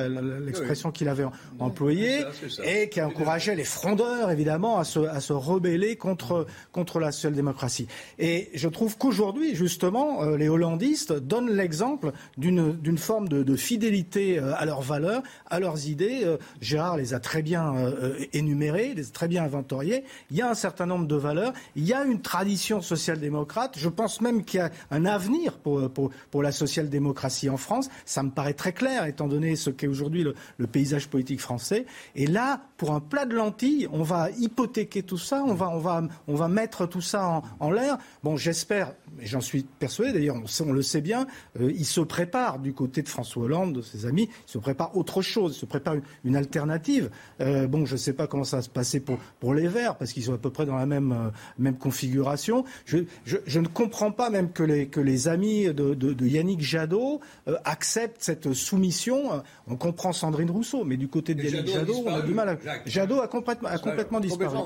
[0.44, 1.24] l'expression qu'il avait
[1.58, 2.24] employée,
[2.64, 7.12] et qui a encouragé les frondeurs, évidemment, à se, à se rebeller contre, contre la
[7.12, 7.86] social-démocratie.
[8.18, 14.38] Et je trouve qu'aujourd'hui, justement, euh, les hollandistes donnent l'exemple d'une forme de, de fidélité
[14.38, 16.22] euh, à leurs valeurs, à leurs idées.
[16.24, 17.74] Euh, Gérard les a très bien
[18.32, 20.04] énumérées, les a très bien inventoriées.
[20.30, 21.52] Il y a un certain nombre de valeurs.
[21.76, 23.74] Il y a une tradition social-démocrate.
[23.76, 27.88] Je pense même qu'il y a un avenir pour, pour, pour la social-démocratie en France.
[28.04, 31.86] Ça me paraît très clair, étant donné ce qu'est aujourd'hui le, paysage politique français.
[32.16, 35.78] Et là, pour un plat de lentilles, on va hypothéquer tout ça, on va, on
[35.78, 37.98] va, on va mettre tout ça en, l'air.
[38.22, 40.36] Bon, j'espère, j'en suis persuadé d'ailleurs,
[40.66, 41.26] on, le sait bien,
[41.60, 44.96] euh, il se prépare du côté de François Hollande, de ses amis, il se prépare
[44.96, 47.10] autre chose, il se prépare une, alternative.
[47.40, 50.12] Euh, bon, je ne sais pas comment ça va se passer pour, les Verts, parce
[50.12, 52.64] qu'ils sont à peu près dans la même, euh, même configuration.
[52.86, 57.20] Je, je, ne comprends pas même que les, que les amis de, de, Yannick Jadot
[57.64, 62.02] acceptent cette cette soumission, euh, on comprend Sandrine Rousseau, mais du côté de Yannick Jadot,
[62.06, 62.56] on a du mal à...
[62.86, 64.58] Jadot a complètement, a complètement disparu.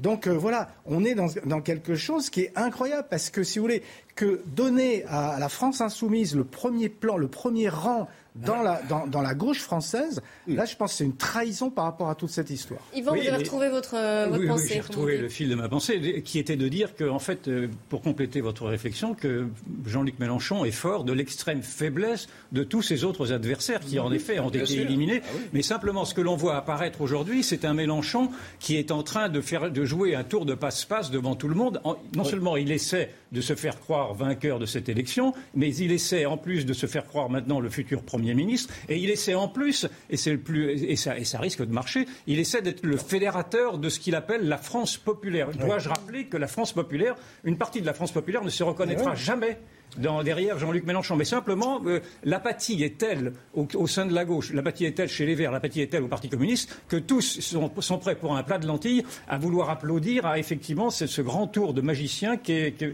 [0.00, 3.58] Donc euh, voilà, on est dans, dans, quelque chose qui est incroyable, parce que si
[3.58, 3.82] vous voulez,
[4.14, 8.08] que donner à la France insoumise le premier plan, le premier rang
[8.44, 12.10] dans la, dans, la gauche française, là, je pense que c'est une trahison par rapport
[12.10, 12.80] à toute cette histoire.
[12.94, 14.64] Yvan, vous avez retrouvé votre, euh, votre pensée.
[14.64, 17.48] Oui, j'ai retrouvé le fil de ma pensée, qui était de dire que, en fait,
[17.48, 19.46] euh, pour compléter votre réflexion, que
[19.86, 24.38] Jean-Luc Mélenchon est fort de l'extrême faiblesse de tous ses autres adversaires qui, en effet,
[24.38, 25.22] ont été éliminés.
[25.24, 29.02] Ah Mais simplement, ce que l'on voit apparaître aujourd'hui, c'est un Mélenchon qui est en
[29.02, 31.80] train de, faire, de jouer un tour de passe-passe devant tout le monde.
[32.14, 36.26] non seulement il essaie de se faire croire vainqueur de cette élection, mais il essaie
[36.26, 39.48] en plus de se faire croire maintenant le futur Premier ministre, et il essaie en
[39.48, 42.84] plus, et, c'est le plus, et, ça, et ça risque de marcher, il essaie d'être
[42.84, 45.50] le fédérateur de ce qu'il appelle la France populaire.
[45.50, 47.14] Dois-je rappeler que la France populaire,
[47.44, 49.58] une partie de la France populaire ne se reconnaîtra jamais
[49.98, 51.16] derrière Jean-Luc Mélenchon.
[51.16, 55.26] Mais simplement, euh, l'apathie est telle au, sein de la gauche, l'apathie est telle chez
[55.26, 58.58] les Verts, l'apathie est telle au Parti communiste, que tous sont, prêts pour un plat
[58.58, 62.84] de lentilles à vouloir applaudir à effectivement ce, grand tour de magicien, qui est,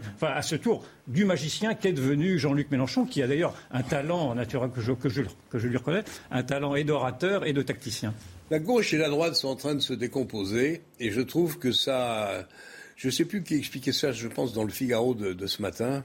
[1.07, 5.77] du magicien qu'est devenu Jean-Luc Mélenchon, qui a d'ailleurs un talent naturel que je lui
[5.77, 8.13] reconnais, un talent et d'orateur et de tacticien.
[8.49, 11.71] La gauche et la droite sont en train de se décomposer, et je trouve que
[11.71, 12.47] ça.
[12.95, 16.03] Je ne sais plus qui expliquait ça, je pense, dans le Figaro de ce matin.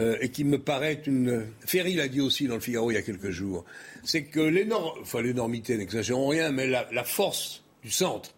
[0.00, 1.46] Euh, et qui me paraît une.
[1.66, 3.64] Ferry l'a dit aussi dans le Figaro il y a quelques jours.
[4.04, 4.98] C'est que l'énorme.
[5.02, 8.32] Enfin, l'énormité, n'exagérons rien, mais la, force du centre,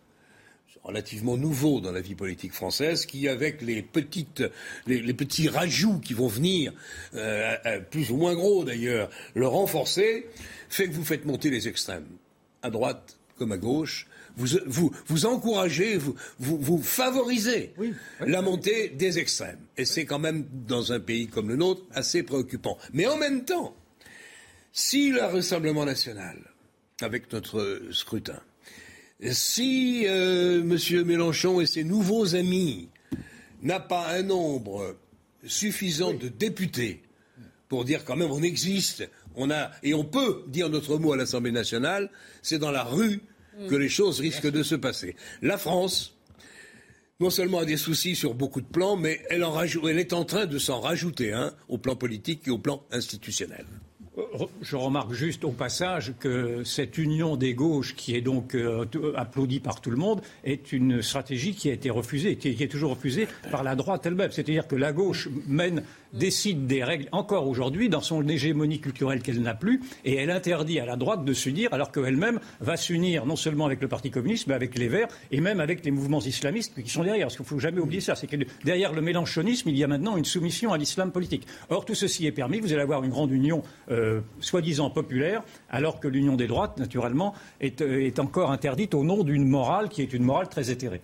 [0.84, 4.42] relativement nouveau dans la vie politique française, qui, avec les, petites,
[4.86, 6.72] les, petits rajouts qui vont venir,
[7.14, 10.26] euh, plus ou moins gros d'ailleurs, le renforcer,
[10.70, 12.06] fait que vous faites monter les extrêmes,
[12.62, 14.06] à droite comme à gauche,
[14.36, 17.74] vous, vous, encouragez, vous, vous, favorisez
[18.20, 19.60] la montée des extrêmes.
[19.76, 22.78] Et c'est quand même, dans un pays comme le nôtre, assez préoccupant.
[22.92, 23.74] Mais en même temps,
[24.72, 26.38] si le Rassemblement national,
[27.00, 28.40] avec notre scrutin,
[29.30, 31.04] si euh, M.
[31.04, 32.88] Mélenchon et ses nouveaux amis
[33.62, 34.96] n'a pas un nombre
[35.44, 37.02] suffisante de députés
[37.68, 41.16] pour dire quand même on existe, on a et on peut dire notre mot à
[41.16, 42.10] l'Assemblée nationale,
[42.42, 43.20] c'est dans la rue
[43.68, 45.16] que les choses risquent de se passer.
[45.42, 46.16] La France,
[47.20, 50.12] non seulement a des soucis sur beaucoup de plans, mais elle, en rajoute, elle est
[50.12, 53.66] en train de s'en rajouter un au plan politique et au plan institutionnel.
[54.60, 58.84] Je remarque juste au passage que cette union des gauches, qui est donc euh,
[59.16, 62.90] applaudie par tout le monde, est une stratégie qui a été refusée, qui est toujours
[62.90, 64.30] refusée par la droite elle-même.
[64.32, 65.82] C'est-à-dire que la gauche mène
[66.12, 70.80] décide des règles encore aujourd'hui dans son hégémonie culturelle qu'elle n'a plus et elle interdit
[70.80, 74.46] à la droite de s'unir alors qu'elle-même va s'unir non seulement avec le Parti communiste
[74.46, 77.26] mais avec les Verts et même avec les mouvements islamistes qui sont derrière.
[77.26, 79.86] Parce qu'il ne faut jamais oublier ça, c'est que derrière le mélanchonisme, il y a
[79.86, 81.46] maintenant une soumission à l'islam politique.
[81.68, 86.00] Or, tout ceci est permis, vous allez avoir une grande union euh, soi-disant populaire alors
[86.00, 90.12] que l'union des droites, naturellement, euh, est encore interdite au nom d'une morale qui est
[90.12, 91.00] une morale très éthérée.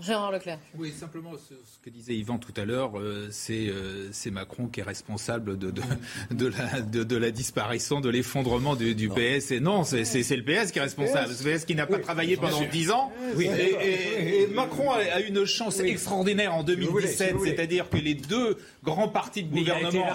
[0.00, 0.58] Gérard Leclerc.
[0.78, 1.54] Oui, simplement ce,
[1.84, 5.82] que disait Yvan tout à l'heure, euh, euh, c'est Macron qui est responsable de, de,
[6.30, 9.50] de, la, de, la, disparition, de l'effondrement du, du PS.
[9.50, 11.30] Et non, c'est le PS qui est responsable.
[11.30, 13.12] Le PS qui n'a pas travaillé pendant dix ans.
[13.36, 13.46] Oui.
[13.46, 19.08] Et, et, Macron a, eu une chance extraordinaire en 2017, c'est-à-dire que les deux grands
[19.08, 20.06] partis de gouvernement,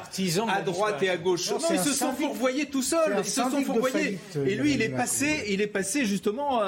[0.47, 3.15] à droite et à gauche, non, ils se sont fourvoyés tout seuls.
[3.19, 4.19] Ils se sont fourvoyés.
[4.45, 6.61] Et lui, il est passé, il est passé justement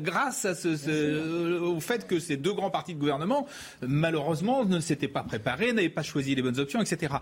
[0.00, 3.46] grâce à ce, au fait que ces deux grands partis de gouvernement,
[3.82, 7.14] malheureusement, ne s'étaient pas préparés, n'avaient pas choisi les bonnes options, etc.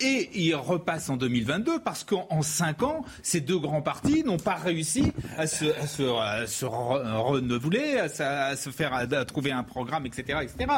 [0.00, 4.54] Et il repasse en 2022 parce qu'en cinq ans, ces deux grands partis n'ont pas
[4.54, 10.72] réussi à se, se, renouveler, à, se faire, à, trouver un programme, etc., etc.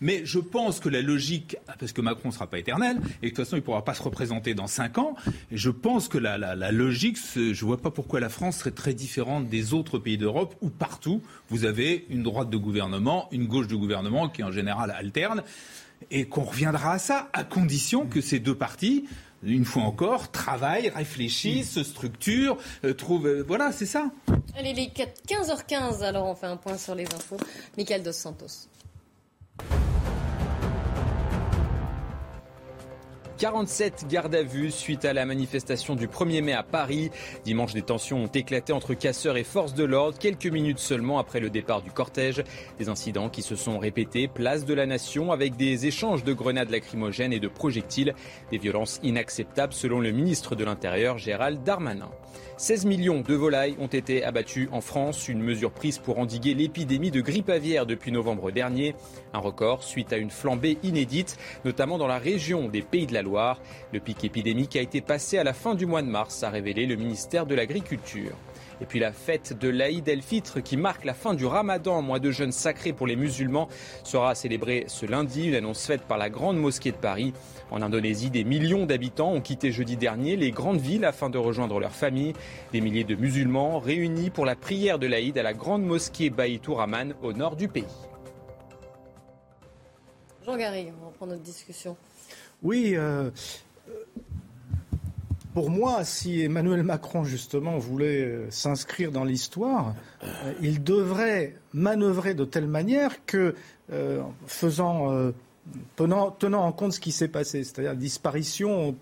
[0.00, 3.28] Mais je pense que la logique, parce que Macron ne sera pas éternel, et de
[3.30, 5.16] toute façon, il ne pourra pas se représenter dans cinq ans,
[5.50, 8.70] et je pense que la, la logique, je ne vois pas pourquoi la France serait
[8.72, 13.46] très différente des autres pays d'Europe où partout, vous avez une droite de gouvernement, une
[13.46, 15.42] gauche de gouvernement qui en général alterne,
[16.10, 19.06] et qu'on reviendra à ça à condition que ces deux partis
[19.42, 23.26] une fois encore, travaillent, réfléchissent, se structurent, euh, trouvent.
[23.26, 24.10] Euh, voilà, c'est ça.
[24.56, 27.36] Allez, les 15h15, alors on fait un point sur les infos.
[27.76, 28.68] Michael Dos Santos.
[33.38, 37.10] 47 gardes à vue suite à la manifestation du 1er mai à Paris.
[37.44, 41.40] Dimanche, des tensions ont éclaté entre casseurs et forces de l'ordre quelques minutes seulement après
[41.40, 42.42] le départ du cortège.
[42.78, 46.70] Des incidents qui se sont répétés place de la Nation avec des échanges de grenades
[46.70, 48.14] lacrymogènes et de projectiles.
[48.50, 52.10] Des violences inacceptables selon le ministre de l'Intérieur Gérald Darmanin.
[52.58, 57.10] 16 millions de volailles ont été abattues en France, une mesure prise pour endiguer l'épidémie
[57.10, 58.94] de grippe aviaire depuis novembre dernier.
[59.34, 63.20] Un record suite à une flambée inédite, notamment dans la région des Pays de la
[63.20, 63.60] Loire.
[63.92, 66.86] Le pic épidémique a été passé à la fin du mois de mars, a révélé
[66.86, 68.32] le ministère de l'Agriculture.
[68.80, 72.30] Et puis la fête de l'Aïd el-Fitr qui marque la fin du ramadan, mois de
[72.30, 73.68] jeûne sacré pour les musulmans,
[74.04, 77.32] sera célébrée ce lundi, une annonce faite par la Grande Mosquée de Paris.
[77.70, 81.80] En Indonésie, des millions d'habitants ont quitté jeudi dernier les grandes villes afin de rejoindre
[81.80, 82.34] leurs familles.
[82.72, 86.78] Des milliers de musulmans réunis pour la prière de l'Aïd à la Grande Mosquée Baïtour
[86.78, 87.84] Rahman au nord du pays.
[90.44, 91.96] Jean Garry, on reprend notre discussion.
[92.62, 93.30] Oui, euh,
[95.56, 102.34] pour moi, si Emmanuel Macron, justement, voulait euh, s'inscrire dans l'histoire, euh, il devrait manœuvrer
[102.34, 103.54] de telle manière que,
[103.90, 104.20] euh,
[105.96, 108.96] tenant, tenant, en compte ce qui s'est passé, c'est-à-dire disparition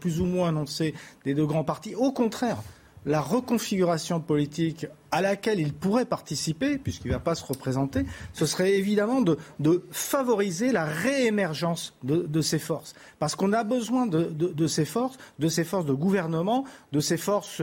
[0.00, 0.94] plus ou moins annoncée
[1.26, 2.62] des deux grands partis, au contraire,
[3.08, 8.04] la reconfiguration politique à laquelle il pourrait participer, puisqu'il ne va pas se représenter,
[8.34, 9.38] ce serait évidemment de,
[9.90, 12.94] favoriser la réémergence de, ces forces.
[13.18, 17.62] Parce qu'on a besoin de, ces forces, de ces forces de gouvernement, de ces forces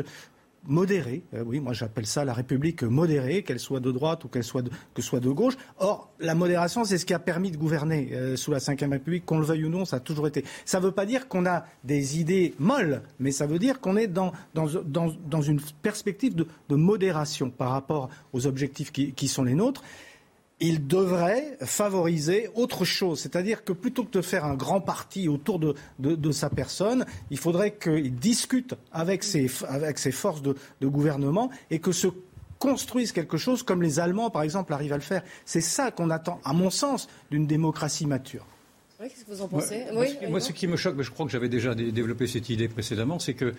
[0.68, 1.24] modérée.
[1.34, 4.62] Euh, oui, moi j'appelle ça la République modérée, qu'elle soit de droite ou qu'elle soit
[4.62, 5.56] de, gauche.
[5.80, 9.26] Or, la modération, c'est ce qui a permis de gouverner euh, sous la Ve République,
[9.26, 10.44] qu'on le veuille ou non, ça a toujours été.
[10.66, 13.98] Ça ne veut pas dire qu'on a des idées molles, mais ça veut dire qu'on
[13.98, 19.14] est dans, dans, dans, dans, une perspective de, de, modération par rapport aux objectifs qui,
[19.14, 19.84] qui sont les nôtres
[20.60, 23.20] il devrait favoriser autre chose.
[23.20, 27.76] C'est-à-dire que plutôt que de faire un grand parti autour de, sa personne, il faudrait
[27.76, 32.08] qu'il discute avec ses, forces de, gouvernement et que se
[32.60, 35.24] construise quelque chose comme les Allemands, par exemple, arrivent à le faire.
[35.46, 38.46] C'est ça qu'on attend, à mon sens, d'une démocratie mature.
[38.98, 39.84] Qu'est-ce que vous en pensez?
[40.30, 43.20] moi, ce qui me choque, mais je crois que j'avais déjà développé cette idée précédemment,
[43.20, 43.54] c'est qu'il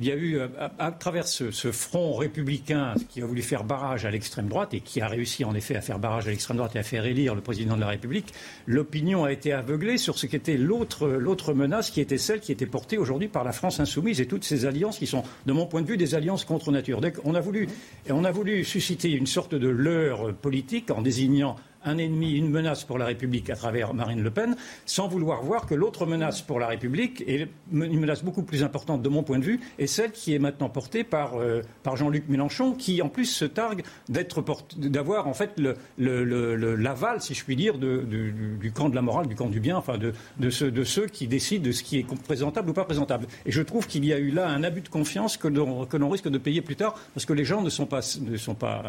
[0.00, 0.38] y a eu,
[0.78, 5.00] à, travers ce, front républicain qui a voulu faire barrage à l'extrême droite et qui
[5.00, 7.40] a réussi en effet à faire barrage à l'extrême droite et à faire élire le
[7.40, 8.32] président de la République,
[8.66, 12.66] l'opinion a été aveuglée sur ce qu'était l'autre, l'autre menace qui était celle qui était
[12.66, 15.82] portée aujourd'hui par la France insoumise et toutes ces alliances qui sont, de mon point
[15.82, 17.00] de vue, des alliances contre nature.
[17.24, 17.68] On a voulu,
[18.08, 22.84] on a voulu susciter une sorte de leurre politique en désignant un ennemi, une menace
[22.84, 24.56] pour la République à travers Marine Le Pen,
[24.86, 29.02] sans vouloir voir que l'autre menace pour la République est une menace beaucoup plus importante
[29.02, 32.28] de mon point de vue, est celle qui est maintenant portée par, euh, par Jean-Luc
[32.28, 35.60] Mélenchon, qui en plus se targue d'avoir en fait
[35.98, 39.98] l'aval, si je puis dire, du camp de la morale, du camp du bien, enfin
[39.98, 43.26] de, ceux, qui décident de ce qui est présentable ou pas présentable.
[43.46, 46.28] Et je trouve qu'il y a eu là un abus de confiance que l'on risque
[46.28, 48.00] de payer plus tard, parce que les gens ne sont pas,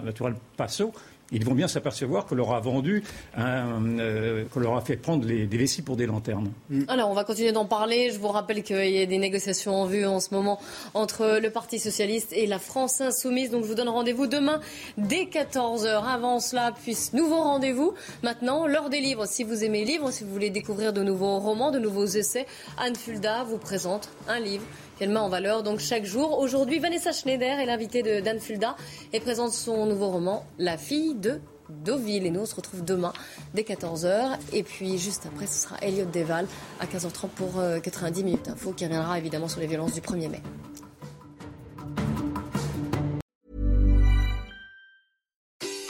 [0.03, 0.93] naturellement sots,
[1.31, 3.03] ils vont bien s'apercevoir qu'on leur a vendu,
[3.37, 6.51] euh, leur a fait prendre des vessies pour des lanternes.
[6.69, 6.83] Mm.
[6.87, 8.11] Alors, on va continuer d'en parler.
[8.11, 10.59] Je vous rappelle qu'il y a des négociations en vue en ce moment
[10.93, 13.51] entre le Parti socialiste et la France insoumise.
[13.51, 14.59] Donc, je vous donne rendez-vous demain
[14.97, 16.03] dès 14h.
[16.05, 17.93] Avant cela, puis nouveau rendez-vous.
[18.23, 19.25] Maintenant, l'heure des livres.
[19.25, 22.45] Si vous aimez les livres, si vous voulez découvrir de nouveaux romans, de nouveaux essais,
[22.77, 24.63] Anne Fulda vous présente un livre
[24.97, 26.39] qu'elle met en valeur donc chaque jour.
[26.39, 28.75] Aujourd'hui, Vanessa Schneider est l'invitée de Dan Fulda
[29.13, 31.39] et présente son nouveau roman La fille de
[31.69, 32.25] Deauville.
[32.25, 33.13] Et nous, on se retrouve demain
[33.53, 34.37] dès 14h.
[34.53, 36.47] Et puis, juste après, ce sera Elliot Deval
[36.79, 40.29] à 15h30 pour 90 euh, minutes info qui reviendra évidemment sur les violences du 1er
[40.29, 40.41] mai.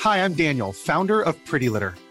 [0.03, 1.94] Hi, I'm Daniel, founder of Pretty Litter.